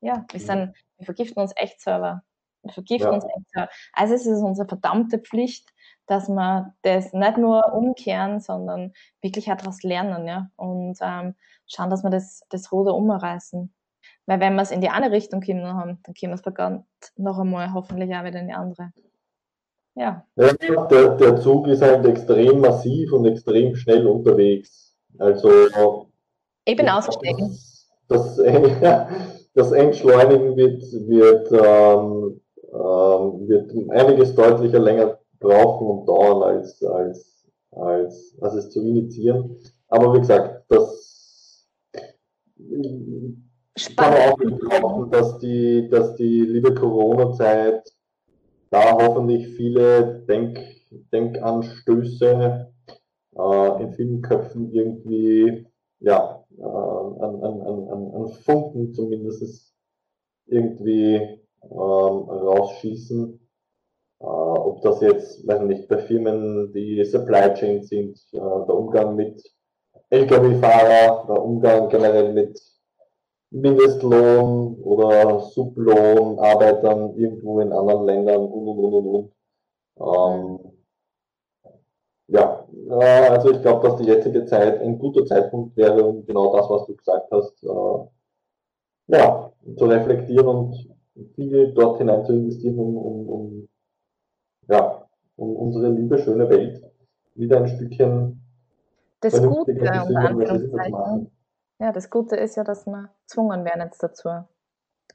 Ja, 0.00 0.24
wir, 0.30 0.38
sind, 0.38 0.74
wir 0.98 1.06
vergiften 1.06 1.42
uns 1.42 1.52
echt 1.56 1.80
selber. 1.80 2.22
Vergiften 2.70 3.20
ja. 3.54 3.68
Also 3.92 4.14
es 4.14 4.26
ist 4.26 4.42
unsere 4.42 4.68
verdammte 4.68 5.18
Pflicht, 5.18 5.68
dass 6.06 6.28
wir 6.28 6.74
das 6.82 7.12
nicht 7.12 7.38
nur 7.38 7.72
umkehren, 7.72 8.40
sondern 8.40 8.92
wirklich 9.20 9.50
auch 9.50 9.56
daraus 9.56 9.82
lernen, 9.82 10.26
ja. 10.26 10.50
Und 10.56 10.98
ähm, 11.00 11.34
schauen, 11.66 11.90
dass 11.90 12.02
wir 12.02 12.10
das, 12.10 12.42
das 12.48 12.70
Ruder 12.72 12.94
umreißen. 12.94 13.72
Weil 14.26 14.40
wenn 14.40 14.54
wir 14.54 14.62
es 14.62 14.70
in 14.70 14.80
die 14.80 14.88
eine 14.88 15.10
Richtung 15.10 15.40
kommen 15.40 15.66
haben, 15.66 15.98
dann 16.02 16.14
können 16.14 16.32
wir 16.32 16.36
es 16.36 16.42
bekannt 16.42 16.84
noch 17.16 17.38
einmal 17.38 17.72
hoffentlich 17.72 18.14
auch 18.14 18.24
wieder 18.24 18.40
in 18.40 18.48
die 18.48 18.54
andere. 18.54 18.92
Ja. 19.94 20.24
ja 20.36 20.52
der, 20.52 21.16
der 21.16 21.36
Zug 21.40 21.68
ist 21.68 21.82
halt 21.82 22.04
extrem 22.06 22.60
massiv 22.60 23.12
und 23.12 23.24
extrem 23.24 23.74
schnell 23.74 24.06
unterwegs. 24.06 24.94
Also 25.18 26.08
ich 26.64 26.76
bin 26.76 26.88
ausgestiegen. 26.88 27.56
Das, 28.08 28.36
das, 28.36 28.36
das 29.54 29.72
Entschleunigen 29.72 30.56
wird, 30.56 30.82
wird, 31.08 31.52
ähm, 31.52 32.40
ähm, 32.76 33.48
wird 33.48 33.72
einiges 33.90 34.34
deutlicher 34.34 34.78
länger 34.78 35.18
brauchen 35.38 35.86
und 35.86 36.06
dauern, 36.06 36.42
als, 36.42 36.82
als, 36.82 37.46
als, 37.70 38.36
als 38.40 38.54
es 38.54 38.70
zu 38.70 38.80
initiieren. 38.80 39.56
Aber 39.88 40.14
wie 40.14 40.20
gesagt, 40.20 40.64
das 40.68 41.66
Spannend. 43.76 43.96
kann 43.96 44.12
man 44.12 44.32
auch 44.32 44.36
betrachten, 44.36 45.10
dass 45.10 45.38
die, 45.38 45.88
dass 45.88 46.16
die 46.16 46.40
liebe 46.40 46.74
Corona-Zeit 46.74 47.82
da 48.70 48.92
hoffentlich 48.92 49.48
viele 49.56 50.24
Denk, 50.28 50.58
Denkanstöße 51.12 52.72
äh, 53.36 53.82
in 53.82 53.92
vielen 53.92 54.22
Köpfen 54.22 54.72
irgendwie, 54.72 55.66
ja, 56.00 56.44
äh, 56.58 56.62
an, 56.62 57.42
an, 57.42 57.60
an, 57.60 58.14
an 58.14 58.28
Funken 58.28 58.92
zumindest 58.92 59.74
irgendwie 60.46 61.40
rausschießen. 61.70 63.40
Äh, 64.20 64.24
ob 64.24 64.82
das 64.82 65.00
jetzt, 65.00 65.46
weiß 65.46 65.62
nicht, 65.62 65.88
bei 65.88 65.98
Firmen, 65.98 66.72
die 66.72 67.04
Supply 67.04 67.52
Chain 67.54 67.82
sind, 67.82 68.18
äh, 68.32 68.38
der 68.38 68.74
Umgang 68.74 69.14
mit 69.16 69.42
Lkw-Fahrer, 70.10 71.26
der 71.28 71.42
Umgang 71.42 71.88
generell 71.88 72.32
mit 72.32 72.60
Mindestlohn 73.50 74.80
oder 74.82 75.40
Sublohn, 75.40 76.38
Arbeitern 76.38 77.14
irgendwo 77.16 77.60
in 77.60 77.72
anderen 77.72 78.06
Ländern 78.06 78.42
und 78.44 78.68
und 78.68 78.94
und 78.94 79.06
und. 79.06 79.32
Ähm, 79.98 80.72
ja, 82.28 82.66
äh, 82.90 83.28
also 83.28 83.50
ich 83.52 83.62
glaube, 83.62 83.88
dass 83.88 83.98
die 83.98 84.06
jetzige 84.06 84.44
Zeit 84.46 84.80
ein 84.80 84.98
guter 84.98 85.24
Zeitpunkt 85.26 85.76
wäre, 85.76 86.04
um 86.04 86.24
genau 86.26 86.56
das, 86.56 86.68
was 86.68 86.86
du 86.86 86.96
gesagt 86.96 87.30
hast, 87.30 87.62
äh, 87.62 88.06
ja, 89.08 89.52
zu 89.76 89.84
reflektieren 89.84 90.46
und 90.46 90.95
viel 91.34 91.72
dort 91.74 91.98
hinein 91.98 92.24
zu 92.24 92.32
investieren, 92.32 92.78
um, 92.78 92.96
um, 92.96 93.28
um, 93.28 93.68
ja, 94.68 95.06
um 95.36 95.56
unsere 95.56 95.90
liebe, 95.90 96.18
schöne 96.18 96.48
Welt 96.48 96.82
wieder 97.34 97.58
ein 97.58 97.68
Stückchen 97.68 98.40
das 99.20 99.42
Gute, 99.42 99.72
unter 99.72 99.92
Anführungszeichen, 99.92 101.30
ja, 101.78 101.92
das 101.92 102.10
Gute 102.10 102.36
ist 102.36 102.56
ja, 102.56 102.64
dass 102.64 102.86
wir 102.86 103.10
gezwungen 103.22 103.64
werden 103.64 103.82
jetzt 103.82 104.02
dazu. 104.02 104.28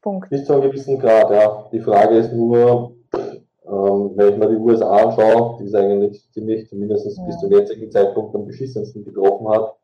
Punkt. 0.01 0.29
Bis 0.29 0.45
zu 0.45 0.53
einem 0.53 0.63
gewissen 0.63 0.99
Grad, 0.99 1.29
ja. 1.29 1.69
Die 1.71 1.79
Frage 1.79 2.17
ist 2.17 2.33
nur, 2.33 2.95
ähm, 3.13 4.11
wenn 4.15 4.33
ich 4.33 4.37
mir 4.37 4.49
die 4.49 4.55
USA 4.55 4.97
anschaue, 4.97 5.57
die 5.59 5.65
es 5.65 5.75
eigentlich 5.75 6.31
ziemlich, 6.31 6.67
zumindest 6.67 7.17
ja. 7.17 7.23
bis 7.25 7.39
zum 7.39 7.51
jetzigen 7.51 7.91
Zeitpunkt 7.91 8.35
am 8.35 8.45
beschissensten 8.45 9.05
getroffen 9.05 9.47
hat. 9.49 9.75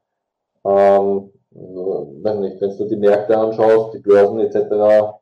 Ähm, 0.65 1.31
also, 1.55 2.15
weiß 2.21 2.39
nicht, 2.39 2.61
wenn 2.61 2.77
du 2.77 2.85
die 2.85 2.95
Märkte 2.95 3.37
anschaust, 3.37 3.93
die 3.93 3.99
Börsen 3.99 4.39
etc., 4.39 5.19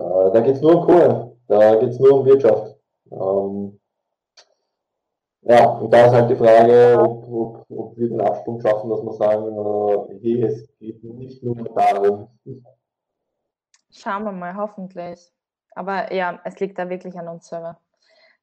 äh, 0.00 0.32
da 0.32 0.40
geht 0.40 0.56
es 0.56 0.62
nur 0.62 0.78
um 0.78 0.86
Kohle, 0.86 1.36
da 1.46 1.76
geht 1.76 1.90
es 1.90 1.98
nur 1.98 2.20
um 2.20 2.24
Wirtschaft. 2.24 2.76
Ähm, 3.10 3.78
ja, 5.42 5.66
und 5.66 5.90
da 5.92 6.06
ist 6.06 6.12
halt 6.12 6.30
die 6.30 6.36
Frage, 6.36 6.98
ob, 6.98 7.28
ob, 7.28 7.66
ob 7.70 7.96
wir 7.96 8.08
den 8.08 8.20
Absprung 8.20 8.60
schaffen, 8.60 8.90
dass 8.90 9.02
wir 9.02 9.12
sagen, 9.12 9.46
äh, 10.22 10.42
es 10.44 10.68
geht 10.78 11.02
nicht 11.04 11.42
nur 11.42 11.56
darum. 11.56 12.28
Schauen 13.90 14.24
wir 14.24 14.32
mal, 14.32 14.54
hoffentlich. 14.56 15.32
Aber 15.74 16.12
ja, 16.12 16.40
es 16.44 16.58
liegt 16.60 16.78
da 16.78 16.88
wirklich 16.88 17.18
an 17.18 17.28
uns 17.28 17.48
selber. 17.48 17.78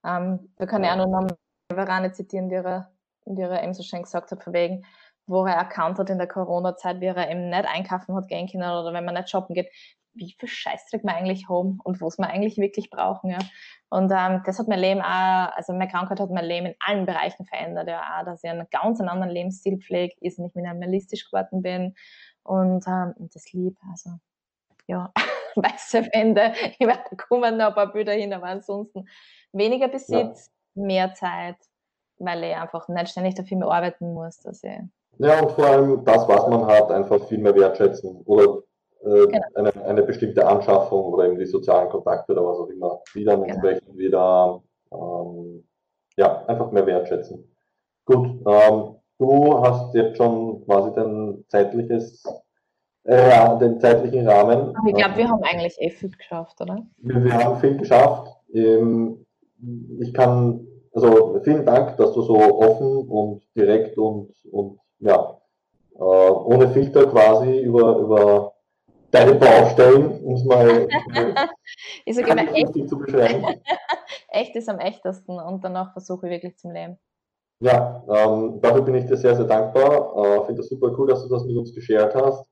Ähm, 0.03 0.49
wir 0.57 0.67
können 0.67 0.83
ja 0.83 0.93
auch 0.93 0.97
nur 0.97 1.07
noch 1.07 1.27
Verane 1.69 2.11
zitieren, 2.11 2.49
die 2.49 2.55
ihre, 2.55 2.87
die 3.25 3.41
ihre 3.41 3.61
eben 3.61 3.73
so 3.73 3.83
schön 3.83 4.03
gesagt 4.03 4.31
hat, 4.31 4.43
von 4.43 4.53
wegen, 4.53 4.85
wo 5.25 5.45
er 5.45 5.55
erkannt 5.55 5.99
hat 5.99 6.09
in 6.09 6.17
der 6.17 6.27
Corona-Zeit, 6.27 7.01
wie 7.01 7.05
er 7.07 7.29
eben 7.29 7.49
nicht 7.49 7.65
einkaufen 7.65 8.15
hat 8.15 8.27
gehen 8.27 8.47
können 8.47 8.63
oder 8.63 8.93
wenn 8.93 9.05
man 9.05 9.15
nicht 9.15 9.29
shoppen 9.29 9.53
geht, 9.53 9.69
wie 10.17 10.35
viel 10.37 10.49
Scheißdreck 10.49 11.03
wir 11.03 11.15
eigentlich 11.15 11.47
haben 11.49 11.79
und 11.83 12.01
was 12.01 12.17
wir 12.17 12.27
eigentlich 12.27 12.57
wirklich 12.57 12.89
brauchen. 12.89 13.29
Ja. 13.29 13.39
Und 13.89 14.11
ähm, 14.11 14.41
das 14.45 14.59
hat 14.59 14.67
mein 14.67 14.79
Leben 14.79 15.01
auch, 15.01 15.51
also 15.55 15.73
meine 15.73 15.89
Krankheit 15.89 16.19
hat 16.19 16.29
mein 16.29 16.45
Leben 16.45 16.67
in 16.67 16.75
allen 16.79 17.05
Bereichen 17.05 17.45
verändert. 17.45 17.87
Ja, 17.87 18.01
auch, 18.19 18.25
dass 18.25 18.43
ich 18.43 18.49
einen 18.49 18.67
ganz 18.71 18.99
anderen 18.99 19.29
Lebensstil 19.29 19.79
pflege, 19.79 20.15
ist 20.21 20.39
nicht 20.39 20.55
minimalistisch 20.55 21.29
geworden 21.29 21.61
bin 21.61 21.95
und 22.43 22.85
ähm, 22.87 23.13
das 23.33 23.51
lieb. 23.53 23.77
Also 23.89 24.11
ja, 24.87 25.11
weiße 25.55 26.05
Wände. 26.13 26.53
Ich 26.77 26.87
werde 26.87 27.15
kommen 27.15 27.57
noch 27.57 27.67
ein 27.67 27.75
paar 27.75 27.91
Bilder 27.91 28.13
hin, 28.13 28.33
aber 28.33 28.47
ansonsten 28.47 29.07
weniger 29.53 29.87
Besitz, 29.87 30.51
ja. 30.75 30.83
mehr 30.83 31.13
Zeit, 31.13 31.57
weil 32.17 32.43
ich 32.43 32.55
einfach 32.55 32.87
nicht 32.87 33.09
ständig 33.09 33.35
dafür 33.35 33.57
mehr 33.57 33.69
arbeiten 33.69 34.13
muss, 34.13 34.39
dass 34.39 34.63
ich 34.63 34.79
ja, 35.19 35.41
und 35.41 35.51
vor 35.51 35.65
allem 35.65 36.05
das, 36.05 36.27
was 36.27 36.47
man 36.47 36.65
hat, 36.67 36.91
einfach 36.91 37.19
viel 37.27 37.39
mehr 37.39 37.55
wertschätzen. 37.55 38.21
Oder 38.25 38.61
äh, 39.03 39.27
genau. 39.27 39.45
eine, 39.55 39.85
eine 39.85 40.03
bestimmte 40.03 40.45
Anschaffung 40.45 41.13
oder 41.13 41.25
eben 41.25 41.37
die 41.37 41.45
sozialen 41.45 41.89
Kontakte 41.89 42.33
oder 42.33 42.45
was 42.45 42.59
auch 42.59 42.69
immer, 42.69 43.01
die 43.15 43.23
dann 43.23 43.41
genau. 43.41 43.53
entsprechend 43.53 43.97
wieder 43.97 44.61
ähm, 44.91 45.63
ja, 46.17 46.45
einfach 46.45 46.71
mehr 46.71 46.85
wertschätzen. 46.85 47.43
Gut, 48.05 48.27
ähm, 48.45 48.95
du 49.19 49.61
hast 49.61 49.93
jetzt 49.93 50.17
schon 50.17 50.63
quasi 50.65 50.91
dein 50.95 51.43
zeitliches 51.47 52.23
äh, 53.07 53.57
den 53.59 53.79
zeitlichen 53.79 54.27
Rahmen. 54.27 54.73
ich 54.85 54.95
glaube, 54.95 55.15
wir 55.15 55.29
haben 55.29 55.43
eigentlich 55.43 55.77
eh 55.79 55.89
viel 55.89 56.11
geschafft, 56.11 56.59
oder? 56.59 56.85
Wir, 56.97 57.23
wir 57.23 57.33
haben 57.33 57.57
viel 57.59 57.77
geschafft. 57.77 58.35
Ähm, 58.53 59.25
ich 59.99 60.13
kann, 60.13 60.67
also 60.93 61.39
vielen 61.43 61.65
Dank, 61.65 61.97
dass 61.97 62.13
du 62.13 62.21
so 62.21 62.35
offen 62.35 63.07
und 63.09 63.43
direkt 63.55 63.97
und, 63.97 64.33
und 64.51 64.79
ja, 64.99 65.37
äh, 65.95 66.03
ohne 66.03 66.69
Filter 66.69 67.07
quasi 67.07 67.59
über, 67.59 67.97
über 67.97 68.53
deine 69.11 69.35
Baustellen, 69.35 70.21
um 70.21 70.35
es 70.35 70.43
mal 70.43 70.87
ich 72.05 72.15
sage 72.15 72.31
immer, 72.31 72.55
echt, 72.55 72.89
zu 72.89 72.97
beschreiben. 72.97 73.45
echt 74.29 74.55
ist 74.55 74.69
am 74.69 74.79
echtesten 74.79 75.39
und 75.39 75.63
danach 75.63 75.93
versuche 75.93 76.27
ich 76.27 76.31
wirklich 76.33 76.57
zum 76.57 76.71
Leben. 76.71 76.97
Ja, 77.59 78.03
ähm, 78.07 78.59
dafür 78.61 78.83
bin 78.83 78.95
ich 78.95 79.05
dir 79.05 79.17
sehr, 79.17 79.35
sehr 79.35 79.45
dankbar. 79.45 80.15
Äh, 80.15 80.45
Finde 80.45 80.61
es 80.61 80.69
super 80.69 80.93
cool, 80.97 81.07
dass 81.07 81.23
du 81.23 81.29
das 81.29 81.43
mit 81.43 81.57
uns 81.57 81.73
geshared 81.73 82.13
hast. 82.13 82.45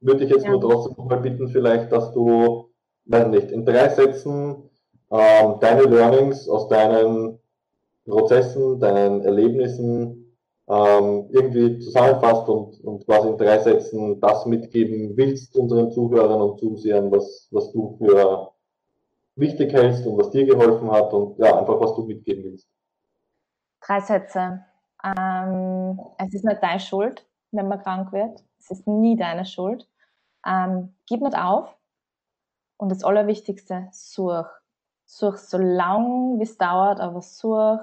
Würde 0.00 0.24
ich 0.24 0.30
jetzt 0.30 0.44
ja. 0.44 0.50
nur 0.50 0.60
trotzdem 0.60 0.94
noch 0.96 1.04
mal 1.04 1.20
bitten, 1.20 1.48
vielleicht, 1.48 1.92
dass 1.92 2.12
du, 2.12 2.70
wenn 3.04 3.30
nicht, 3.30 3.50
in 3.50 3.66
drei 3.66 3.88
Sätzen 3.88 4.70
ähm, 5.10 5.56
deine 5.60 5.82
Learnings 5.82 6.48
aus 6.48 6.68
deinen 6.68 7.38
Prozessen, 8.06 8.80
deinen 8.80 9.22
Erlebnissen 9.22 10.17
ähm, 10.68 11.28
irgendwie 11.30 11.78
zusammenfasst 11.78 12.48
und, 12.48 12.80
und 12.84 13.06
quasi 13.06 13.28
in 13.28 13.38
drei 13.38 13.58
Sätzen 13.58 14.20
das 14.20 14.44
mitgeben 14.44 15.16
willst 15.16 15.56
unseren 15.56 15.90
Zuhörern 15.90 16.42
und 16.42 16.58
Zusehern, 16.58 17.10
was, 17.10 17.48
was 17.50 17.72
du 17.72 17.96
für 17.98 18.52
wichtig 19.36 19.72
hältst 19.72 20.06
und 20.06 20.18
was 20.18 20.30
dir 20.30 20.44
geholfen 20.44 20.90
hat 20.90 21.12
und 21.12 21.38
ja, 21.38 21.58
einfach 21.58 21.80
was 21.80 21.94
du 21.94 22.04
mitgeben 22.04 22.44
willst. 22.44 22.68
Drei 23.80 24.00
Sätze. 24.00 24.64
Ähm, 25.02 26.00
es 26.18 26.34
ist 26.34 26.44
nicht 26.44 26.62
deine 26.62 26.80
Schuld, 26.80 27.26
wenn 27.52 27.68
man 27.68 27.80
krank 27.80 28.12
wird. 28.12 28.44
Es 28.58 28.70
ist 28.70 28.86
nie 28.86 29.16
deine 29.16 29.46
Schuld. 29.46 29.88
Ähm, 30.46 30.94
gib 31.06 31.22
nicht 31.22 31.38
auf. 31.38 31.76
Und 32.76 32.90
das 32.90 33.04
Allerwichtigste, 33.04 33.88
such. 33.92 34.46
Such 35.06 35.38
so 35.38 35.56
lang, 35.56 36.38
wie 36.38 36.42
es 36.42 36.58
dauert, 36.58 37.00
aber 37.00 37.22
such 37.22 37.78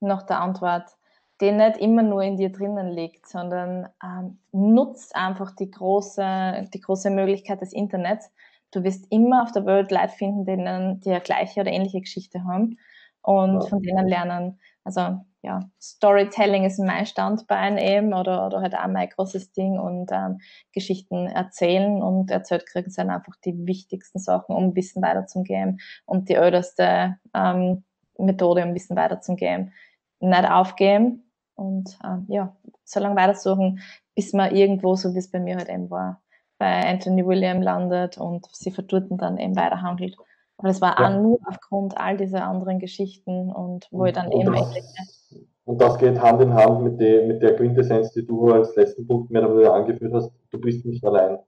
nach 0.00 0.22
der 0.22 0.40
Antwort 0.40 0.95
die 1.40 1.52
nicht 1.52 1.76
immer 1.78 2.02
nur 2.02 2.22
in 2.22 2.36
dir 2.36 2.50
drinnen 2.50 2.88
liegt, 2.88 3.28
sondern 3.28 3.88
ähm, 4.02 4.38
nutzt 4.52 5.14
einfach 5.14 5.54
die 5.54 5.70
große, 5.70 6.68
die 6.72 6.80
große 6.80 7.10
Möglichkeit 7.10 7.60
des 7.60 7.72
Internets. 7.72 8.30
Du 8.70 8.82
wirst 8.84 9.06
immer 9.10 9.42
auf 9.42 9.52
der 9.52 9.66
Welt 9.66 9.90
Leute 9.90 10.08
finden, 10.08 10.44
denen 10.44 11.00
die 11.00 11.10
eine 11.10 11.20
gleiche 11.20 11.60
oder 11.60 11.70
ähnliche 11.70 12.00
Geschichte 12.00 12.44
haben 12.44 12.78
und 13.22 13.60
ja. 13.62 13.68
von 13.68 13.82
denen 13.82 14.08
lernen. 14.08 14.58
Also 14.84 15.20
ja, 15.42 15.60
Storytelling 15.80 16.64
ist 16.64 16.78
mein 16.78 17.06
Standbein 17.06 17.78
eben 17.78 18.14
oder, 18.14 18.46
oder 18.46 18.62
halt 18.62 18.76
auch 18.76 18.88
mein 18.88 19.08
großes 19.08 19.52
Ding 19.52 19.78
und 19.78 20.10
ähm, 20.12 20.38
Geschichten 20.72 21.26
erzählen 21.26 22.02
und 22.02 22.30
erzählt 22.30 22.66
kriegen 22.66 22.90
sind 22.90 23.10
einfach 23.10 23.34
die 23.44 23.66
wichtigsten 23.66 24.18
Sachen, 24.18 24.56
um 24.56 24.74
Wissen 24.74 25.02
weiterzugeben 25.02 25.78
und 26.04 26.28
die 26.28 26.34
älteste 26.34 27.16
ähm, 27.34 27.84
Methode, 28.18 28.64
um 28.64 28.74
Wissen 28.74 28.96
weiterzugeben. 28.96 29.72
Nicht 30.18 30.50
aufgeben, 30.50 31.25
und 31.56 31.98
äh, 32.04 32.32
ja, 32.32 32.56
so 32.84 33.00
lange 33.00 33.16
weitersuchen, 33.16 33.80
bis 34.14 34.32
man 34.32 34.54
irgendwo, 34.54 34.94
so 34.94 35.14
wie 35.14 35.18
es 35.18 35.30
bei 35.30 35.40
mir 35.40 35.56
halt 35.56 35.68
eben 35.68 35.90
war, 35.90 36.22
bei 36.58 36.88
Anthony 36.88 37.26
William 37.26 37.62
landet 37.62 38.18
und 38.18 38.46
sie 38.52 38.70
verdurten 38.70 39.18
dann 39.18 39.38
eben 39.38 39.56
weiterhandelt. 39.56 40.16
Aber 40.58 40.68
das 40.68 40.80
war 40.80 40.98
ja. 40.98 41.06
auch 41.06 41.22
nur 41.22 41.38
aufgrund 41.46 41.98
all 41.98 42.16
dieser 42.16 42.44
anderen 42.44 42.78
Geschichten 42.78 43.52
und 43.52 43.88
wo 43.90 44.06
ich 44.06 44.14
dann 44.14 44.28
und 44.28 44.40
eben 44.40 44.52
das, 44.54 45.34
Und 45.64 45.80
das 45.80 45.98
geht 45.98 46.20
Hand 46.20 46.40
in 46.40 46.54
Hand 46.54 46.82
mit, 46.82 47.00
die, 47.00 47.26
mit 47.26 47.42
der 47.42 47.56
Quintessenz, 47.56 48.12
die 48.12 48.26
du 48.26 48.52
als 48.52 48.74
letzten 48.76 49.06
Punkt 49.06 49.30
mehr 49.30 49.42
oder 49.42 49.54
weniger 49.54 49.74
angeführt 49.74 50.14
hast. 50.14 50.30
Du 50.50 50.60
bist 50.60 50.86
nicht 50.86 51.04
allein. 51.04 51.38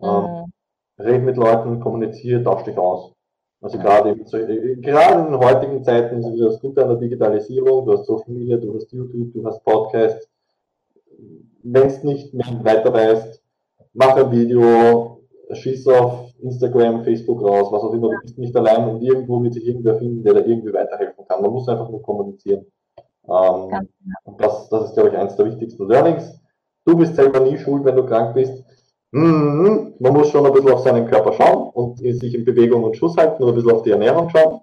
Mhm. 0.00 0.08
Ähm, 0.08 0.52
red 0.98 1.22
mit 1.22 1.36
Leuten, 1.36 1.80
kommuniziere, 1.80 2.42
tausch 2.42 2.64
dich 2.64 2.76
aus. 2.76 3.14
Also 3.62 3.78
gerade, 3.78 4.10
äh, 4.10 4.76
gerade 4.76 5.20
in 5.20 5.32
den 5.32 5.38
heutigen 5.38 5.84
Zeiten 5.84 6.18
ist 6.18 6.40
das 6.40 6.60
Gute 6.60 6.82
an 6.82 6.88
der 6.88 6.98
Digitalisierung. 6.98 7.86
Du 7.86 7.92
hast 7.92 8.06
Social 8.06 8.32
Media, 8.32 8.56
du 8.56 8.74
hast 8.74 8.92
YouTube, 8.92 9.32
du 9.32 9.46
hast 9.46 9.62
Podcasts. 9.62 10.28
Wenn 11.62 11.86
es 11.86 12.02
nicht 12.02 12.34
mehr 12.34 12.64
weiter 12.64 12.92
weißt, 12.92 13.40
mach 13.92 14.16
ein 14.16 14.32
Video, 14.32 15.22
schieß 15.52 15.86
auf 15.86 16.34
Instagram, 16.40 17.04
Facebook 17.04 17.40
raus, 17.40 17.70
was 17.70 17.82
auch 17.84 17.92
immer. 17.92 18.10
Du 18.10 18.20
bist 18.22 18.36
nicht 18.36 18.56
allein 18.56 18.88
und 18.88 19.00
irgendwo 19.00 19.40
wird 19.40 19.54
sich 19.54 19.64
irgendwer 19.64 19.94
finden, 19.94 20.24
der 20.24 20.34
da 20.34 20.40
irgendwie 20.40 20.72
weiterhelfen 20.72 21.24
kann. 21.28 21.40
Man 21.40 21.52
muss 21.52 21.68
einfach 21.68 21.88
nur 21.88 22.02
kommunizieren. 22.02 22.66
Ähm, 23.28 23.68
genau. 23.68 23.80
und 24.24 24.40
das, 24.40 24.68
das 24.70 24.86
ist, 24.86 24.94
glaube 24.94 25.10
ich, 25.10 25.16
eines 25.16 25.36
der 25.36 25.46
wichtigsten 25.46 25.86
Learnings. 25.86 26.40
Du 26.84 26.96
bist 26.96 27.14
selber 27.14 27.38
nie 27.38 27.56
schuld, 27.56 27.84
wenn 27.84 27.94
du 27.94 28.04
krank 28.04 28.34
bist. 28.34 28.64
Mhm. 29.12 29.94
Man 29.98 30.12
muss 30.14 30.30
schon 30.30 30.44
ein 30.46 30.52
bisschen 30.52 30.72
auf 30.72 30.80
seinen 30.80 31.06
Körper 31.06 31.34
schauen 31.34 31.68
und 31.74 31.98
sich 31.98 32.34
in 32.34 32.44
Bewegung 32.44 32.82
und 32.82 32.96
Schuss 32.96 33.16
halten 33.16 33.42
und 33.42 33.50
ein 33.50 33.54
bisschen 33.54 33.70
auf 33.70 33.82
die 33.82 33.90
Ernährung 33.90 34.28
schauen. 34.30 34.60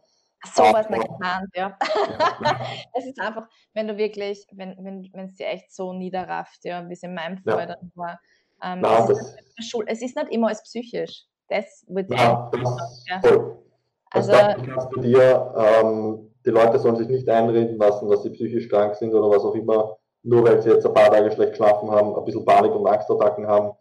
So 0.56 0.64
was 0.64 0.90
nicht 0.90 1.08
geplant, 1.08 1.50
ja. 1.54 1.78
es 2.94 3.06
ist 3.06 3.20
einfach, 3.20 3.48
wenn 3.74 3.88
du 3.88 3.98
wirklich, 3.98 4.48
wenn 4.54 4.76
wenn 4.80 5.08
wenn 5.14 5.26
es 5.26 5.36
dir 5.36 5.48
echt 5.48 5.72
so 5.72 5.94
niederrafft, 5.94 6.64
ja, 6.64 6.88
wie 6.88 6.94
es 6.94 7.04
in 7.04 7.14
meinem 7.14 7.38
Fall 7.40 7.60
ja. 7.60 7.66
dann 7.68 7.92
war. 7.94 8.20
Ähm, 8.64 8.80
Nein, 8.82 9.04
es, 9.04 9.36
ist 9.58 9.76
es, 9.88 10.02
ist 10.02 10.16
nicht 10.16 10.30
immer 10.32 10.48
als 10.48 10.64
psychisch. 10.64 11.26
Das 11.50 11.86
wird 11.88 12.10
ja, 12.12 12.50
das, 12.52 13.06
ja. 13.08 13.22
Also, 13.22 13.66
also 14.12 14.32
bei 14.32 15.02
dir, 15.02 15.54
ähm, 15.58 16.32
die 16.46 16.52
Leute 16.52 16.80
sollen 16.80 16.96
sich 16.96 17.08
nicht 17.08 17.30
einreden 17.30 17.78
lassen, 17.78 18.10
dass 18.10 18.24
sie 18.24 18.30
psychisch 18.32 18.70
krank 18.70 18.96
sind 18.96 19.14
oder 19.14 19.30
was 19.30 19.44
auch 19.44 19.56
immer, 19.56 19.98
nur 20.24 20.44
weil 20.44 20.62
sie 20.62 20.70
jetzt 20.70 20.86
ein 20.86 20.94
paar 20.94 21.12
Tage 21.12 21.32
schlecht 21.32 21.52
geschlafen 21.52 21.92
haben, 21.92 22.16
ein 22.16 22.26
bisschen 22.26 22.46
Panik- 22.46 22.74
und 22.74 22.88
Angstattacken 22.88 23.46
haben 23.46 23.74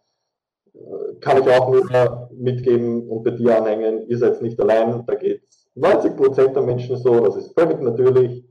kann 1.21 1.41
ich 1.41 1.49
auch 1.49 1.69
nur 1.69 2.29
mitgeben 2.31 3.07
und 3.09 3.23
bei 3.23 3.31
dir 3.31 3.57
anhängen, 3.57 4.07
ihr 4.07 4.17
seid 4.17 4.41
nicht 4.41 4.59
allein, 4.59 5.03
da 5.05 5.15
geht 5.15 5.43
90 5.75 6.17
Prozent 6.17 6.55
der 6.55 6.63
Menschen 6.63 6.97
so, 6.97 7.19
das 7.19 7.35
ist 7.35 7.53
völlig 7.53 7.79
natürlich. 7.81 8.43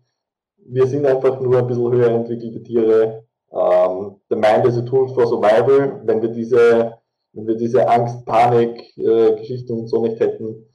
Wir 0.57 0.87
sind 0.87 1.07
einfach 1.07 1.41
nur 1.41 1.59
ein 1.59 1.67
bisschen 1.67 1.93
höher 1.93 2.11
entwickelte 2.11 2.63
Tiere. 2.63 3.25
Ähm, 3.51 4.21
the 4.29 4.37
mind 4.37 4.67
is 4.67 4.77
a 4.77 4.83
tool 4.83 5.09
for 5.09 5.27
survival. 5.27 6.03
Wenn 6.05 6.21
wir 6.21 6.29
diese, 6.29 6.99
wenn 7.33 7.47
wir 7.47 7.57
diese 7.57 7.89
Angst, 7.89 8.25
Panik, 8.27 8.97
äh, 8.99 9.37
Geschichte 9.37 9.73
und 9.73 9.89
so 9.89 10.03
nicht 10.03 10.21
hätten, 10.21 10.67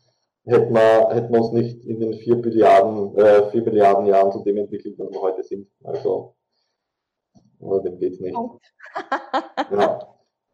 hätten 0.46 0.74
wir, 0.74 1.10
hätten 1.10 1.34
wir 1.34 1.42
uns 1.42 1.52
nicht 1.52 1.86
in 1.86 2.00
den 2.00 2.14
vier 2.14 2.38
Milliarden, 2.38 3.16
äh, 3.18 3.50
vier 3.52 3.64
Milliarden 3.64 4.06
Jahren 4.06 4.32
zu 4.32 4.44
dem 4.44 4.58
entwickelt, 4.58 4.96
was 4.98 5.12
wir 5.12 5.22
heute 5.22 5.44
sind. 5.44 5.68
Also, 5.84 6.36
oder 7.60 7.82
dem 7.82 8.00
geht's 8.00 8.20
nicht. 8.20 8.36
ja. 9.72 10.08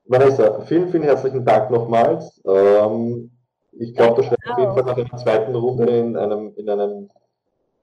Vanessa, 0.09 0.61
vielen, 0.61 0.89
vielen 0.89 1.03
herzlichen 1.03 1.45
Dank 1.45 1.69
nochmals. 1.69 2.41
Ähm, 2.43 3.29
ich 3.73 3.93
glaube, 3.93 4.21
da 4.21 4.27
schreibt 4.27 4.49
auf 4.49 4.57
jeden 4.57 4.73
Fall 4.73 4.83
nach 4.83 4.97
einer 4.97 5.17
zweiten 5.17 5.53
Runde 5.53 5.85
in 5.85 6.17
einem, 6.17 6.51
in 6.55 6.67
einem, 6.67 7.11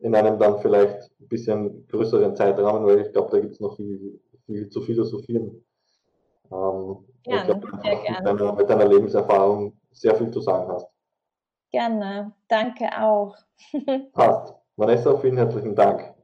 in 0.01 0.13
einem 0.13 0.37
dann 0.37 0.59
vielleicht 0.59 1.09
ein 1.21 1.29
bisschen 1.29 1.87
größeren 1.87 2.35
Zeitrahmen, 2.35 2.85
weil 2.85 3.03
ich 3.03 3.13
glaube, 3.13 3.31
da 3.31 3.39
gibt 3.39 3.53
es 3.53 3.61
noch 3.61 3.77
viel, 3.77 4.21
viel 4.45 4.69
zu 4.69 4.81
philosophieren. 4.81 5.65
Ähm, 6.51 6.97
gerne, 7.23 7.41
ich 7.41 7.45
glaube, 7.45 7.69
sehr 7.85 7.97
gerne. 7.97 8.33
Mit 8.33 8.41
deiner, 8.41 8.53
mit 8.55 8.71
deiner 8.71 8.89
Lebenserfahrung 8.89 9.79
sehr 9.93 10.17
viel 10.17 10.31
zu 10.33 10.41
sagen 10.41 10.69
hast. 10.73 10.89
Gerne, 11.71 12.33
danke 12.49 12.87
auch. 13.01 13.37
Passt. 14.13 14.53
Vanessa, 14.75 15.17
vielen 15.19 15.37
herzlichen 15.37 15.77
Dank. 15.77 16.16